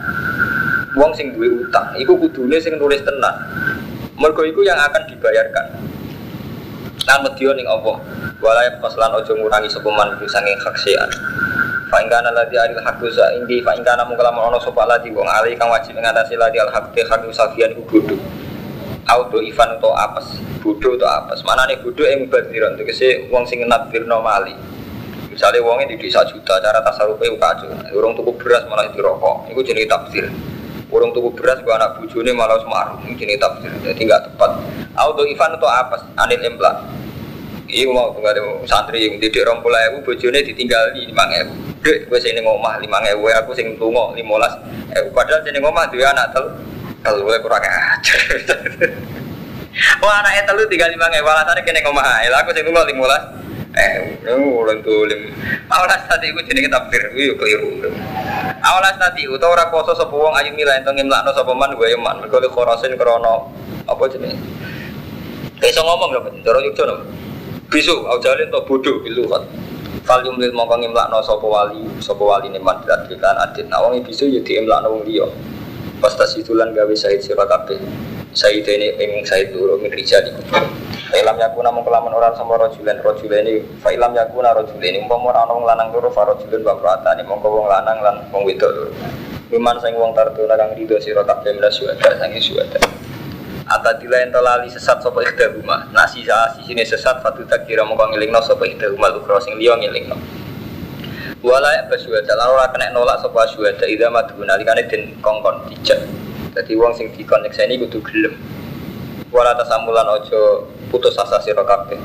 wong 0.97 1.13
sing 1.13 1.33
duwe 1.33 1.49
utang 1.65 1.93
iku 1.97 2.17
kudune 2.17 2.57
sing 2.57 2.77
nulis 2.77 3.01
tenan. 3.05 3.35
Mergo 4.17 4.45
iku 4.45 4.61
yang 4.61 4.77
akan 4.77 5.09
dibayarkan. 5.09 5.65
Lan 7.05 7.19
medya 7.25 7.49
ning 7.57 7.67
Allah. 7.69 7.97
Wala 8.39 8.61
faslan 8.81 9.13
ojo 9.13 9.31
ngurangi 9.39 9.69
sapa 9.69 9.89
man 9.89 10.15
sean 10.25 11.09
Fa'ingkana 11.93 12.33
ladi 12.33 12.57
alil 12.57 12.81
haqqu 12.81 13.05
sa 13.13 13.29
indi 13.37 13.61
fa'ingkana 13.61 14.01
mungkala 14.09 14.33
ono 14.33 14.57
sapa 14.57 14.81
ladi 14.81 15.13
wong 15.13 15.29
ali 15.29 15.53
kang 15.53 15.69
wajib 15.69 15.93
ngatasi 15.93 16.33
ladi 16.33 16.57
al 16.57 16.73
haqqu 16.73 17.05
haqqu 17.05 17.29
safian 17.29 17.69
iku 17.69 17.85
bodho. 17.85 18.17
Auto 19.05 19.37
ivan 19.37 19.77
atau 19.77 19.93
apes, 19.93 20.41
bodho 20.65 20.97
atau 20.97 21.05
apes. 21.05 21.45
Manane 21.45 21.77
bodho 21.85 22.01
ing 22.09 22.33
badiran 22.33 22.73
tegese 22.81 23.29
wong 23.29 23.45
sing 23.45 23.61
nadbirno 23.69 24.25
mali. 24.25 24.57
Misalnya 25.29 25.61
wongnya 25.61 25.93
di 25.93 26.01
desa 26.01 26.25
juta, 26.25 26.57
cara 26.65 26.81
tasarufe 26.81 27.29
kacau. 27.37 27.69
Urung 27.93 28.17
tuku 28.17 28.41
beras 28.41 28.65
malah 28.65 28.89
dirokok, 28.89 29.53
itu 29.53 29.61
jenis 29.61 29.85
tafsir. 29.85 30.33
Urung 30.89 31.13
tuku 31.13 31.29
beras 31.37 31.61
gua 31.61 31.77
anak 31.77 32.01
bujune 32.01 32.33
malah 32.33 32.57
semaruh, 32.57 33.05
ini 33.05 33.13
jenis 33.13 33.37
tafsir. 33.37 33.69
Jadi 33.69 34.01
nggak 34.01 34.33
tepat. 34.33 34.49
Auto 34.97 35.29
ivan 35.29 35.61
atau 35.61 35.69
apes, 35.69 36.01
anil 36.17 36.41
emplak. 36.41 36.81
Iya 37.73 37.89
mau 37.89 38.13
ada 38.13 38.37
santri 38.69 39.09
yang 39.09 39.17
didik 39.17 39.41
orang 39.49 39.65
pula 39.65 39.81
ibu 39.89 40.05
bojone 40.05 40.45
ditinggal 40.45 40.93
di 40.93 41.09
lima 41.09 41.25
ibu. 41.33 41.53
Dek, 41.81 42.05
gue 42.05 42.19
sini 42.21 42.37
ngomah 42.45 42.77
lima 42.77 43.01
ibu, 43.09 43.25
aku 43.33 43.57
sing 43.57 43.73
tungo 43.81 44.13
lima 44.13 44.37
belas. 44.37 44.53
Eh, 44.93 45.09
padahal 45.09 45.41
sini 45.41 45.57
ngomah 45.57 45.89
dua 45.89 46.13
anak 46.13 46.37
tel, 46.37 46.53
tel 47.01 47.17
gue 47.17 47.33
kurang 47.41 47.65
ajar. 47.65 48.21
Wah 50.05 50.21
anaknya 50.21 50.45
telu 50.45 50.69
tinggal 50.69 50.93
lima 50.93 51.09
ibu, 51.17 51.25
alasannya 51.25 51.65
kene 51.65 51.81
ngomah. 51.81 52.21
aku 52.45 52.53
sing 52.53 52.61
tungo 52.61 52.85
lima 52.85 53.01
belas. 53.09 53.23
Eh, 53.73 54.21
mulai 54.37 54.77
dolim. 54.85 55.33
Awalas 55.65 56.05
tadi 56.05 56.29
iku 56.29 56.45
jenenge 56.45 56.69
tafsir, 56.69 57.09
yo 57.17 57.33
keliru. 57.33 57.89
Awalas 58.61 59.01
tadi 59.01 59.25
utawa 59.25 59.57
ora 59.57 59.65
kuasa 59.73 59.97
sapa 59.97 60.13
wong 60.13 60.37
ayu 60.37 60.53
milah 60.53 60.77
ento 60.77 60.93
ngimlakno 60.93 61.33
sapa 61.33 61.57
man 61.57 61.73
wa 61.73 61.89
yaman. 61.89 62.21
Mergo 62.21 62.37
le 62.37 62.53
khorasin 62.53 62.93
krana 63.01 63.49
apa? 63.89 64.03
Kayak 65.57 65.73
iso 65.73 65.81
ngomong 65.81 66.09
lho, 66.13 66.21
cara 66.45 66.59
yukjo 66.61 66.83
no. 66.85 67.22
Bisu, 67.73 68.05
au 68.05 68.21
jalin 68.21 68.53
to 68.53 68.61
bodoh 68.69 69.01
bilu 69.01 69.25
kan. 69.25 69.41
Fal 70.05 70.21
yumlil 70.21 70.53
mongko 70.53 70.77
ngimlakno 70.77 71.25
sapa 71.25 71.41
wali, 71.41 71.81
sapa 71.97 72.21
wali 72.21 72.53
ne 72.53 72.61
man 72.61 72.77
dilatihkan 72.85 73.33
adit. 73.41 73.65
Nah 73.65 73.81
wong 73.81 73.97
bisu 74.05 74.29
yo 74.29 74.45
diimlakno 74.45 74.93
wong 74.93 75.01
liya. 75.09 75.25
Pas 75.97 76.13
tas 76.13 76.37
itulan 76.37 76.69
gawe 76.77 76.93
sahid 76.93 77.25
sira 77.25 77.49
kabeh. 77.49 77.81
Sahid 78.37 78.69
ini 78.69 78.93
ing 79.01 79.25
sahid 79.25 79.57
loro 79.57 79.81
min 79.81 79.89
rijali 79.89 80.29
kubur. 80.37 80.61
Failam 81.09 81.37
yakuna 81.41 81.73
mung 81.73 81.85
orang 81.85 82.33
sama 82.37 82.57
rojulen 82.57 82.97
rojulen 83.01 83.45
ini 83.45 83.61
Failam 83.85 84.17
yakuna 84.17 84.49
rojulen 84.49 84.97
ini 84.97 85.05
Umpama 85.05 85.29
orang 85.29 85.45
wong 85.45 85.65
lanang 85.69 85.93
loro 85.93 86.09
farojulen 86.09 86.65
wa 86.65 86.73
ini 87.13 87.21
Mongko 87.21 87.53
wong 87.53 87.69
lanang 87.69 88.01
lan 88.01 88.15
wong 88.33 88.41
wedok 88.49 88.73
loro 88.73 88.89
Miman 89.53 89.77
sing 89.77 89.93
wong 89.93 90.17
tarduna 90.17 90.57
kang 90.57 90.73
rido 90.73 90.97
sira 90.97 91.21
kabeh 91.21 91.53
mila 91.53 91.69
suwada 91.69 92.17
sangi 92.17 92.41
suwada 92.41 92.81
Ata 93.73 93.97
dila 93.97 94.21
ento 94.21 94.37
lali 94.37 94.69
sesat 94.69 95.01
sapa 95.01 95.17
ikhda 95.25 95.57
rumah 95.57 95.89
Nasi 95.89 96.21
sa 96.21 96.53
sini 96.61 96.85
sesat 96.85 97.25
fatu 97.25 97.41
takira 97.49 97.81
mongko 97.81 98.13
ngilingno 98.13 98.37
sapa 98.45 98.69
ikhda 98.69 98.93
rumah 98.93 99.09
Lukro 99.09 99.41
sing 99.41 99.57
liya 99.57 99.73
ngilingno 99.81 100.13
Wala 101.43 101.75
ya 101.75 101.83
basuwada 101.91 102.37
lan 102.39 102.55
ora 102.55 102.71
kena 102.71 102.93
nolak 102.95 103.19
sapa 103.19 103.43
suwada 103.51 103.83
Ida 103.83 104.07
madu 104.07 104.39
nalikane 104.47 104.87
den 104.87 105.11
kongkon 105.19 105.67
dijak. 105.67 105.99
Dadi 106.55 106.71
wong 106.79 106.95
sing 106.95 107.11
dikonekseni 107.11 107.83
kudu 107.83 107.99
gelem. 107.99 108.39
Wala 109.27 109.51
tasamulan 109.59 110.07
ojo 110.07 110.71
putus 110.87 111.19
asa 111.19 111.43
sira 111.43 111.67
kabeh. 111.67 111.99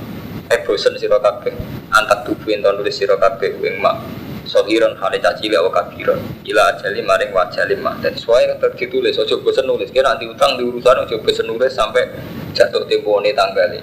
Eh 0.51 0.59
bosen 0.67 0.99
kabeh. 0.99 1.55
Antak 1.95 2.27
tubuh 2.27 2.51
ento 2.51 2.67
nulis 2.75 2.99
sira 2.99 3.15
kabeh 3.15 3.55
mak 3.79 4.03
sohiron 4.49 4.97
hale 4.97 5.21
caci 5.21 5.53
wa 5.53 5.69
kabiron 5.69 6.17
ila 6.49 6.73
ajali 6.73 7.05
maring 7.05 7.31
wajali 7.31 7.77
mak 7.77 8.01
dan 8.01 8.17
sesuai 8.17 8.49
yang 8.49 8.59
ditulis 8.75 9.15
ojo 9.21 9.45
bosen 9.45 9.69
nulis 9.69 9.93
kira 9.93 10.09
nanti 10.09 10.25
utang 10.25 10.57
di 10.57 10.65
urusan 10.65 11.05
ojo 11.05 11.21
bosen 11.21 11.47
nulis 11.47 11.77
sampai 11.77 12.09
jatuh 12.57 12.89
tempo 12.89 13.21
ini 13.21 13.37
tanggali 13.37 13.79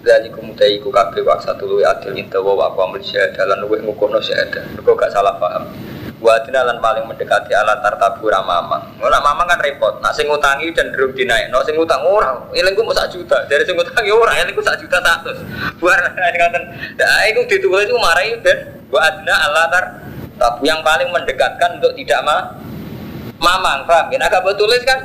dari 0.00 0.32
kemudian 0.32 0.80
iku 0.80 0.88
kabeh 0.88 1.20
waksa 1.26 1.52
tulu 1.60 1.84
adil 1.84 2.16
intawa 2.16 2.56
wa 2.56 2.68
wa 2.72 2.96
syahadah 2.96 3.60
luwih 3.60 3.84
ngukurno 3.84 4.18
syahadah 4.18 4.64
mergo 4.74 4.96
gak 4.96 5.12
salah 5.12 5.36
paham 5.36 5.68
Wadina 6.16 6.64
lan 6.64 6.80
paling 6.80 7.04
mendekati 7.04 7.52
alat 7.52 7.84
tartabu 7.84 8.32
ramamang. 8.32 8.80
Ora 9.04 9.20
mamang 9.20 9.52
kan 9.52 9.60
repot. 9.60 10.00
Nak 10.00 10.16
sing 10.16 10.24
ngutangi 10.24 10.72
cenderung 10.72 11.12
dinaik. 11.12 11.52
Nak 11.52 11.68
sing 11.68 11.76
ngutang 11.76 12.00
ora, 12.08 12.40
ilengku 12.56 12.80
mau 12.80 12.96
sak 12.96 13.12
juta. 13.12 13.44
Dari 13.44 13.68
sing 13.68 13.76
ngutangi 13.76 14.08
ora, 14.08 14.32
ilengku 14.40 14.64
sak 14.64 14.80
juta 14.80 14.96
satu. 15.04 15.36
Buar. 15.76 16.00
Nah, 16.96 17.28
iku 17.28 17.44
ditulis 17.44 17.84
iku 17.84 18.00
marai 18.00 18.40
ben 18.86 18.94
wadina 18.94 19.34
alat 19.34 19.70
tartabu 19.72 20.62
yang 20.62 20.80
paling 20.86 21.08
mendekatkan 21.10 21.80
untuk 21.80 21.92
tidak 21.98 22.20
ma 22.22 22.36
mamang. 23.40 23.84
Paham? 23.84 24.12
Ya, 24.12 24.26
agak 24.26 24.46
tulis 24.56 24.82
kan 24.86 24.98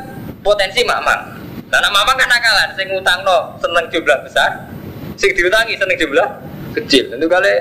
potensi 0.45 0.85
mamang. 0.85 1.39
Nah, 1.71 1.87
mamang 1.87 2.15
kan 2.19 2.27
nakalan 2.27 2.69
sing 2.75 2.91
ngutang 2.91 3.23
no 3.23 3.55
seneng 3.63 3.87
jumlah 3.87 4.17
besar, 4.27 4.67
sing 5.15 5.31
diutangi 5.31 5.79
seneng 5.79 5.95
jumlah 5.95 6.27
kecil. 6.75 7.15
Tentu 7.15 7.27
kali 7.31 7.55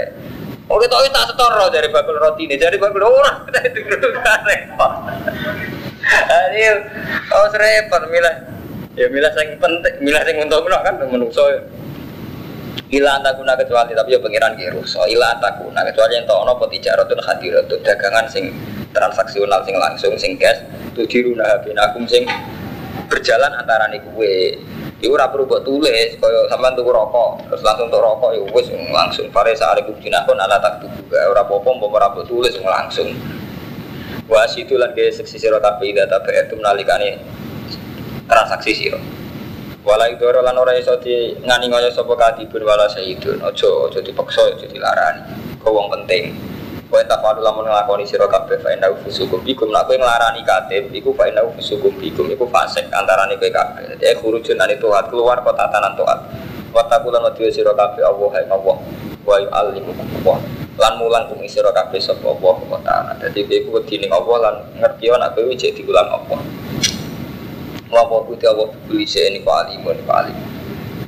Oh 0.71 0.79
kita 0.79 1.03
tak 1.11 1.35
setoro 1.35 1.66
dari 1.66 1.91
bakul 1.91 2.14
roti 2.14 2.47
ini, 2.47 2.55
dari 2.55 2.79
bakul 2.79 3.03
orang 3.03 3.43
kita 3.51 3.75
itu 3.75 4.07
kan 4.23 4.39
repot. 4.47 4.93
Ayo, 6.31 6.87
oh 7.35 7.51
repot 7.59 8.03
milah. 8.07 8.35
Ya 8.95 9.11
milah 9.11 9.35
yang 9.35 9.59
penting, 9.59 9.95
milah 9.99 10.23
yang 10.23 10.47
untuk 10.47 10.71
kan 10.71 10.95
menungso. 11.11 11.43
Ila 12.91 13.23
antakuna 13.23 13.55
kecuali 13.55 13.95
tapi 13.95 14.14
ya 14.14 14.18
pengiran 14.18 14.59
kiru. 14.59 14.83
So 14.83 15.07
ila 15.07 15.39
antakuna 15.39 15.87
kecuali 15.87 16.18
yang 16.18 16.27
tahu 16.27 16.43
nopo 16.43 16.66
tijarotun 16.66 17.23
hadiratun 17.23 17.79
dagangan 17.87 18.27
sing 18.27 18.51
transaksional 18.91 19.62
sing 19.62 19.79
langsung 19.79 20.14
sing 20.18 20.35
cash. 20.35 20.59
Tudiruna 20.95 21.62
binakum 21.62 22.03
sing 22.11 22.27
berjalan 23.07 23.55
antara 23.55 23.87
nih 23.91 24.03
kue 24.03 24.59
Iku 25.01 25.16
ora 25.16 25.33
perlu 25.33 25.49
buat 25.49 25.64
tulis, 25.64 26.12
kaya 26.21 26.45
sampean 26.53 26.77
tuku 26.77 26.93
rokok, 26.93 27.49
terus 27.49 27.64
langsung 27.64 27.89
tuku 27.89 28.05
rokok 28.05 28.37
ya 28.37 28.45
wis 28.53 28.68
langsung 28.93 29.33
pare 29.33 29.57
sare 29.57 29.81
kubdinakon 29.81 30.37
ala 30.37 30.61
tak 30.61 30.85
tuku. 30.85 31.16
Ora 31.16 31.41
apa-apa 31.41 31.68
mbok 31.73 31.97
ora 31.97 32.12
tulis 32.29 32.53
langsung. 32.61 33.09
Wa 34.29 34.45
situ 34.45 34.77
lan 34.77 34.93
ge 34.93 35.09
seksi 35.09 35.41
sira 35.41 35.57
kabeh 35.57 35.97
ida 35.97 36.05
tabe 36.05 36.37
itu 36.37 36.53
menalikane 36.53 37.16
transaksi 38.29 38.77
sira. 38.77 39.01
Wala 39.81 40.12
idoro 40.12 40.45
lan 40.45 40.61
ora 40.61 40.76
iso 40.76 40.93
di 41.01 41.33
ngani 41.41 41.72
ngoyo 41.72 41.89
sapa 41.89 42.12
katibun 42.12 42.68
wala 42.68 42.85
sayyidun. 42.85 43.41
Aja 43.41 43.68
aja 43.89 44.01
dipaksa 44.05 44.53
aja 44.53 44.68
dilarani. 44.68 45.24
Kau 45.57 45.72
wong 45.72 45.89
penting. 45.89 46.37
Kowe 46.91 47.01
tak 47.07 47.22
padu 47.24 47.41
lamun 47.41 47.64
nglakoni 47.64 48.03
sira 48.05 48.26
kabeh 48.26 48.61
fa 48.61 48.74
inna 48.76 48.91
fusukum 49.01 49.41
bikum 49.47 49.70
nak 49.70 49.87
kowe 49.87 49.97
nglarani 49.97 50.43
katib 50.45 50.91
iku 50.91 51.14
fa 51.16 51.31
inna 51.31 51.47
fusukum 51.57 51.95
bikum 51.97 52.28
iku 52.28 52.45
fasik 52.51 52.93
antarane 52.93 53.41
kowe 53.41 53.49
kabeh. 53.49 53.97
Dadi 53.97 54.20
khurujun 54.20 54.61
ane 54.61 54.76
keluar 54.76 55.41
kota 55.41 55.64
tanan 55.72 55.97
tuat. 55.97 56.18
Wa 56.76 56.85
taqulan 56.85 57.24
wa 57.24 57.33
sira 57.49 57.72
kabeh 57.72 58.05
Allah 58.05 58.28
hai 58.37 58.45
Allah 58.53 58.76
wa 59.24 59.37
yu'allimukum 59.41 60.07
Allah. 60.20 60.39
Lan 60.76 60.93
mulang 61.01 61.24
kum 61.31 61.41
sira 61.49 61.72
kabeh 61.72 62.03
sapa 62.03 62.26
Allah 62.26 62.57
wa 62.68 62.78
ta'ala. 62.85 63.16
Dadi 63.16 63.49
kowe 63.49 63.57
iku 63.57 63.70
wedine 63.81 64.12
Allah 64.12 64.37
lan 64.45 64.55
ngerti 64.76 65.09
ana 65.09 65.33
kowe 65.33 65.49
cek 65.57 65.72
diulang 65.72 66.11
Allah. 66.11 66.43
Wa 67.91 68.07
wa 68.07 68.22
Allah 68.22 68.70
beli 68.86 69.03
ini 69.03 69.43
kok 69.43 69.51
alimun 69.66 69.99
kok 70.07 70.14
alimun. 70.14 70.47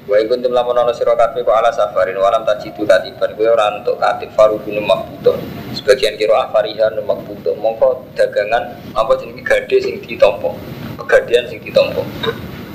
Wa 0.02 0.18
iku 0.18 0.34
kuntum 0.34 0.50
lamun 0.50 0.74
ana 0.74 0.90
sira 0.90 1.14
kabeh 1.14 1.46
kok 1.46 1.54
ala 1.54 1.70
safarin 1.70 2.18
walam 2.18 2.42
tajidu 2.42 2.82
katiban 2.82 3.30
kowe 3.38 3.46
ora 3.46 3.70
entuk 3.78 4.02
katib 4.02 4.34
farudun 4.34 4.82
makbutun. 4.82 5.38
Sebagian 5.78 6.18
kira 6.18 6.50
afarihan 6.50 6.90
makbutun 7.06 7.54
mongko 7.62 8.02
dagangan 8.18 8.74
apa 8.98 9.14
jenenge 9.14 9.46
gade 9.46 9.78
sing 9.78 10.02
ditampa. 10.02 10.50
Pegadian 10.98 11.46
sing 11.46 11.62
ditampa. 11.62 12.02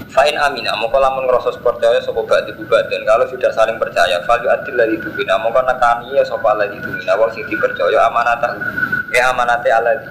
Fa'in 0.08 0.39
amina, 0.39 0.72
mongko 0.80 1.03
lamun 1.03 1.28
ngerasa 1.28 1.60
percaya 1.60 1.99
sapa 1.99 2.24
ba'di 2.24 2.55
dan 2.64 3.01
kalau 3.03 3.28
sudah 3.28 3.51
saling 3.51 3.76
percaya 3.76 4.24
fal 4.24 4.39
adil 4.39 4.80
ladzi 4.80 4.95
tubina 5.03 5.36
mongko 5.36 5.68
nekani 5.68 6.16
ya 6.16 6.24
sapa 6.24 6.55
ladzi 6.55 6.80
tubina 6.80 7.12
wong 7.20 7.28
sing 7.36 7.43
dipercaya 7.51 8.08
amanatah 8.08 8.55
ya 9.12 9.36
amanate 9.36 9.68
alladzi 9.68 10.10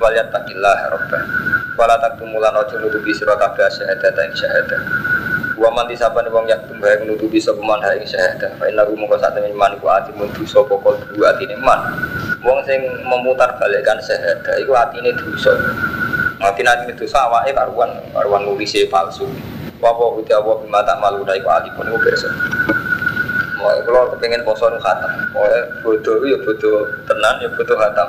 wal 0.00 0.16
yattaqillah 0.16 0.76
rabbah 0.96 1.22
wala 1.76 1.94
taktumulan 2.00 2.56
ojo 2.56 2.80
nutupi 2.80 3.12
sira 3.12 3.36
kabeh 3.36 3.68
syahadat 3.68 4.16
ing 4.16 4.32
syahadat 4.32 4.82
Wa 5.60 5.68
man 5.68 5.84
disaban 5.92 6.24
wong 6.32 6.48
yak 6.48 6.64
tumbahe 6.64 7.04
nutupi 7.04 7.36
sapa 7.36 7.60
man 7.60 7.84
ing 7.92 8.08
syahadah. 8.08 8.48
Fa 8.56 8.64
inna 8.64 8.80
mungko 8.88 9.20
sak 9.20 9.36
temen 9.36 9.52
man 9.52 9.76
iku 9.76 9.92
ati 9.92 10.08
dosa 10.16 10.64
pokok 10.64 11.12
dua 11.12 11.36
atine 11.36 11.52
man. 11.60 11.76
Wong 12.40 12.64
sing 12.64 12.80
memutar 13.04 13.60
balikkan 13.60 14.00
syahadah 14.00 14.56
iku 14.56 14.72
atine 14.72 15.12
dosa. 15.12 15.52
Mati 16.40 16.64
nanti 16.64 16.96
dosa 16.96 17.28
awake 17.28 17.52
karuan 17.52 17.92
karuan 18.16 18.48
nulise 18.48 18.88
palsu. 18.88 19.28
Wa 19.84 19.92
wa 19.92 20.16
uti 20.16 20.32
Allah 20.32 20.64
bima 20.64 20.80
tak 20.80 20.96
malu 20.96 21.28
dai 21.28 21.44
ku 21.44 21.52
alipun 21.52 21.92
iku 21.92 21.98
besok. 22.08 22.32
Mau 23.60 23.76
kalau 23.84 24.08
kepengen 24.16 24.40
poso 24.40 24.72
nu 24.72 24.80
khatam, 24.80 25.12
mau 25.36 25.44
bodoh 25.84 26.16
ya 26.24 26.36
bodoh 26.40 26.88
tenan 27.04 27.34
ya 27.44 27.48
bodoh 27.52 27.76
khatam. 27.76 28.08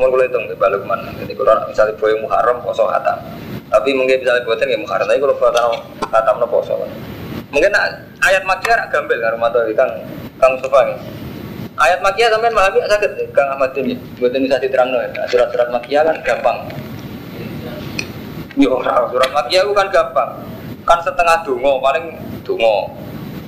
Mau 0.00 0.08
kalau 0.08 0.24
hitung 0.24 0.48
balik 0.56 0.80
mana? 0.88 1.12
Jadi 1.20 1.36
kalau 1.36 1.60
misalnya 1.68 1.92
boy 2.00 2.12
muharram 2.24 2.56
poso 2.64 2.88
khatam. 2.88 3.20
Tapi 3.68 3.92
mungkin 3.92 4.24
misalnya 4.24 4.48
buatan 4.48 4.72
ya 4.72 4.78
muharram, 4.80 5.04
tapi 5.04 5.20
kalau 5.20 5.36
buatan 5.36 5.64
khatam 6.08 6.34
no 6.40 6.46
poso. 6.48 6.72
Mungkin 7.52 7.72
ayat 8.24 8.42
makia 8.48 8.88
gambel 8.88 9.20
kan 9.20 9.36
rumah 9.36 9.52
tuh 9.52 9.68
kang 9.76 9.92
kang 10.40 10.52
sofa. 10.64 10.96
Ayat 11.78 12.00
makia 12.00 12.32
sampai 12.32 12.48
malah 12.48 12.72
sakit 12.72 13.28
kang 13.36 13.48
Ahmad 13.52 13.76
ini. 13.76 13.92
Buatan 14.16 14.40
bisa 14.40 14.56
diterang. 14.56 14.88
Ya. 14.88 15.24
Surat-surat 15.28 15.68
makia 15.68 16.00
kan 16.00 16.16
gampang. 16.24 16.58
Yo, 18.56 18.80
surat 18.82 19.30
makia 19.36 19.68
kan 19.68 19.88
gampang. 19.92 20.30
Kan 20.88 20.98
setengah 21.04 21.44
dungo 21.44 21.76
paling 21.84 22.16
dungo 22.42 22.88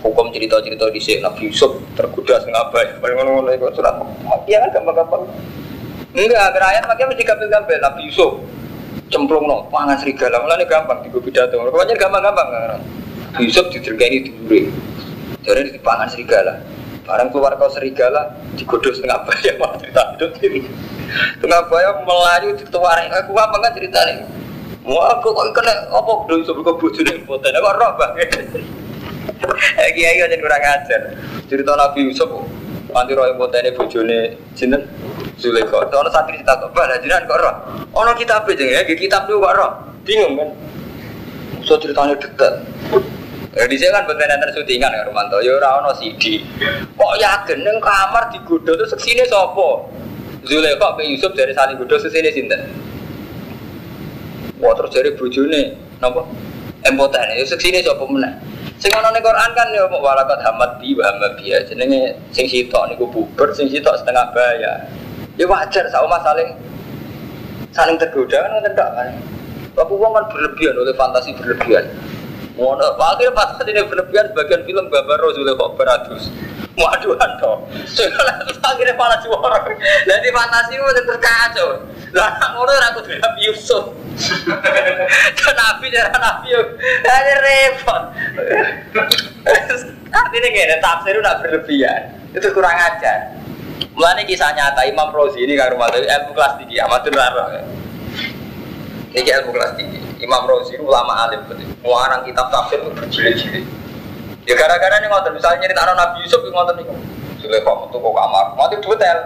hukum 0.00 0.32
cerita-cerita 0.32 0.88
di 0.90 1.00
sini 1.00 1.18
Nabi 1.20 1.52
Yusuf 1.52 1.76
tergoda 1.96 2.40
setengah 2.40 2.72
baik 2.72 3.00
paling 3.04 3.16
ngono 3.20 3.50
itu 3.52 3.68
surat 3.76 4.00
makia 4.24 4.64
kan 4.64 4.70
gampang-gampang 4.80 5.22
enggak 6.16 6.56
ayat 6.56 6.84
makia 6.88 7.06
mesti 7.08 7.24
gampang-gampang 7.24 7.80
Nabi 7.80 8.00
Yusuf 8.08 8.40
cemplung 9.10 9.44
no 9.44 9.66
pangan 9.68 9.98
serigala. 9.98 10.38
Malah 10.40 10.56
ini 10.62 10.66
gampang 10.70 11.02
di 11.02 11.10
pidato. 11.10 11.58
Pokoknya 11.58 11.98
gampang-gampang 11.98 12.48
Yusuf 13.42 13.68
ditergani 13.74 14.26
duri 14.26 14.70
jadi 15.42 15.74
di 15.74 15.80
pangan 15.82 16.08
serigala. 16.08 16.62
Barang 17.04 17.34
keluar 17.34 17.58
kau 17.58 17.66
serigala 17.66 18.30
digodoh 18.54 18.94
setengah 18.94 19.26
bayar 19.26 19.54
malah 19.60 19.76
cerita 19.82 20.02
itu 20.14 20.26
setengah 21.42 21.60
bayar 21.66 22.06
melayu 22.06 22.54
dituarin 22.54 23.10
aku 23.10 23.34
apa 23.34 23.56
kan 23.58 23.72
ceritanya 23.74 24.22
Wah, 24.80 25.12
aku 25.12 25.36
kok 25.36 25.52
kena 25.52 25.92
apa? 25.92 26.12
Belum 26.24 26.40
sebelum 26.40 26.80
bujuk 26.80 27.04
nih 27.04 27.20
foto, 27.28 27.44
aku 27.44 27.68
roh 27.76 27.90
banget. 28.00 28.32
Kiai 29.40 30.20
aja 30.20 30.36
kurang 30.36 30.62
ajar. 30.62 31.02
Cerita 31.48 31.72
Nabi 31.72 32.12
Yusuf, 32.12 32.28
nanti 32.92 33.12
roh 33.16 33.24
foto 33.34 33.56
ini 33.56 33.70
bujune 33.72 34.18
sinten 34.52 34.84
Zulaikha. 35.40 35.88
Ono 35.88 36.10
santri 36.12 36.36
kita 36.36 36.52
kok, 36.60 36.70
"Bah, 36.76 36.86
jenengan 37.00 37.24
kok 37.24 37.40
roh?" 37.40 37.54
Ono 37.96 38.12
kitab 38.14 38.44
aja 38.44 38.64
ya, 38.64 38.80
kitab 38.84 39.24
tuh 39.24 39.40
kok 39.40 39.56
roh. 39.56 39.72
Bingung 40.04 40.36
kan? 40.36 40.48
So 41.64 41.80
ceritanya 41.80 42.16
dekat. 42.16 42.54
Ya 43.50 43.66
di 43.66 43.76
kan 43.82 44.06
betul 44.06 44.30
nanti 44.30 44.54
syutingan 44.54 44.94
ya 44.94 45.02
Romanto. 45.10 45.42
Ya 45.42 45.58
orang 45.58 45.82
no 45.82 45.90
CD. 45.98 46.46
Kok 46.94 47.12
yakin 47.18 47.66
neng 47.66 47.82
kamar 47.82 48.30
di 48.30 48.38
gudo 48.46 48.78
tuh 48.78 48.86
sini 48.94 49.26
sopo. 49.26 49.90
Zulekha 50.46 50.96
ke 50.96 51.02
Yusuf 51.04 51.34
dari 51.34 51.50
saling 51.52 51.76
gudo 51.76 51.98
sini 51.98 52.30
sinten. 52.30 52.62
Wah 54.62 54.76
terus 54.76 54.92
dari 54.92 55.10
bujune, 55.16 55.74
nopo? 55.98 56.28
Empotan 56.86 57.26
ya 57.34 57.44
sini 57.44 57.82
sopo 57.82 58.06
mana? 58.06 58.38
Sing 58.80 58.88
ana 58.96 59.12
ning 59.12 59.20
Quran 59.20 59.50
kan 59.52 59.68
ya 59.76 59.84
walakat 59.92 60.40
hamad 60.40 60.80
bi 60.80 60.96
wa 60.96 61.04
hamad 61.04 61.36
bi 61.36 61.52
jenenge 61.68 62.16
sing 62.32 62.48
sitok 62.48 62.88
niku 62.88 63.04
buber, 63.12 63.52
sing 63.52 63.68
sitok 63.68 63.92
setengah 64.00 64.32
bayar. 64.32 64.88
Ya 65.36 65.44
wajar 65.44 65.84
sama 65.92 66.16
saling 66.24 66.56
saling 67.76 68.00
tergoda 68.00 68.40
kan 68.40 68.56
ngoten 68.56 68.72
tok 68.72 68.90
kan. 68.96 69.08
Tapi 69.76 69.92
uang 69.92 70.12
kan 70.16 70.24
berlebihan 70.32 70.74
oleh 70.80 70.96
fantasi 70.96 71.36
berlebihan. 71.36 71.92
Ngono, 72.56 72.96
akhirnya 72.96 73.36
fantasi 73.36 73.68
ini 73.68 73.84
berlebihan 73.84 74.32
sebagian 74.32 74.64
film 74.64 74.84
gambar 74.88 75.18
Rasulullah 75.28 75.56
kok 75.60 75.72
beratus. 75.76 76.22
Waduhan 76.80 77.30
toh. 77.36 77.60
Soalnya 77.84 78.56
akhirnya 78.64 78.96
malah 78.96 79.20
juara. 79.20 79.68
Jadi 80.08 80.28
fantasi 80.32 80.80
itu 80.80 81.02
terkacau. 81.04 81.68
Lah 82.16 82.32
ngono 82.56 82.72
ora 82.72 82.88
kudu 82.96 83.20
Nabi 83.20 83.40
Yusuf. 83.52 83.92
Dan 85.36 85.54
Nabi 85.54 85.92
cara 85.92 86.16
Nabi 86.16 86.56
yo. 86.56 86.60
Ada 87.04 87.34
repot. 87.44 88.02
Artinya 90.10 90.48
gini, 90.50 90.76
tafsir 90.80 91.14
udah 91.20 91.38
berlebihan. 91.44 92.16
Itu 92.32 92.48
kurang 92.56 92.74
ajar. 92.74 93.36
Mulanya 93.94 94.24
kisah 94.24 94.56
nyata 94.56 94.88
Imam 94.88 95.12
Rozi 95.12 95.44
ini 95.44 95.60
kan 95.60 95.76
rumah 95.76 95.92
ilmu 95.92 96.32
kelas 96.32 96.56
tinggi 96.56 96.80
amatun 96.80 97.12
raro. 97.12 97.44
Ini 99.12 99.20
ilmu 99.20 99.50
kelas 99.52 99.76
tinggi. 99.76 100.00
Imam 100.24 100.48
Rozi 100.48 100.80
ulama 100.80 101.28
alim 101.28 101.44
betul. 101.44 101.68
Muarang 101.84 102.24
kitab 102.24 102.48
tafsir 102.48 102.80
itu 102.80 102.90
berjilid-jilid. 102.96 103.64
Ya 104.48 104.54
gara-gara 104.56 104.96
ini 105.00 105.06
ngotot 105.12 105.32
misalnya 105.36 105.66
nyerita 105.66 105.84
anak 105.84 105.96
Nabi 106.00 106.16
Yusuf 106.24 106.40
yang 106.44 106.54
ngotot 106.56 106.74
nih. 106.80 106.86
Sulaiman 107.40 107.74
metu 107.88 107.96
kok 107.96 108.12
kamar, 108.12 108.46
mati 108.56 108.76
detail. 108.76 109.18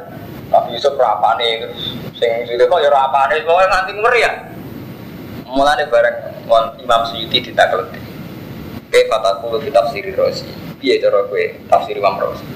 Nabi 0.51 0.69
Yusuf 0.79 0.95
rapane 0.95 1.49
terus 1.67 1.99
sing 2.15 2.31
Sulaiman 2.47 2.79
ya 2.83 2.91
rapane 2.91 3.35
pokoknya 3.43 3.69
nganti 3.71 3.93
ngeri 3.95 4.21
ya. 4.23 4.33
Mulanya 5.51 5.85
bareng 5.87 6.17
Imam 6.83 7.03
Suyuti 7.07 7.39
ditakel. 7.51 7.87
Kayak 8.91 9.07
kataku 9.11 9.59
kitab 9.63 9.91
Siri 9.91 10.15
Rozi. 10.15 10.47
Piye 10.79 11.03
cara 11.03 11.27
kowe 11.27 11.45
tafsir 11.71 11.99
Imam 11.99 12.19
Rozi? 12.19 12.47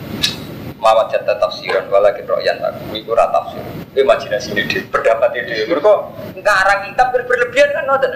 mawat 0.79 1.11
jatah 1.11 1.37
tafsiran 1.43 1.91
walakin 1.91 2.25
royan 2.25 2.57
aku 2.63 2.95
iku 2.95 3.13
ora 3.19 3.27
tafsir 3.35 3.63
imajinasi 3.99 4.55
ini 4.55 4.63
di 4.71 4.79
pendapat 4.87 5.35
ini 5.35 5.67
mereka 5.67 6.07
ngarang 6.39 6.81
kitab 6.87 7.07
berlebihan 7.11 7.71
kan 7.75 7.85
ngoten 7.91 8.13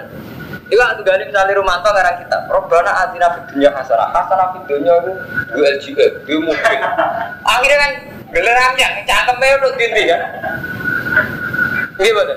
Iku 0.71 0.79
aku 0.79 1.01
gali 1.03 1.27
misalnya 1.27 1.59
Romanto 1.59 1.89
ngarang 1.91 2.23
kitab 2.23 2.47
Robbana 2.47 2.91
atina 3.03 3.27
fid 3.35 3.45
dunya 3.51 3.69
hasanah. 3.75 4.09
Hasanah 4.15 4.47
fid 4.55 4.63
dunya 4.71 4.93
itu 4.95 5.11
dua 5.51 5.65
LGE 5.75 6.05
dua 6.23 6.39
mobil. 6.39 6.79
Akhirnya 7.53 7.77
kan 7.77 7.91
geleramnya 8.31 8.87
cakepnya 9.03 9.55
udah 9.59 9.71
dindi 9.75 10.03
kan? 10.07 10.21
Gimana 11.99 12.35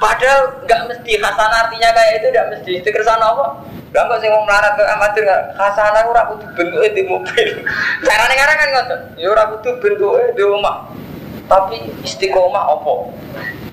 padahal 0.00 0.40
nggak 0.64 0.80
mesti. 0.88 1.12
Hasanah 1.20 1.58
artinya 1.68 1.88
kayak 1.92 2.12
itu 2.18 2.26
nggak 2.32 2.48
mesti. 2.56 2.70
Itu 2.80 2.88
kersana 2.88 3.36
apa? 3.36 3.46
Lah 3.90 4.06
kok 4.06 4.18
sing 4.22 4.30
wong 4.30 4.46
melarat 4.46 4.78
ke 4.78 4.84
amatir 4.86 5.26
hasanah 5.58 6.06
ora 6.06 6.22
kudu 6.30 6.46
bentuke 6.54 6.88
di 6.94 7.02
mobil. 7.04 7.48
Carane 8.06 8.34
ngarang 8.38 8.58
kan 8.58 8.68
ngoten. 8.70 9.00
Ya 9.18 9.26
ora 9.28 9.44
kudu 9.50 9.70
bentuke 9.82 10.24
di 10.38 10.42
omah. 10.46 10.88
Tapi 11.50 11.90
istiqomah 12.06 12.64
opo? 12.78 13.10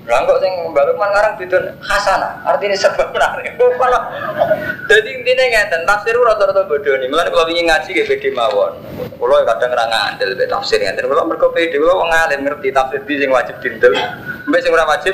Lah 0.08 0.24
kok 0.24 0.40
sing 0.40 0.52
baru 0.72 0.96
man 0.96 1.12
ngarang 1.12 1.36
bidon 1.36 1.68
hasanah, 1.84 2.40
artinya 2.48 2.72
sebab 2.80 3.12
menarik. 3.12 3.52
Jadi 4.88 5.08
intinya 5.20 5.44
ngeten, 5.44 5.84
tafsir 5.84 6.16
rata-rata 6.16 6.64
bodoh 6.64 6.96
nih. 6.96 7.12
Mulane 7.12 7.28
kalau 7.28 7.44
ingin 7.52 7.68
ngaji 7.68 7.92
ge 7.92 8.08
beda 8.08 8.28
mawon. 8.32 8.72
Kulo 9.20 9.44
kadang 9.44 9.76
ora 9.76 9.84
ngandel 9.84 10.32
be 10.32 10.48
tafsir 10.48 10.80
ngeten. 10.80 11.12
Kulo 11.12 11.28
mergo 11.28 11.52
pede 11.52 11.76
kulo 11.76 12.00
wong 12.00 12.08
alim 12.08 12.40
ngerti 12.40 12.72
tafsir 12.72 13.04
di 13.04 13.20
sing 13.20 13.28
wajib 13.28 13.60
dindel. 13.60 13.92
Mbek 14.48 14.60
sing 14.64 14.72
ora 14.72 14.88
wajib 14.88 15.12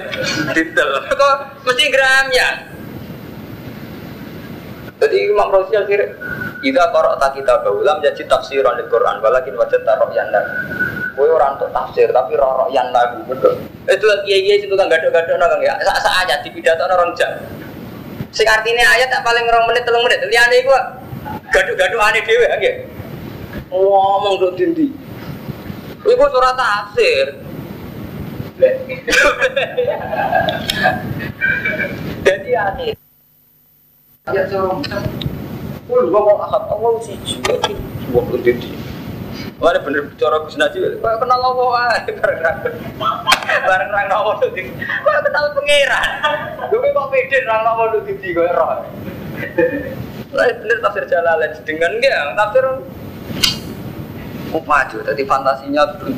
dindel. 0.55 0.91
Kok 1.11 1.35
mesti 1.67 1.85
gram 1.91 2.27
ya. 2.31 2.49
Jadi 5.03 5.17
Imam 5.27 5.51
Razi 5.51 5.75
akhirnya 5.75 6.15
Ida 6.65 6.89
korok 6.89 7.21
tak 7.21 7.37
kita 7.37 7.61
baulam 7.61 8.01
jadi 8.01 8.25
tafsiran 8.25 8.81
di 8.81 8.89
Quran 8.89 9.21
walakin 9.21 9.53
wajah 9.53 9.85
taruh 9.85 10.09
yang 10.17 10.33
lagu 10.33 10.49
Kue 11.13 11.29
orang 11.29 11.61
untuk 11.61 11.69
tafsir 11.71 12.09
tapi 12.09 12.35
rorok 12.35 12.73
yang 12.73 12.89
lagu 12.89 13.21
betul 13.29 13.61
Itu 13.85 14.09
iya 14.25 14.39
iya 14.41 14.55
itu 14.65 14.73
kan 14.73 14.89
gado-gado 14.89 15.37
nang 15.37 15.61
ya? 15.61 15.77
Sa 15.85 15.93
sa 16.01 16.25
aja 16.25 16.41
di 16.41 16.49
pidato 16.49 16.89
orang 16.89 17.13
jam. 17.13 17.37
Sing 18.33 18.49
artinya 18.49 18.97
ayat 18.97 19.13
tak 19.13 19.23
paling 19.23 19.45
rong 19.45 19.69
menit 19.69 19.85
telung 19.85 20.03
menit 20.09 20.25
Liane 20.25 20.65
gua 20.65 21.05
gado-gado 21.53 22.01
aneh 22.01 22.25
dewe 22.25 22.49
ya 22.49 22.73
Ngomong 23.69 24.41
tuh 24.41 24.51
dindi. 24.57 24.89
Iku 26.01 26.25
surat 26.33 26.57
tafsir. 26.57 27.45
Jadi 32.25 32.51
aneh 32.57 32.97
Ya 34.33 34.49
sorong. 34.49 34.81
Kul 35.85 36.09
gua 36.09 36.21
mau 36.25 36.37
akad 36.45 36.63
Allah 36.73 36.93
sih. 37.05 37.17
Gua 38.11 38.23
kudu 38.29 38.51
di. 38.57 38.71
Mana 39.59 39.81
bener 39.81 40.11
bicara 40.11 40.45
Gus 40.45 40.59
Najib, 40.59 40.99
kau 40.99 41.15
kenal 41.19 41.41
Allah 41.41 41.99
bareng 42.11 43.91
bareng 43.91 44.13
Allah 44.13 44.35
tuh, 44.43 44.51
kau 44.51 45.21
kenal 45.25 45.45
pangeran, 45.57 46.07
gue 46.69 46.91
kok 46.91 47.07
pede 47.09 47.39
rang 47.47 47.63
Allah 47.65 47.97
tuh 47.97 48.03
di 48.05 48.35
gue 48.35 48.51
roh. 48.51 48.83
Lah 50.35 50.47
bener 50.59 50.79
tafsir 50.85 51.07
Jalalain 51.07 51.55
dengan 51.63 51.97
dia 52.03 52.35
tafsir 52.35 52.67
maju, 54.53 54.97
tadi 55.07 55.23
fantasinya 55.23 55.83
tuh. 56.03 56.13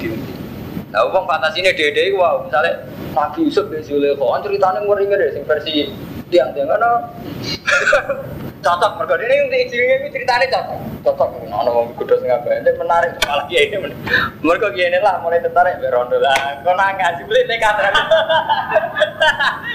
Nah, 0.97 1.05
uang 1.13 1.29
fantasinya 1.29 1.77
dede 1.77 2.17
wow, 2.17 2.41
misalnya 2.49 2.89
Nabi 3.13 3.45
Yusuf 3.45 3.69
dari 3.69 3.85
Zulekho, 3.85 4.33
kan 4.33 4.41
ceritanya 4.41 4.81
ngeri 4.81 5.05
ngeri, 5.05 5.29
sing 5.29 5.45
versi 5.45 5.93
tiang-tiang 6.33 6.73
kan 6.73 6.81
cocok 8.65 8.93
mereka 8.99 9.15
ini 9.21 9.45
untuk 9.45 9.61
istrinya 9.61 9.95
ini 10.01 10.09
ceritanya 10.09 10.47
cocok. 10.57 10.79
Cocok 11.05 11.29
mana 11.53 11.69
mau 11.69 11.85
kudu 12.01 12.17
ini 12.25 12.73
menarik 12.81 13.13
malah 13.29 13.45
ini 13.53 13.77
mereka 14.49 14.73
kiai 14.73 14.89
ini 14.89 14.99
lah 15.05 15.21
mulai 15.21 15.45
tertarik 15.45 15.85
berondo 15.85 16.17
lah. 16.17 16.65
Kau 16.65 16.73
nangis 16.73 17.21
sih 17.21 17.29
beli 17.29 17.45
nekat 17.45 17.77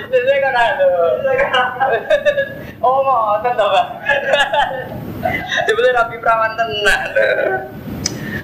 jadi 0.10 0.34
kau 0.42 0.52
nangis 0.58 0.78
oh 2.82 3.00
mau 3.06 3.38
rapi 5.94 6.16
perawan 6.18 6.52
tenang 6.58 7.02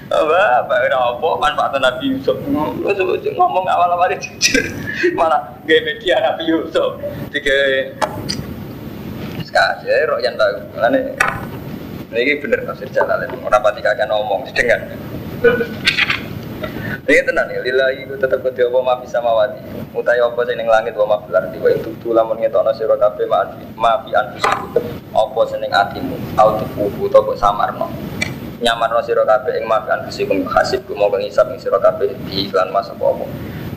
apa 0.08 0.64
apa 0.64 0.74
apa 0.88 1.28
manfaat 1.36 1.76
Nabi 1.76 2.16
Yusuf 2.16 2.40
ngomong 2.48 3.64
awal-awal 3.68 4.08
jujur 4.16 4.64
malah 5.12 5.52
gaya 5.68 5.84
media 5.84 6.16
Nabi 6.24 6.48
Yusuf 6.48 6.96
tiga 7.28 7.56
sekarang 9.44 9.84
ya 9.84 10.08
roh 10.08 10.16
yang 10.20 10.32
tahu 10.40 10.64
mana 10.80 11.12
ini 12.16 12.40
bener 12.40 12.64
tafsir 12.64 12.88
jalan 12.88 13.28
orang 13.44 13.60
pati 13.60 13.84
kakek 13.84 14.08
ngomong 14.08 14.48
dengan 14.56 14.80
ini 17.08 17.24
tenang 17.24 17.48
ya, 17.48 17.62
lillahi 17.64 18.04
ku 18.04 18.20
tetep 18.20 18.44
kudu 18.44 18.68
apa 18.68 18.78
ma 18.84 18.94
bisa 19.00 19.22
mawati. 19.22 19.62
Mutai 19.96 20.20
apa 20.20 20.44
sing 20.44 20.60
langit 20.60 20.92
wa 20.92 21.16
ma 21.16 21.16
fil 21.24 21.38
itu 21.72 22.10
lamun 22.12 22.36
ngetokno 22.36 22.74
sira 22.76 22.98
kabeh 23.00 23.24
ma 23.24 23.48
ma 23.78 24.02
fi 24.04 24.12
anfusiku. 24.12 24.82
Apa 25.16 25.40
sing 25.48 25.64
ning 25.64 25.72
atimu, 25.72 26.18
au 26.36 26.58
tuku 26.60 27.08
utawa 27.08 27.32
samarno 27.38 27.88
nyaman 28.58 28.90
no 28.90 29.00
siro 29.02 29.22
kabeh 29.22 29.62
ing 29.62 29.66
makan 29.66 30.06
kusikum 30.06 30.42
hasib 30.50 30.82
ku 30.86 30.98
mau 30.98 31.10
ngisap 31.10 31.46
ing 31.54 31.58
siro 31.62 31.78
kabeh 31.78 32.10
di 32.26 32.46
iklan 32.46 32.70
masa 32.74 32.94
apa. 32.94 33.24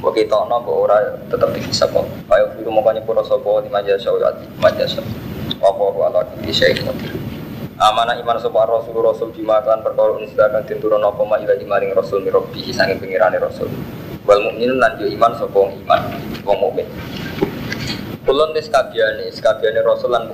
Kok 0.02 0.14
kita 0.18 0.50
no 0.50 0.58
kok 0.66 0.78
ora 0.90 0.98
tetep 1.30 1.50
dihisap 1.54 1.94
kok. 1.94 2.06
Ayo 2.34 2.50
firu 2.58 2.74
kanya 2.82 3.02
pura 3.06 3.22
sopo 3.22 3.62
di 3.62 3.70
maja 3.70 3.94
syawati 3.94 4.46
maja 4.58 4.86
syawati 4.90 5.32
apa 5.62 5.82
apa 5.94 6.02
ala 6.10 6.22
kiti 6.26 6.50
syekh 6.50 6.82
mutir 6.82 7.14
amanah 7.78 8.18
iman 8.18 8.38
sopo 8.42 8.58
rasul 8.66 8.98
rasul 8.98 9.30
dimakan 9.30 9.86
perkara 9.86 10.18
unsidakan 10.18 10.66
tinturun 10.66 11.06
apa 11.06 11.22
ma 11.22 11.38
ila 11.38 11.54
imaring 11.58 11.94
rasul 11.94 12.22
mirabbi 12.22 12.74
sanging 12.74 12.98
pengirane 12.98 13.38
rasul. 13.38 13.70
Wal 14.26 14.42
mukminun 14.42 14.78
lan 14.78 14.98
iman 15.02 15.32
sopo 15.38 15.70
iman 15.70 16.02
wong 16.46 16.58
mukmin 16.62 16.86
Kulon 18.22 18.54
des 18.54 18.70
kabiane, 18.70 19.34
kabiane 19.34 19.82
Rasul 19.82 20.14
lan. 20.14 20.30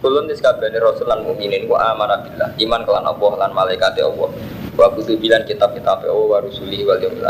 Kulon 0.00 0.24
des 0.24 0.40
kabiane 0.40 0.80
Rasul 0.80 1.04
lan 1.04 1.20
billah, 1.28 2.50
iman 2.56 2.80
kelan 2.88 3.04
Allah 3.04 3.32
lan 3.36 3.50
malaikat 3.52 4.00
Allah. 4.00 4.32
Wa 4.72 4.88
kutu 4.96 5.20
bilan 5.20 5.44
kitab-kitab 5.44 6.08
Allah 6.08 6.16
wa 6.16 6.40
rusuli 6.40 6.80
wal 6.88 6.96
yaumil. 6.96 7.28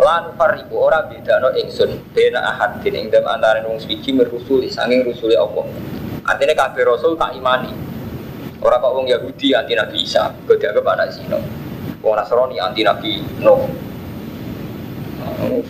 Lan 0.00 0.32
fariku 0.32 0.88
ora 0.88 1.04
bedano 1.04 1.52
ingsun 1.52 2.16
bena 2.16 2.40
ahad 2.40 2.80
din 2.80 2.96
ing 2.96 3.12
dalem 3.12 3.28
antarané 3.28 3.68
wong 3.68 3.76
suci 3.76 4.16
merusuli 4.16 4.72
sanging 4.72 5.04
rusuli 5.04 5.36
Allah. 5.36 5.68
Artinya 6.24 6.56
kabeh 6.56 6.88
Rasul 6.88 7.20
tak 7.20 7.36
imani. 7.36 7.68
Ora 8.64 8.80
kok 8.80 8.92
wong 8.96 9.08
Yahudi 9.08 9.52
anti 9.52 9.76
Nabi 9.76 10.00
Isa, 10.00 10.32
kok 10.48 10.56
dianggap 10.56 10.88
anak 10.88 11.12
zina. 11.12 11.36
Wong 12.00 12.16
Nasrani 12.16 12.56
anti 12.56 12.80
Nabi 12.80 13.20
Nuh, 13.44 13.68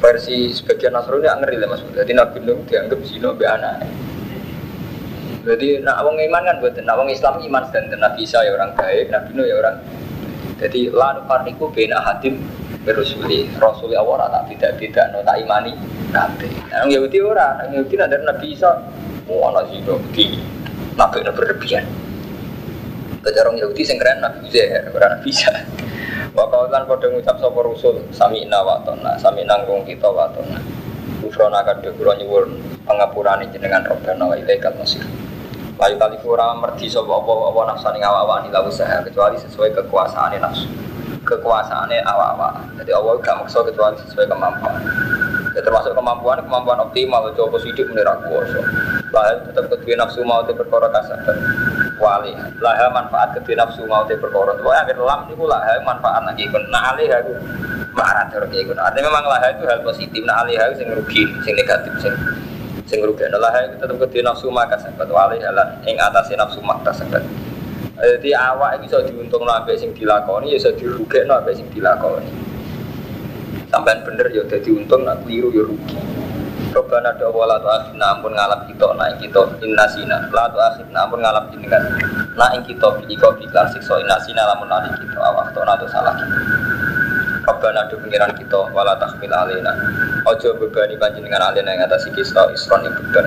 versi 0.00 0.50
sebagian 0.50 0.96
Nasrani 0.96 1.24
nggak 1.24 1.36
ngeri 1.44 1.56
lah 1.60 1.68
mas. 1.70 1.82
Jadi 1.92 2.12
Nabi 2.16 2.38
Nuh 2.42 2.58
dianggap 2.66 3.00
zina 3.06 3.30
be 3.34 3.44
anak. 3.46 3.86
Jadi 5.40 5.80
nak 5.80 6.04
wong 6.04 6.20
iman 6.20 6.42
kan 6.44 6.56
buat 6.60 6.76
nak 6.84 6.96
wong 7.00 7.08
Islam 7.08 7.40
iman 7.40 7.64
dan 7.72 7.88
Nabi 7.96 8.28
Isa 8.28 8.44
ya 8.44 8.52
orang 8.52 8.76
baik, 8.76 9.08
Nabi 9.08 9.30
Nuh 9.32 9.46
ya 9.48 9.56
orang. 9.56 9.76
Jadi 10.60 10.92
la 10.92 11.16
nufarriqu 11.16 11.72
baina 11.72 12.04
hadim 12.04 12.44
berusuli 12.84 13.48
Rasuli 13.56 13.96
Allah 13.96 14.28
tak 14.28 14.52
tidak 14.52 14.72
tidak 14.76 15.04
no 15.12 15.24
tak 15.24 15.40
imani 15.40 15.72
kabeh. 16.12 16.52
Nah, 16.68 16.84
Yahudi 16.88 17.18
ora, 17.24 17.60
nang 17.60 17.72
Yahudi 17.76 17.94
ada 17.96 18.20
Nabi 18.20 18.52
Isa 18.52 18.70
oh 19.30 19.48
ana 19.48 19.64
sino 19.70 19.96
di 20.12 20.36
nabi 20.98 21.22
berlebihan. 21.24 21.86
Kejarong 23.20 23.56
Yahudi 23.60 23.84
keren 23.84 24.24
Nabi 24.24 24.48
Uzair, 24.48 24.88
ora 24.92 25.16
Nabi 25.16 25.28
Isa. 25.28 25.52
Wakau 26.30 26.70
kan 26.70 26.86
pada 26.86 27.10
ngucap 27.10 27.42
sapa 27.42 27.58
rusul 27.66 28.06
sami 28.14 28.46
ina 28.46 28.62
wa 28.62 28.78
tona, 28.86 29.18
sami 29.18 29.42
nanggung 29.42 29.82
kita 29.82 30.06
wa 30.06 30.30
tona. 30.30 30.62
Ufrona 31.26 31.58
kadhe 31.66 31.90
kula 31.98 32.14
nyuwun 32.22 32.54
pangapurane 32.86 33.50
jenengan 33.50 33.82
Rabbana 33.82 34.30
wa 34.30 34.38
ilaikal 34.38 34.70
masir. 34.78 35.02
Layu 35.74 35.98
kali 35.98 36.22
ora 36.22 36.54
merdi 36.54 36.86
sapa 36.86 37.10
apa-apa 37.10 37.74
nafsane 37.74 37.98
awak-awak 37.98 38.46
ila 38.46 38.62
usaha 38.62 39.02
kecuali 39.02 39.42
sesuai 39.42 39.74
kekuasaane 39.74 40.38
nafsu. 40.38 40.70
Kekuasaane 41.26 41.98
awak-awak. 42.06 42.78
Jadi 42.78 42.90
Allah 42.94 43.14
gak 43.18 43.36
maksa 43.42 43.66
kecuali 43.66 43.98
sesuai 44.06 44.30
kemampuan. 44.30 44.78
Ya, 45.58 45.60
termasuk 45.66 45.98
kemampuan 45.98 46.38
kemampuan 46.46 46.78
optimal 46.78 47.26
coba 47.34 47.58
sidik 47.58 47.90
menira 47.90 48.14
kuasa. 48.22 48.62
Lah 49.10 49.34
tetap 49.50 49.66
kedua 49.66 49.98
nafsu 49.98 50.22
mau 50.22 50.46
kasabat. 50.46 51.36
Wali. 52.00 52.32
Lah 52.64 52.88
manfaat 52.88 53.36
kedua 53.36 53.60
nafsu 53.60 53.84
mau 53.84 54.08
te 54.08 54.16
perkara. 54.16 54.56
Pokoke 54.56 54.72
akhir 54.72 54.96
lam 54.96 55.28
niku 55.28 55.44
lah 55.44 55.60
manfaat 55.84 56.24
lagi 56.24 56.48
kun. 56.48 56.64
Nah 56.72 56.96
alih 56.96 57.12
aku 57.12 57.32
marah 57.92 58.24
terus 58.32 58.48
kayak 58.48 58.72
Artinya 58.74 59.12
memang 59.12 59.24
lah 59.28 59.40
itu 59.52 59.68
hal 59.68 59.84
positif. 59.84 60.24
Nah 60.24 60.40
alih 60.40 60.56
aku 60.56 60.74
sing 60.80 60.88
rugi, 60.88 61.22
sing 61.44 61.52
negatif 61.52 61.92
sing 62.00 62.14
sing 62.90 63.06
rugi 63.06 63.22
adalah 63.22 63.54
itu 63.62 63.78
tetap 63.78 63.96
kedua 64.02 64.22
nafsu 64.26 64.50
maka 64.50 64.74
sahabat 64.74 65.06
wali 65.06 65.38
halan 65.38 65.78
ing 65.86 65.94
atase 65.94 66.34
nafsu 66.34 66.58
maka 66.58 66.90
sahabat 66.90 67.22
jadi 68.00 68.34
awak 68.34 68.82
bisa 68.82 68.98
diuntung 69.06 69.46
nabe 69.46 69.78
sing 69.78 69.94
dilakoni 69.94 70.50
ya 70.50 70.58
bisa 70.58 70.74
dirugi 70.74 71.22
nabe 71.22 71.54
sing 71.54 71.70
dilakoni 71.70 72.26
sampai 73.70 74.02
bener 74.02 74.26
ya 74.34 74.42
jadi 74.48 74.68
untung 74.74 75.06
nak 75.06 75.22
keliru 75.22 75.54
ya 75.54 75.62
rugi 75.62 75.98
Robana 76.70 77.10
do 77.18 77.34
wala 77.34 77.58
tu 77.58 77.66
akhirna 77.66 78.14
ngalap 78.22 78.62
kita 78.70 78.94
naik 78.94 79.18
kita 79.18 79.42
innasina 79.58 80.30
la 80.30 80.46
tu 80.46 80.58
akhirna 80.62 81.02
ngalap 81.10 81.50
jenengan 81.50 81.82
naik 82.38 82.62
kita 82.62 82.86
pilih 82.94 83.18
kau 83.18 83.34
pikir 83.34 83.66
sikso 83.74 83.98
innasina 83.98 84.46
lamun 84.46 84.70
nari 84.70 84.86
kita 84.94 85.18
awak 85.18 85.50
to 85.50 85.60
nato 85.66 85.90
salah 85.90 86.14
kita 86.14 86.38
Rabbana 87.50 87.90
do 87.90 87.98
pengiran 87.98 88.30
kita 88.38 88.70
wala 88.70 88.94
tahmil 89.02 89.34
alina 89.34 89.74
Ojo 90.30 90.54
bebani 90.60 90.94
panjenengan 90.94 91.50
alina 91.50 91.74
yang 91.74 91.90
atas 91.90 92.06
kita 92.06 92.52
isron 92.54 92.86
yang 92.86 92.94
beban 92.94 93.26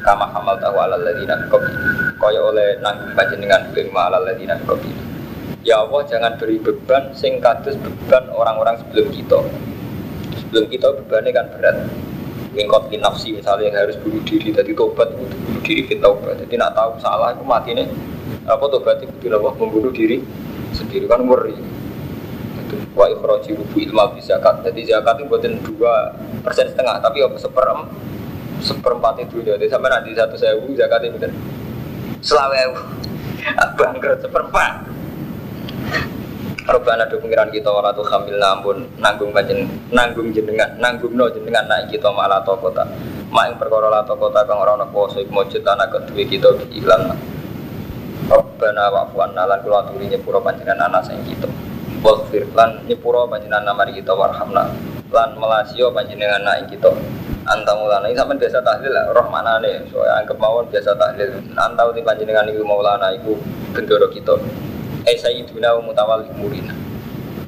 Kama 0.00 0.24
hamal 0.32 0.56
tahu 0.56 0.80
ala 0.80 0.96
ladina 0.96 1.36
kopi 1.52 1.74
Kaya 2.16 2.40
oleh 2.40 2.80
nanggung 2.80 3.12
panjenengan 3.12 3.68
bima 3.76 4.08
ala 4.08 4.24
ladina 4.24 4.56
kopi 4.64 4.88
Ya 5.60 5.84
Allah 5.84 6.00
jangan 6.08 6.40
beri 6.40 6.56
beban 6.62 7.12
sing 7.12 7.42
kados 7.44 7.76
beban 7.76 8.32
orang-orang 8.32 8.80
sebelum 8.80 9.12
kita 9.12 9.44
Sebelum 10.40 10.64
kita 10.72 10.88
bebannya 10.96 11.30
kan 11.36 11.46
berat 11.52 11.76
Mingkot 12.50 12.90
nafsi 12.98 13.30
misalnya 13.30 13.70
yang 13.70 13.76
harus 13.86 13.96
bunuh 14.02 14.18
diri 14.26 14.50
Tadi 14.50 14.74
tobat 14.74 15.14
bunuh 15.14 15.62
diri 15.62 15.86
kita 15.86 16.02
taubat 16.02 16.34
Jadi 16.42 16.54
nak 16.58 16.74
tahu 16.74 16.98
salah 16.98 17.30
itu 17.30 17.46
mati 17.46 17.70
nih. 17.74 17.86
Apa 18.46 18.66
tobat 18.66 18.98
itu 19.02 19.14
membunuh 19.30 19.94
diri 19.94 20.22
sendiri 20.74 21.06
kan 21.06 21.22
ngeri. 21.22 21.54
Wa 22.94 23.06
ikhraji 23.10 23.54
rubu 23.54 23.76
ilmal 23.82 24.14
fi 24.18 24.20
zakat. 24.22 24.66
Jadi 24.66 24.90
zakat 24.90 25.22
itu 25.22 25.30
buatin 25.30 25.58
dua 25.62 26.14
persen 26.42 26.70
setengah, 26.70 27.02
tapi 27.02 27.22
apa 27.22 27.38
seperem 27.38 27.86
seperempat 28.60 29.16
itu 29.24 29.40
jadi 29.40 29.64
sampai 29.66 29.88
nanti 29.88 30.12
satu 30.12 30.36
sewu 30.36 30.76
zakat 30.76 31.08
itu 31.08 31.16
bener 31.16 31.32
selawe 32.20 32.76
bangkrut 33.80 34.20
seperempat 34.20 34.84
Robbana 36.70 37.02
do 37.10 37.18
pengiran 37.18 37.50
kita 37.50 37.66
wala 37.66 37.90
tu 37.90 38.06
hamil 38.06 38.38
namun 38.38 38.86
nanggung 39.02 39.34
panjen 39.34 39.66
nanggung 39.90 40.30
jenengan 40.30 40.70
nanggung 40.78 41.18
no 41.18 41.26
jenengan 41.26 41.66
naik 41.66 41.90
kita 41.90 42.06
malah 42.14 42.38
to 42.46 42.54
kota 42.62 42.86
mak 43.34 43.58
perkara 43.58 43.90
la 43.90 44.06
to 44.06 44.14
kota 44.14 44.46
kang 44.46 44.62
ora 44.62 44.78
ana 44.78 44.86
kuwasa 44.86 45.18
iku 45.18 45.42
mujud 45.42 45.66
tanah 45.66 45.90
kedue 45.90 46.22
kita 46.30 46.46
iklan 46.70 47.10
Robbana 48.30 48.86
wa 48.94 49.02
fu'anna 49.10 49.42
lan 49.50 49.58
kula 49.66 49.82
aturi 49.82 50.06
nyepura 50.06 50.38
panjenengan 50.38 50.86
anak 50.86 51.02
sing 51.10 51.18
kita. 51.26 51.50
Waghfir 52.06 52.46
lan 52.54 52.86
nyepura 52.86 53.26
panjenengan 53.26 53.74
mari 53.74 53.90
kita 53.98 54.14
warhamna. 54.14 54.70
Lan 55.10 55.30
melasio 55.34 55.90
panjenengan 55.90 56.38
naik 56.46 56.70
kita. 56.70 56.94
Anta 57.50 57.74
mulana 57.74 58.06
ini 58.06 58.14
sampai 58.14 58.38
biasa 58.38 58.62
tahlil 58.62 58.94
lah 58.94 59.10
roh 59.10 59.26
mana 59.26 59.58
nih 59.58 59.82
soalnya 59.90 60.22
anggap 60.22 60.38
mawon 60.38 60.70
biasa 60.70 60.94
tahlil. 60.94 61.42
Anta 61.58 61.82
uti 61.90 61.98
panjenengan 62.06 62.46
ibu 62.46 62.62
maulana 62.62 63.10
ibu 63.18 63.34
bendoro 63.74 64.06
kita 64.14 64.38
sayyiduna 65.18 65.74
wa 65.78 65.90
mutawal 65.90 66.22
umurina 66.30 66.74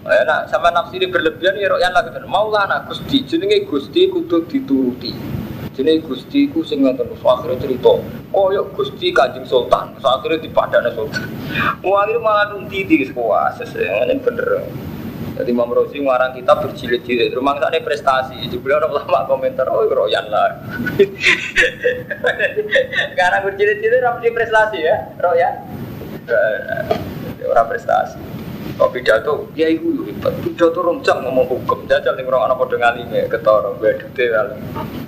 Ya, 0.03 0.27
nak 0.27 0.51
sama 0.51 0.75
nafsiri 0.75 1.07
berlebihan 1.07 1.55
ya 1.63 1.71
royan 1.71 1.95
lagi 1.95 2.11
kan 2.11 2.27
maulana 2.27 2.83
gusti 2.91 3.23
jenenge 3.23 3.71
gusti 3.71 4.11
kudu 4.11 4.51
dituruti 4.51 5.15
jenenge 5.79 6.03
gusti 6.03 6.51
ku 6.51 6.67
sing 6.67 6.83
ngoten 6.83 7.07
akhirnya 7.23 7.63
cerita 7.63 8.03
koyo 8.35 8.67
gusti 8.75 9.15
kanjeng 9.15 9.47
sultan 9.47 9.95
akhirnya 10.03 10.43
dipadane 10.43 10.91
sultan 10.99 11.23
akhirnya 11.87 12.19
malah 12.19 12.51
nunti 12.51 12.83
di 12.83 13.07
sekolah 13.07 13.55
sesuai 13.63 14.19
bener 14.27 14.67
jadi 15.33 15.55
Imam 15.55 15.71
Rosi 15.73 15.97
ngarang 15.97 16.37
kita 16.37 16.61
berjilid-jilid. 16.61 17.33
Rumah 17.33 17.57
sana 17.57 17.81
prestasi. 17.81 18.53
Juga 18.53 18.85
orang 18.85 19.01
lama 19.01 19.25
komentar, 19.25 19.65
oh 19.65 19.89
royan 19.89 20.29
lah. 20.29 20.61
Karena 23.17 23.41
berjilid-jilid 23.41 24.05
di 24.21 24.29
prestasi 24.29 24.85
ya, 24.85 25.09
royan. 25.25 25.57
Orang 27.53 27.68
prestasi. 27.68 28.16
Kok 28.80 28.88
pidato, 28.96 29.53
ya 29.53 29.68
ibu 29.68 30.09
hebat. 30.09 30.32
Pidato 30.40 30.80
rong 30.80 31.05
jam 31.05 31.20
ngomong 31.20 31.44
hukum. 31.44 31.84
Jajal 31.84 32.16
nih 32.16 32.24
orang 32.24 32.48
anak 32.48 32.64
pada 32.64 32.76
ngalime, 32.80 33.28
ketoro, 33.28 33.76
gue 33.76 33.92
dute 34.00 34.24
kali. 34.32 34.57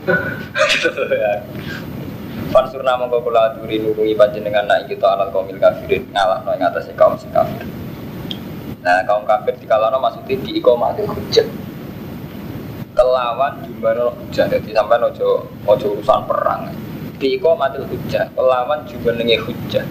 Pansurna 2.52 3.00
mongko 3.00 3.24
kula 3.24 3.50
aturi 3.50 3.82
nurungi 3.82 4.14
panjenengan 4.14 4.68
naik 4.68 4.94
kita 4.94 5.10
alal 5.10 5.26
kaumil 5.34 5.58
kafirin 5.58 6.06
ngalah 6.14 6.38
no 6.46 6.54
ing 6.54 6.62
atase 6.62 6.94
kaum 6.94 7.18
sing 7.18 7.34
kafir. 7.34 7.66
Nah 8.84 9.00
kaum 9.08 9.24
kafir 9.24 9.56
di 9.56 9.64
kalana 9.64 9.96
maksudnya 9.96 10.36
di 10.44 10.60
ikomatil 10.60 11.08
hujat 11.08 11.48
Kelawan 12.92 13.64
jumlah 13.64 14.12
hujat 14.12 14.52
Jadi 14.52 14.76
sampai 14.76 15.00
nojo, 15.00 15.48
nojo 15.64 15.86
urusan 15.98 16.20
perang 16.28 16.68
Di 17.16 17.40
ikomatil 17.40 17.88
hujat 17.88 18.28
Kelawan 18.36 18.84
jumlah 18.84 19.16
hujat 19.16 19.88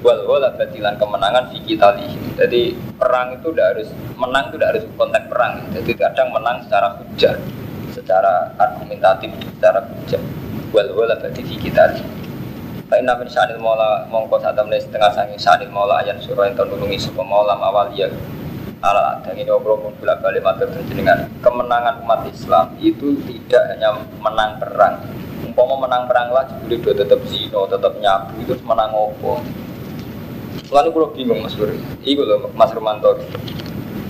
Wal 0.00 0.24
wal 0.24 0.44
batilan 0.56 0.96
kemenangan 0.96 1.52
fi 1.52 1.58
kitali. 1.60 2.08
Jadi 2.40 2.72
perang 2.96 3.36
itu 3.36 3.52
tidak 3.52 3.66
harus 3.76 3.88
menang 4.16 4.48
itu 4.48 4.56
tidak 4.56 4.68
harus 4.72 4.84
konteks 4.96 5.26
perang. 5.28 5.52
Jadi 5.76 5.90
kadang 5.92 6.28
menang 6.32 6.56
secara 6.64 6.88
hujat, 6.96 7.36
secara 7.92 8.48
argumentatif, 8.56 9.28
secara 9.56 9.84
hujat. 9.84 10.22
Wal 10.72 10.88
wal 10.96 11.12
bati 11.20 11.42
fi 11.44 11.56
kitali. 11.60 12.00
Lain 12.90 13.06
namin 13.06 13.28
sanil 13.30 13.60
maula 13.62 14.08
mongko 14.10 14.42
saat 14.42 14.58
temen 14.58 14.74
setengah 14.74 15.14
sangi 15.14 15.38
sanil 15.38 15.70
maula 15.70 16.02
ayan 16.02 16.18
surah 16.18 16.50
yang 16.50 16.58
nulungi 16.58 16.98
sebuah 16.98 17.22
maula 17.22 17.54
awal 17.54 17.92
ya 17.94 18.10
ala 18.80 19.20
dan 19.20 19.36
ini 19.36 19.52
obrol 19.52 19.76
pun 19.76 19.92
bila 20.00 20.16
balik 20.24 20.40
matur 20.40 20.72
dengan 20.88 21.28
kemenangan 21.44 22.00
umat 22.00 22.24
Islam 22.32 22.72
itu 22.80 23.12
tidak 23.28 23.76
hanya 23.76 23.92
menang 24.24 24.56
perang 24.56 25.04
umpama 25.44 25.84
menang 25.84 26.08
perang 26.08 26.32
jadi 26.64 26.80
udah 26.80 26.94
tetap 27.04 27.20
zino 27.28 27.68
tetap 27.68 27.92
nyabu 28.00 28.40
itu 28.40 28.56
menang 28.64 28.90
opo 28.96 29.44
lalu 30.70 30.88
kalau 30.94 31.08
bingung 31.14 31.40
mas 31.42 31.54
Bro 31.58 31.74
itu 32.02 32.22
loh 32.22 32.50
mas 32.54 32.70
Romanto. 32.70 33.18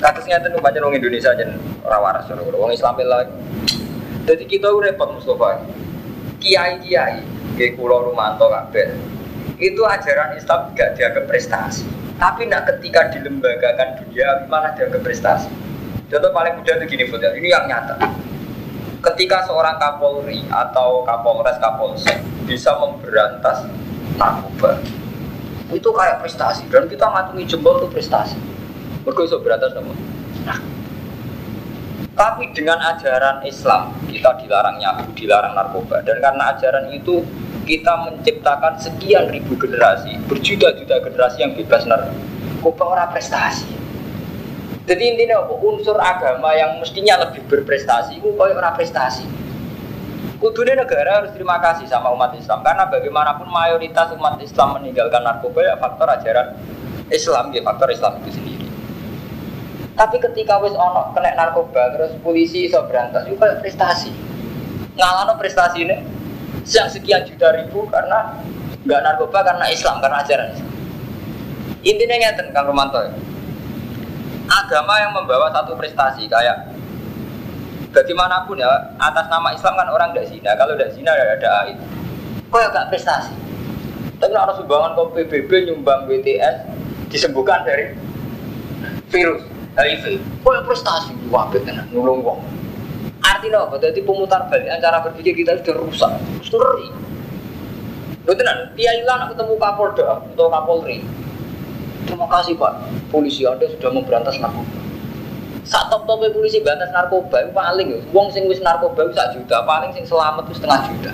Kasusnya 0.00 0.40
itu 0.40 0.56
baca 0.56 0.78
orang 0.80 0.96
Indonesia 0.96 1.28
aja 1.32 1.44
rawaras 1.84 2.24
orang 2.32 2.72
Islam 2.72 2.96
lagi. 3.04 3.32
Jadi 4.24 4.44
kita 4.48 4.72
repot 4.72 5.12
Mustafa. 5.12 5.60
Kiai 6.40 6.80
kiai 6.80 7.20
kayak 7.60 7.76
Pulau 7.76 8.08
Romanto 8.08 8.48
kabeh. 8.48 8.96
Itu 9.60 9.84
ajaran 9.84 10.40
Islam 10.40 10.72
tidak 10.72 10.96
dianggap 10.96 11.24
prestasi. 11.28 11.84
Tapi 12.16 12.48
nak 12.48 12.64
ketika 12.68 13.12
dilembagakan 13.12 14.00
dunia 14.00 14.48
malah 14.48 14.72
dianggap 14.72 15.04
prestasi. 15.04 15.52
Contoh 16.08 16.32
paling 16.32 16.56
mudah 16.58 16.74
itu 16.80 16.96
gini 16.96 17.04
Fudel, 17.06 17.36
ini 17.36 17.52
yang 17.52 17.68
nyata. 17.68 17.96
Ketika 19.00 19.46
seorang 19.48 19.78
Kapolri 19.80 20.44
atau 20.48 21.06
Kapolres 21.06 21.56
Kapolsek 21.62 22.18
bisa 22.44 22.76
memberantas 22.76 23.64
narkoba, 24.18 24.80
itu 25.70 25.88
kayak 25.94 26.22
prestasi 26.22 26.66
dan 26.68 26.90
kita 26.90 27.06
ngatungi 27.06 27.46
jempol 27.46 27.78
itu 27.82 27.88
prestasi. 27.90 28.38
Mereka 29.06 29.20
bisa 29.26 29.38
berantas 29.40 29.72
namun. 29.74 29.96
Tapi 32.10 32.52
dengan 32.52 32.76
ajaran 32.76 33.40
Islam 33.48 33.96
kita 34.10 34.36
dilarang 34.44 34.76
nyabu, 34.76 35.08
dilarang 35.16 35.56
narkoba 35.56 36.04
dan 36.04 36.20
karena 36.20 36.52
ajaran 36.52 36.92
itu 36.92 37.24
kita 37.64 37.92
menciptakan 38.10 38.76
sekian 38.76 39.30
ribu 39.30 39.56
generasi, 39.56 40.20
berjuta-juta 40.28 41.00
generasi 41.00 41.38
yang 41.40 41.56
bebas 41.56 41.88
narkoba 41.88 42.84
orang 42.84 43.08
prestasi. 43.14 43.80
Jadi 44.90 45.02
intinya? 45.06 45.46
Unsur 45.48 45.94
agama 46.02 46.50
yang 46.58 46.82
mestinya 46.82 47.22
lebih 47.22 47.46
berprestasi, 47.46 48.18
itu 48.18 48.34
orang 48.34 48.74
prestasi. 48.74 49.22
Kudunya 50.40 50.72
negara 50.72 51.20
harus 51.20 51.36
terima 51.36 51.60
kasih 51.60 51.84
sama 51.84 52.08
umat 52.16 52.32
Islam 52.32 52.64
karena 52.64 52.88
bagaimanapun 52.88 53.44
mayoritas 53.44 54.08
umat 54.16 54.40
Islam 54.40 54.80
meninggalkan 54.80 55.20
narkoba 55.20 55.60
ya 55.60 55.76
faktor 55.76 56.08
ajaran 56.08 56.56
Islam 57.12 57.52
ya 57.52 57.60
faktor 57.60 57.92
Islam 57.92 58.16
itu 58.24 58.40
sendiri. 58.40 58.66
Tapi 59.92 60.16
ketika 60.16 60.56
wis 60.64 60.72
ono 60.72 61.12
kena 61.12 61.36
narkoba 61.36 61.92
terus 61.92 62.16
polisi 62.24 62.64
iso 62.64 62.80
berantas 62.88 63.28
juga 63.28 63.60
prestasi. 63.60 64.08
Ngalano 64.96 65.36
prestasi 65.36 65.84
ini 65.84 65.96
yang 66.64 66.88
sekian 66.88 67.20
juta 67.28 67.52
ribu 67.60 67.84
karena 67.92 68.40
nggak 68.88 69.00
narkoba 69.04 69.44
karena 69.44 69.68
Islam 69.68 70.00
karena 70.00 70.24
ajaran 70.24 70.56
Islam. 70.56 70.72
Intinya 71.84 72.16
ngeten 72.16 72.48
Kang 72.56 72.64
Romanto. 72.64 72.96
Agama 74.48 75.04
yang 75.04 75.12
membawa 75.12 75.52
satu 75.52 75.76
prestasi 75.76 76.32
kayak 76.32 76.79
bagaimanapun 77.90 78.62
ya 78.62 78.70
atas 78.98 79.26
nama 79.30 79.54
Islam 79.54 79.74
kan 79.74 79.88
orang 79.90 80.08
tidak 80.14 80.26
zina. 80.30 80.50
Kalau 80.54 80.72
tidak 80.78 80.90
zina 80.94 81.12
ya 81.14 81.24
ada 81.36 81.48
aib. 81.66 81.78
Kok 82.50 82.60
gak 82.74 82.88
prestasi. 82.90 83.34
Tapi 84.20 84.32
ada 84.36 84.52
sumbangan 84.52 84.98
kok 84.98 85.16
PBB 85.16 85.70
nyumbang 85.70 86.04
BTS 86.10 86.56
disembuhkan 87.08 87.64
dari 87.64 87.94
virus 89.10 89.42
HIV. 89.78 90.18
Kok 90.42 90.66
prestasi 90.66 91.14
wabit 91.30 91.64
tenan 91.66 91.86
nulung 91.90 92.22
wong 92.22 92.40
artinya 93.40 93.64
apa? 93.64 93.80
jadi 93.80 94.00
pemutar 94.04 94.50
balik 94.52 94.68
cara 94.82 94.98
berpikir 95.00 95.32
kita 95.32 95.56
sudah 95.64 95.74
rusak. 95.80 96.12
Suri 96.44 96.92
Betul? 98.28 98.46
Kiai 98.76 99.00
lah 99.08 99.32
ketemu 99.32 99.56
Kapolda 99.56 100.20
atau 100.20 100.46
Kapolri. 100.52 101.00
Terima 102.04 102.28
kasih 102.28 102.56
Pak, 102.60 102.72
polisi 103.08 103.48
Anda 103.48 103.64
sudah 103.64 103.90
memberantas 103.92 104.36
narkoba 104.40 104.79
saat 105.70 105.86
top 105.86 106.02
top 106.02 106.18
polisi 106.34 106.58
batas 106.66 106.90
narkoba 106.90 107.46
itu 107.46 107.54
paling 107.54 107.86
ya, 107.94 107.98
uang 108.10 108.26
sing 108.34 108.50
wis 108.50 108.58
narkoba 108.58 109.06
satu 109.14 109.38
juta, 109.38 109.62
paling 109.62 109.94
sing 109.94 110.02
selamat 110.02 110.50
itu 110.50 110.58
setengah 110.58 110.80
juta. 110.90 111.12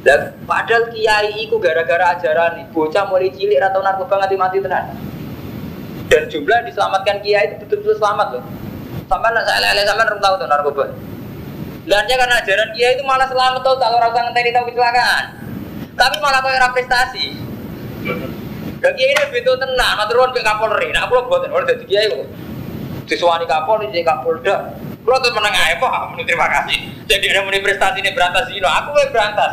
Dan 0.00 0.32
padahal 0.48 0.88
kiai 0.88 1.36
itu 1.36 1.60
gara-gara 1.60 2.16
ajaran 2.16 2.64
bocah 2.72 3.04
mulai 3.12 3.28
cilik 3.28 3.60
atau 3.60 3.84
narkoba 3.84 4.24
nganti 4.24 4.36
mati 4.40 4.56
tenan. 4.64 4.96
Dan 6.08 6.32
jumlah 6.32 6.64
diselamatkan 6.64 7.20
kiai 7.20 7.52
itu 7.52 7.54
betul-betul 7.60 8.00
selamat 8.00 8.40
loh. 8.40 8.44
Sampai 9.04 9.36
nak 9.36 9.44
saya 9.44 9.58
lele 9.68 9.84
sampai 9.84 10.16
tahu 10.16 10.34
tuh 10.40 10.48
narkoba. 10.48 10.84
Lainnya 11.84 12.16
karena 12.16 12.34
ajaran 12.40 12.68
kiai 12.72 12.96
itu 12.96 13.04
malah 13.04 13.28
selamat 13.28 13.60
tuh 13.60 13.76
tak 13.76 13.92
orang 13.92 14.16
ngenteni 14.16 14.50
tahu 14.56 14.64
kecelakaan. 14.72 15.24
Tapi 15.92 16.16
malah 16.24 16.40
kau 16.40 16.72
prestasi. 16.72 17.36
Dan 18.80 18.92
kiai 18.96 19.12
ini 19.12 19.24
betul 19.28 19.60
tenang, 19.60 20.00
maturun 20.00 20.32
ke 20.32 20.40
Kapolri. 20.40 20.88
Nah, 20.88 21.04
aku 21.04 21.20
buatin, 21.28 21.52
orang 21.52 21.68
jadi 21.68 21.84
kiai 21.84 22.08
kok 22.08 22.24
disuani 23.10 23.44
kapolri 23.50 23.90
jadi 23.90 24.06
kapolda 24.06 24.78
kalau 25.02 25.18
tuh 25.18 25.34
menang 25.34 25.50
aja 25.50 25.74
pak 25.82 26.14
terima 26.22 26.46
kasih 26.46 26.78
jadi 27.10 27.26
ada 27.34 27.40
muni 27.42 27.58
prestasi 27.58 27.98
ini 27.98 28.14
berantas 28.14 28.46
ini 28.54 28.62
aku 28.62 28.88
mau 28.94 29.06
berantas 29.10 29.52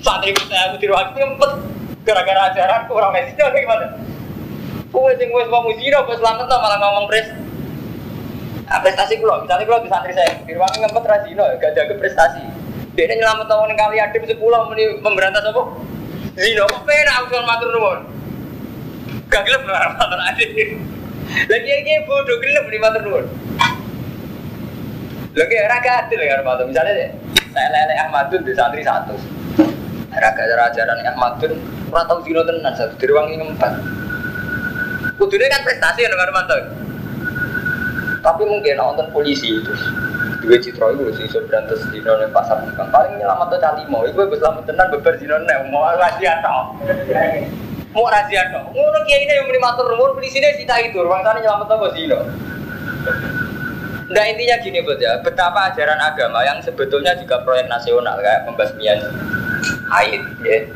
santri 0.00 0.32
saya 0.48 0.72
aku 0.72 0.80
tiru 0.80 0.96
aku 0.96 1.20
ngempet 1.20 1.52
gara-gara 2.08 2.48
ajaran 2.52 2.88
kurang 2.88 3.12
atau 3.12 3.52
gimana 3.52 3.86
Kue 4.94 5.10
sing 5.18 5.26
wes 5.34 5.50
mau 5.50 5.66
zino, 5.74 6.06
pas 6.06 6.14
selamat 6.14 6.46
tuh 6.46 6.54
malah 6.54 6.78
ngomong 6.78 7.10
pres. 7.10 7.26
Nah, 8.70 8.78
prestasi 8.78 9.18
kulo, 9.18 9.42
misalnya 9.42 9.66
kulo 9.66 9.82
di 9.82 9.90
santri 9.90 10.14
saya, 10.14 10.38
di 10.46 10.54
ruang 10.54 10.70
ngempet 10.70 11.02
rasino, 11.02 11.42
gak 11.58 11.74
jaga 11.74 11.98
prestasi. 11.98 12.46
Dia 12.94 13.10
ini 13.10 13.18
nyelamat 13.18 13.50
tahun 13.50 13.74
yang 13.74 13.80
kali 13.82 13.98
adem 13.98 14.22
sepuluh 14.22 14.70
meni 14.70 15.02
memberantas 15.02 15.50
apa? 15.50 15.66
Zino, 16.38 16.62
kok 16.70 16.86
pena 16.86 17.26
aku 17.26 17.42
matur 17.42 17.74
nuwun. 17.74 18.00
Gak 19.26 19.42
gelap 19.50 19.66
matur 19.66 20.20
adem. 20.30 20.78
Lagi 21.24 21.70
lagi 21.72 21.94
bodoh 22.04 22.36
gelap 22.40 22.64
di 22.68 22.78
matur 22.78 23.00
nuwun. 23.04 23.26
Lagi 25.34 25.56
raga 25.66 25.92
adil 26.04 26.20
ya 26.20 26.38
Ahmadun. 26.40 26.66
Misalnya 26.70 27.10
saya 27.50 27.68
lele 27.72 27.94
Ahmadun 28.06 28.40
di 28.44 28.52
santri 28.52 28.84
satu. 28.84 29.16
Raga 30.14 30.42
ajaran 30.70 31.00
Ahmadun 31.14 31.52
ora 31.90 32.02
tau 32.06 32.20
dino 32.22 32.44
tenan 32.44 32.74
satu 32.76 32.94
di 33.00 33.06
ruang 33.08 33.32
empat. 33.32 33.72
Kudune 35.16 35.46
kan 35.48 35.62
prestasi 35.64 36.04
ya 36.04 36.12
Kang 36.12 36.22
Armanto. 36.28 36.56
Tapi 38.24 38.42
mungkin 38.48 38.80
nonton 38.80 39.06
polisi 39.12 39.60
itu 39.60 39.72
dua 40.44 40.60
citra 40.60 40.92
itu 40.92 41.08
sih 41.16 41.26
so 41.32 41.40
berantas 41.48 41.80
di 41.88 42.04
nol 42.04 42.20
pasar 42.28 42.60
bukan 42.68 42.88
paling 42.92 43.16
nyelamat 43.16 43.48
tuh 43.48 43.60
cali 43.64 43.82
mau 43.88 44.04
ibu 44.04 44.28
gue 44.28 44.36
selamat 44.36 44.68
tenan 44.68 44.92
beber 44.92 45.16
di 45.16 45.24
nol 45.24 45.40
mau 45.72 45.88
rahasia 45.96 46.44
tau 46.44 46.76
mau 47.94 48.10
rahasia 48.10 48.50
dong 48.50 48.74
ngono 48.74 48.98
kiai 49.06 49.22
ini 49.22 49.32
yang 49.38 49.46
matur 49.62 49.86
nuwun 49.94 50.18
di 50.18 50.26
sini 50.26 50.50
cita 50.58 50.82
itu 50.82 50.98
ruang 50.98 51.22
sana 51.22 51.38
nyelamat 51.38 51.70
apa 51.70 51.86
sih 51.94 52.10
lo 52.10 52.20
Nah 54.04 54.24
intinya 54.28 54.60
gini 54.60 54.84
buat 54.84 55.00
ya, 55.00 55.16
betapa 55.24 55.72
ajaran 55.72 55.96
agama 55.96 56.44
yang 56.44 56.60
sebetulnya 56.60 57.16
juga 57.16 57.40
proyek 57.40 57.72
nasional 57.72 58.20
kayak 58.20 58.44
pembasmian 58.44 59.00
haid, 59.88 60.20
ya. 60.44 60.68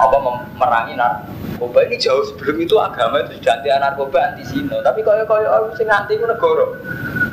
apa 0.00 0.16
memerangi 0.16 0.96
narkoba. 0.96 1.84
Ini 1.84 2.00
jauh 2.00 2.24
sebelum 2.32 2.64
itu 2.64 2.80
agama 2.80 3.20
itu 3.28 3.36
sudah 3.36 3.60
anti 3.60 3.68
narkoba 3.68 4.18
anti 4.32 4.44
sino 4.48 4.80
tapi 4.80 5.04
kalau 5.04 5.28
kalau 5.28 5.44
orang 5.44 5.76
sing 5.76 5.88
anti 5.92 6.16
itu 6.16 6.24
negara. 6.24 6.64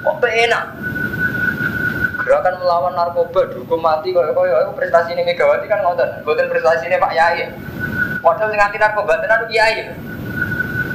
Kok 0.04 0.20
enak? 0.20 0.64
Gerakan 2.24 2.56
melawan 2.60 2.94
narkoba 3.00 3.48
dihukum 3.48 3.80
mati 3.80 4.12
kalau 4.12 4.36
kalau 4.36 4.76
prestasi 4.76 5.16
ini 5.16 5.24
Megawati 5.24 5.72
kan 5.72 5.84
ngotot 5.88 6.24
bukan 6.28 6.52
prestasi 6.52 6.88
ini 6.92 7.00
Pak 7.00 7.16
Yai 7.16 7.48
Padahal 8.24 8.56
sing 8.56 8.62
anti 8.64 8.80
narkoba 8.80 9.20
tenan 9.20 9.44
kiai. 9.52 9.92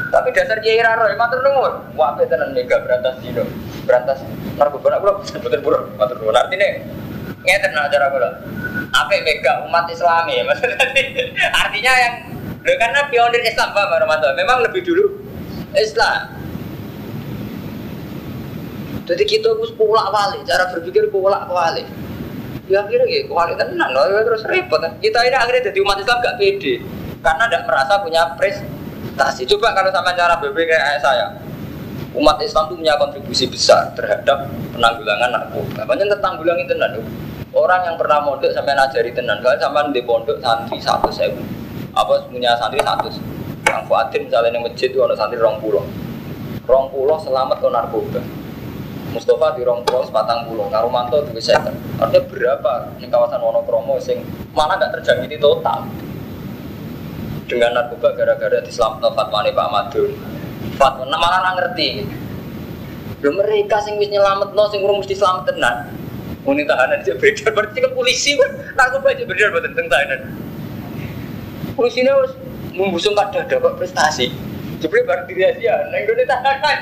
Tapi 0.09 0.29
dasar 0.33 0.59
kiai 0.64 0.81
raro, 0.81 1.05
ya 1.12 1.16
matur 1.20 1.45
nuwun. 1.45 1.93
Wae 1.93 2.24
tenan 2.24 2.57
mega 2.57 2.81
berantas 2.81 3.20
dino. 3.20 3.45
Berantas 3.85 4.24
narkoba 4.57 4.97
nak 4.97 5.01
kula 5.05 5.12
sebutin 5.29 5.61
pura 5.61 5.85
matur 6.01 6.16
nuwun. 6.24 6.33
Artine 6.33 6.89
ngeten 7.45 7.76
acara 7.76 8.09
kula. 8.09 8.29
Apa 8.97 9.20
mega 9.20 9.68
umat 9.68 9.85
Islam 9.93 10.24
ya 10.33 10.43
maksudnya. 10.49 10.81
Artinya 11.68 11.93
yang 12.01 12.14
Loh, 12.59 12.74
karena 12.74 13.07
pionir 13.07 13.41
Islam 13.47 13.70
Pak 13.70 14.03
Romanto 14.03 14.29
memang 14.35 14.61
lebih 14.66 14.83
dulu 14.83 15.24
Islam. 15.79 16.37
Jadi 19.09 19.24
kita 19.24 19.57
harus 19.57 19.72
pulak 19.72 20.12
balik, 20.12 20.45
cara 20.45 20.68
berpikir 20.74 21.09
pulak 21.09 21.49
balik. 21.49 21.89
Ya 22.68 22.85
akhirnya 22.85 23.09
gitu, 23.09 23.33
kualitas 23.33 23.72
tenan, 23.72 23.97
terus 23.97 24.45
repot. 24.45 24.85
Kita 25.01 25.24
ini 25.24 25.37
akhirnya 25.39 25.72
jadi 25.72 25.79
umat 25.81 25.97
Islam 26.03 26.20
gak 26.20 26.37
pede 26.37 26.85
karena 27.23 27.45
tidak 27.51 27.62
merasa 27.66 27.95
punya 28.03 28.23
prestasi. 28.39 29.43
Coba 29.47 29.75
kalau 29.75 29.91
sama 29.91 30.14
cara 30.14 30.39
berpikir 30.39 30.79
kayak 30.79 31.03
saya, 31.03 31.27
umat 32.14 32.39
Islam 32.41 32.71
itu 32.71 32.75
punya 32.79 32.95
kontribusi 32.97 33.45
besar 33.51 33.91
terhadap 33.99 34.47
penanggulangan 34.75 35.31
narkoba. 35.35 35.83
Banyak 35.85 36.07
tertanggulangi 36.19 36.64
tenan. 36.71 37.03
Orang 37.49 37.81
yang 37.81 37.97
pernah 37.97 38.23
mondok 38.23 38.53
sampai 38.53 38.77
ngajari 38.77 39.11
tenan, 39.16 39.41
kalau 39.41 39.57
sampai 39.57 39.91
di 39.91 40.05
pondok 40.05 40.37
santri 40.39 40.79
satu 40.79 41.09
saya, 41.09 41.33
apa 41.97 42.29
punya 42.29 42.55
santri 42.61 42.79
satu. 42.85 43.09
Yang 43.64 43.85
Fuadin 43.89 44.21
misalnya 44.29 44.53
yang 44.53 44.64
masjid 44.64 44.89
itu 44.89 45.01
ada 45.01 45.16
santri 45.16 45.41
rong 45.41 45.61
pulau, 45.61 45.85
rong 46.69 46.87
pulau 46.93 47.16
selamat 47.21 47.57
ke 47.61 47.69
narkoba. 47.69 48.21
Mustafa 49.09 49.57
di 49.57 49.64
rong 49.64 49.81
pulau 49.89 50.05
sepatang 50.05 50.45
pulau, 50.45 50.69
Karumanto 50.69 51.25
di 51.25 51.41
second. 51.41 51.73
Artinya 51.97 52.29
berapa 52.29 52.73
di 53.01 53.09
kawasan 53.09 53.41
Wonokromo 53.41 53.97
sing 53.97 54.21
mana 54.53 54.77
nggak 54.77 55.01
terjangkiti 55.01 55.41
total 55.41 55.89
dengan 57.49 57.72
narkoba 57.72 58.12
gara-gara 58.12 58.61
diselamatkan 58.61 59.16
fatwane 59.16 59.51
Pak 59.57 59.68
Madun. 59.72 60.12
Fatwa 60.76 61.09
nah, 61.09 61.18
malah 61.18 61.38
nggak 61.42 61.55
ngerti. 61.57 61.88
Lho 63.24 63.30
mereka 63.34 63.82
sing 63.82 63.96
wis 63.99 64.12
nyelametno 64.12 64.62
sing 64.70 64.84
urung 64.84 65.01
mesti 65.01 65.16
selamat 65.16 65.51
tenan. 65.51 65.76
Muni 66.44 66.62
tahanan 66.68 67.03
aja 67.03 67.12
beda 67.18 67.51
berarti 67.51 67.82
kan 67.82 67.90
polisi 67.96 68.36
kan 68.36 68.53
narkoba 68.76 69.16
aja 69.16 69.24
beda 69.24 69.44
mboten 69.51 69.72
teng 69.74 69.88
tahanan. 69.88 70.20
Polisi 71.74 72.05
ini 72.05 72.12
harus 72.12 72.36
membusung 72.76 73.16
kada 73.16 73.42
ada 73.42 73.57
kok 73.59 73.74
prestasi. 73.80 74.30
Jebule 74.78 75.03
bar 75.03 75.26
diri 75.26 75.42
aja, 75.42 75.90
neng 75.90 76.07
gone 76.07 76.22
tahanan. 76.28 76.76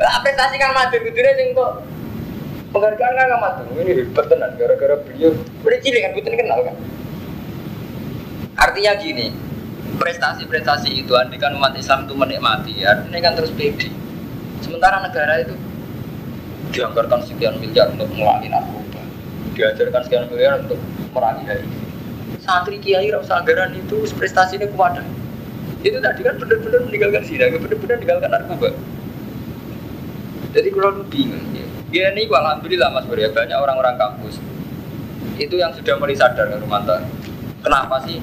Lah 0.00 0.22
prestasi 0.22 0.54
Kang 0.56 0.72
Madun 0.72 1.02
kudune 1.02 1.30
sing 1.34 1.48
kok 1.52 1.72
penghargaan 2.72 3.14
Kang 3.20 3.42
Madun 3.42 3.66
ini 3.74 3.92
hebat 4.00 4.24
tenan 4.30 4.54
gara-gara 4.54 4.96
beliau. 5.02 5.34
Udah 5.66 5.78
cilik 5.82 6.00
kan 6.00 6.10
bukan 6.14 6.34
kenal 6.38 6.60
kan. 6.62 6.76
Artinya 8.56 8.92
gini, 8.96 9.28
prestasi-prestasi 10.00 11.04
itu 11.04 11.12
andikan 11.12 11.52
umat 11.60 11.76
Islam 11.76 12.08
itu 12.08 12.14
menikmati, 12.16 12.74
artinya 12.84 13.20
kan 13.20 13.32
terus 13.36 13.52
pede. 13.52 13.92
Sementara 14.64 15.04
negara 15.04 15.44
itu 15.44 15.54
dianggarkan 16.72 17.20
sekian 17.24 17.60
miliar 17.60 17.92
untuk 17.92 18.08
memerangi 18.12 18.48
narkoba, 18.48 19.02
diajarkan 19.52 20.00
sekian 20.08 20.24
miliar 20.32 20.64
untuk 20.64 20.80
merangi 21.12 21.44
HIV. 21.44 21.72
Santri 22.40 22.80
kiai 22.80 23.12
rasa 23.12 23.44
anggaran 23.44 23.76
itu 23.76 24.08
prestasi 24.16 24.56
ini 24.56 24.68
kuat. 24.72 25.04
Itu 25.84 26.00
tadi 26.00 26.20
kan 26.24 26.40
benar-benar 26.40 26.80
meninggalkan 26.88 27.22
zina, 27.28 27.52
benar-benar 27.52 27.96
meninggalkan 28.00 28.30
narkoba. 28.32 28.68
Jadi 30.56 30.68
kalau 30.72 31.04
bingung, 31.12 31.44
ya 31.92 32.08
ini 32.16 32.24
alhamdulillah 32.24 32.88
mas 32.88 33.04
Bro, 33.04 33.20
ya 33.20 33.28
banyak 33.28 33.56
orang-orang 33.60 34.00
kampus 34.00 34.40
itu 35.36 35.60
yang 35.60 35.68
sudah 35.76 36.00
mulai 36.00 36.16
sadar 36.16 36.48
rumah 36.56 36.80
Kenapa 37.60 38.00
sih 38.08 38.22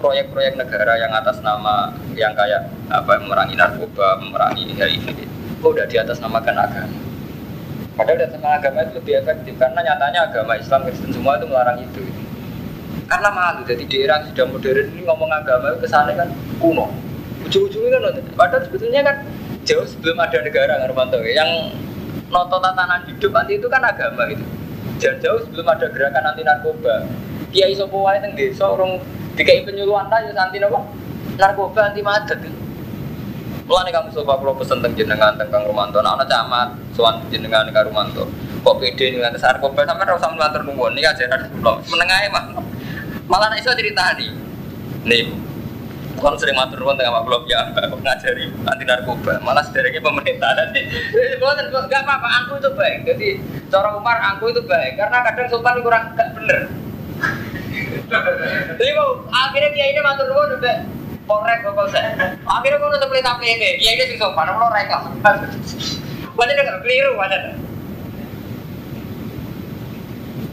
proyek-proyek 0.00 0.56
negara 0.56 0.96
yang 0.96 1.12
atas 1.12 1.38
nama 1.44 1.92
yang 2.16 2.32
kayak 2.32 2.72
apa 2.88 3.20
memerangi 3.20 3.54
narkoba, 3.54 4.18
memerangi 4.18 4.72
HIV 4.74 5.06
itu 5.12 5.24
udah 5.62 5.86
di 5.86 5.96
atas 6.00 6.18
namakan 6.18 6.56
agama. 6.56 6.96
Padahal 8.00 8.16
datang 8.16 8.40
agama 8.40 8.80
itu 8.88 8.96
lebih 8.96 9.14
efektif 9.20 9.54
karena 9.60 9.80
nyatanya 9.84 10.32
agama 10.32 10.56
Islam 10.56 10.88
Kristen 10.88 11.12
semua 11.12 11.36
itu 11.36 11.46
melarang 11.46 11.84
itu. 11.84 12.00
Karena 13.04 13.28
malu, 13.28 13.60
jadi 13.68 13.84
di 13.84 13.96
era 14.00 14.24
sudah 14.24 14.46
modern 14.48 14.88
ini 14.96 15.02
ngomong 15.04 15.28
agama 15.28 15.76
itu 15.76 15.84
kesannya 15.84 16.16
kan 16.16 16.28
kuno. 16.56 16.88
Ujung-ujungnya 17.44 18.00
kan, 18.00 18.16
padahal 18.38 18.62
sebetulnya 18.64 19.00
kan 19.04 19.16
jauh 19.68 19.84
sebelum 19.84 20.16
ada 20.16 20.38
negara 20.40 20.80
Ngarmanto 20.80 21.20
yang 21.28 21.76
noto 22.32 22.56
tatanan 22.62 23.04
hidup 23.04 23.30
nanti 23.36 23.60
itu 23.60 23.66
kan 23.68 23.84
agama 23.84 24.24
gitu. 24.32 24.44
Jauh-jauh 24.96 25.40
sebelum 25.44 25.66
ada 25.68 25.86
gerakan 25.92 26.24
anti 26.32 26.42
narkoba. 26.46 27.04
Kiai 27.50 27.74
sopo 27.74 28.06
wae 28.06 28.22
teng 28.22 28.32
desa 28.38 28.64
dikai 29.34 29.66
penyuluhan 29.66 30.10
ta 30.10 30.22
ya 30.22 30.32
anti 30.34 30.58
apa? 30.58 30.80
Narkoba 31.38 31.80
anti 31.90 32.00
madet. 32.02 32.40
Mulane 33.70 33.90
kamu 33.94 34.10
sopo 34.10 34.34
kula 34.34 34.52
pesen 34.58 34.82
teng 34.82 34.98
jenengan 34.98 35.38
teng 35.38 35.46
Kang 35.46 35.62
Romanto, 35.62 36.02
ana 36.02 36.18
ana 36.18 36.26
camat 36.26 36.74
sowan 36.90 37.22
jenengan 37.30 37.70
Kang 37.70 37.86
Romanto. 37.86 38.26
Kok 38.66 38.76
pede 38.82 39.14
ning 39.14 39.22
atas 39.22 39.46
narkoba 39.46 39.86
sampe 39.86 40.02
ora 40.02 40.18
usah 40.18 40.34
matur 40.34 40.66
nuwun 40.66 40.98
iki 40.98 41.06
ajaran 41.06 41.46
kula. 41.54 41.78
Meneng 41.86 42.08
ae 42.10 42.26
mah. 42.34 42.44
Malah 43.30 43.46
nek 43.54 43.62
iso 43.62 43.70
ceritani. 43.70 44.26
Nih, 45.06 45.30
Bukan 46.20 46.36
sering 46.36 46.52
matur 46.52 46.82
nuwun 46.82 47.00
tengah 47.00 47.24
Blok 47.24 47.48
ya, 47.48 47.70
ngajari 47.72 48.50
anti 48.66 48.84
narkoba. 48.84 49.38
Malah 49.40 49.62
sedereknya 49.64 50.04
pemerintah 50.04 50.52
nanti. 50.52 50.84
Bukan 51.38 51.70
enggak 51.70 52.02
apa-apa, 52.04 52.28
aku 52.44 52.60
itu 52.60 52.70
baik. 52.76 52.98
Jadi 53.06 53.28
cara 53.70 53.94
Umar 53.94 54.18
aku 54.34 54.50
itu 54.50 54.60
baik 54.66 54.98
karena 54.98 55.24
kadang 55.24 55.48
sultan 55.48 55.78
kurang 55.80 56.12
gak 56.18 56.28
bener. 56.36 56.68
Jadi 58.78 58.92
akhirnya 59.30 59.70
dia 59.70 59.86
ini 59.94 60.00
matur 60.02 60.26
nuwun 60.26 60.58
udah 60.58 60.76
korek 61.30 61.58
kok. 61.62 61.74
Akhirnya 62.42 62.82
kok 62.82 62.90
nutup 62.90 63.08
pelita 63.10 63.38
pelita. 63.38 63.68
Dia 63.78 63.90
ini 63.94 64.04
sing 64.10 64.18
sopan, 64.18 64.50
kalau 64.50 64.70
reka. 64.74 64.98
Wajar 66.34 66.54
nggak 66.56 66.80
keliru, 66.82 67.14
wajar. 67.14 67.54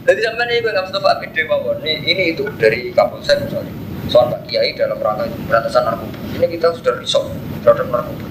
Jadi 0.08 0.20
sampai 0.24 0.44
ini 0.48 0.64
gue 0.64 0.72
nggak 0.72 0.86
Mustafa 0.88 1.20
gede 1.20 1.42
mawon. 1.44 1.76
Ini, 1.84 1.92
ini 2.00 2.22
itu 2.32 2.48
dari 2.56 2.94
Kapolsek 2.96 3.44
misalnya. 3.44 3.72
Soal 4.08 4.32
Pak 4.32 4.48
Kiai 4.48 4.72
dalam 4.72 4.96
rangka 5.04 5.28
pemberantasan 5.28 5.84
narkoba. 5.84 6.16
Ini 6.40 6.46
kita 6.48 6.72
sudah 6.80 6.96
risau 6.96 7.28
terhadap 7.60 7.92
narkoba. 7.92 8.24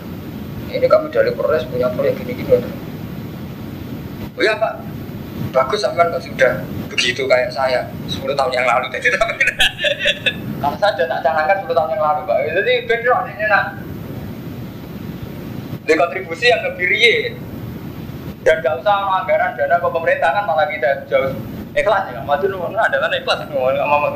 Ini 0.73 0.85
kami 0.89 1.13
dari 1.13 1.29
Polres 1.37 1.69
punya 1.69 1.93
proyek 1.93 2.17
gini-gini. 2.17 2.65
Oh 4.37 4.41
iya 4.41 4.57
Pak, 4.57 4.73
bagus 5.51 5.79
sampai 5.83 6.09
kok 6.11 6.23
sudah 6.23 6.61
begitu 6.91 7.23
kayak 7.27 7.49
saya 7.53 7.87
10 8.09 8.33
tahun 8.33 8.51
yang 8.53 8.67
lalu. 8.67 8.85
Jadi 8.95 9.07
kalau 10.57 10.77
saja 10.81 11.03
tak 11.05 11.19
canangkan 11.21 11.57
10 11.63 11.71
tahun 11.71 11.89
yang 11.93 12.03
lalu 12.03 12.21
Pak. 12.25 12.37
Jadi 12.63 12.73
beda 12.89 13.13
ini 13.31 13.45
nak. 13.47 13.65
Di 15.87 15.93
kontribusi 15.95 16.51
yang 16.51 16.67
lebih 16.67 16.91
dan 18.43 18.63
gak 18.63 18.79
usah 18.79 19.23
anggaran 19.23 19.59
dana 19.59 19.75
ke 19.79 19.87
pemerintah 19.91 20.29
kan 20.31 20.43
malah 20.47 20.67
kita 20.71 21.03
jauh 21.11 21.35
ikhlas 21.75 22.11
ya 22.11 22.23
maju 22.23 22.45
nu 22.47 22.79
ada 22.79 22.95
kan 22.95 23.11
ikhlas 23.11 23.43
ngomong 23.47 23.75
sama. 23.75 24.09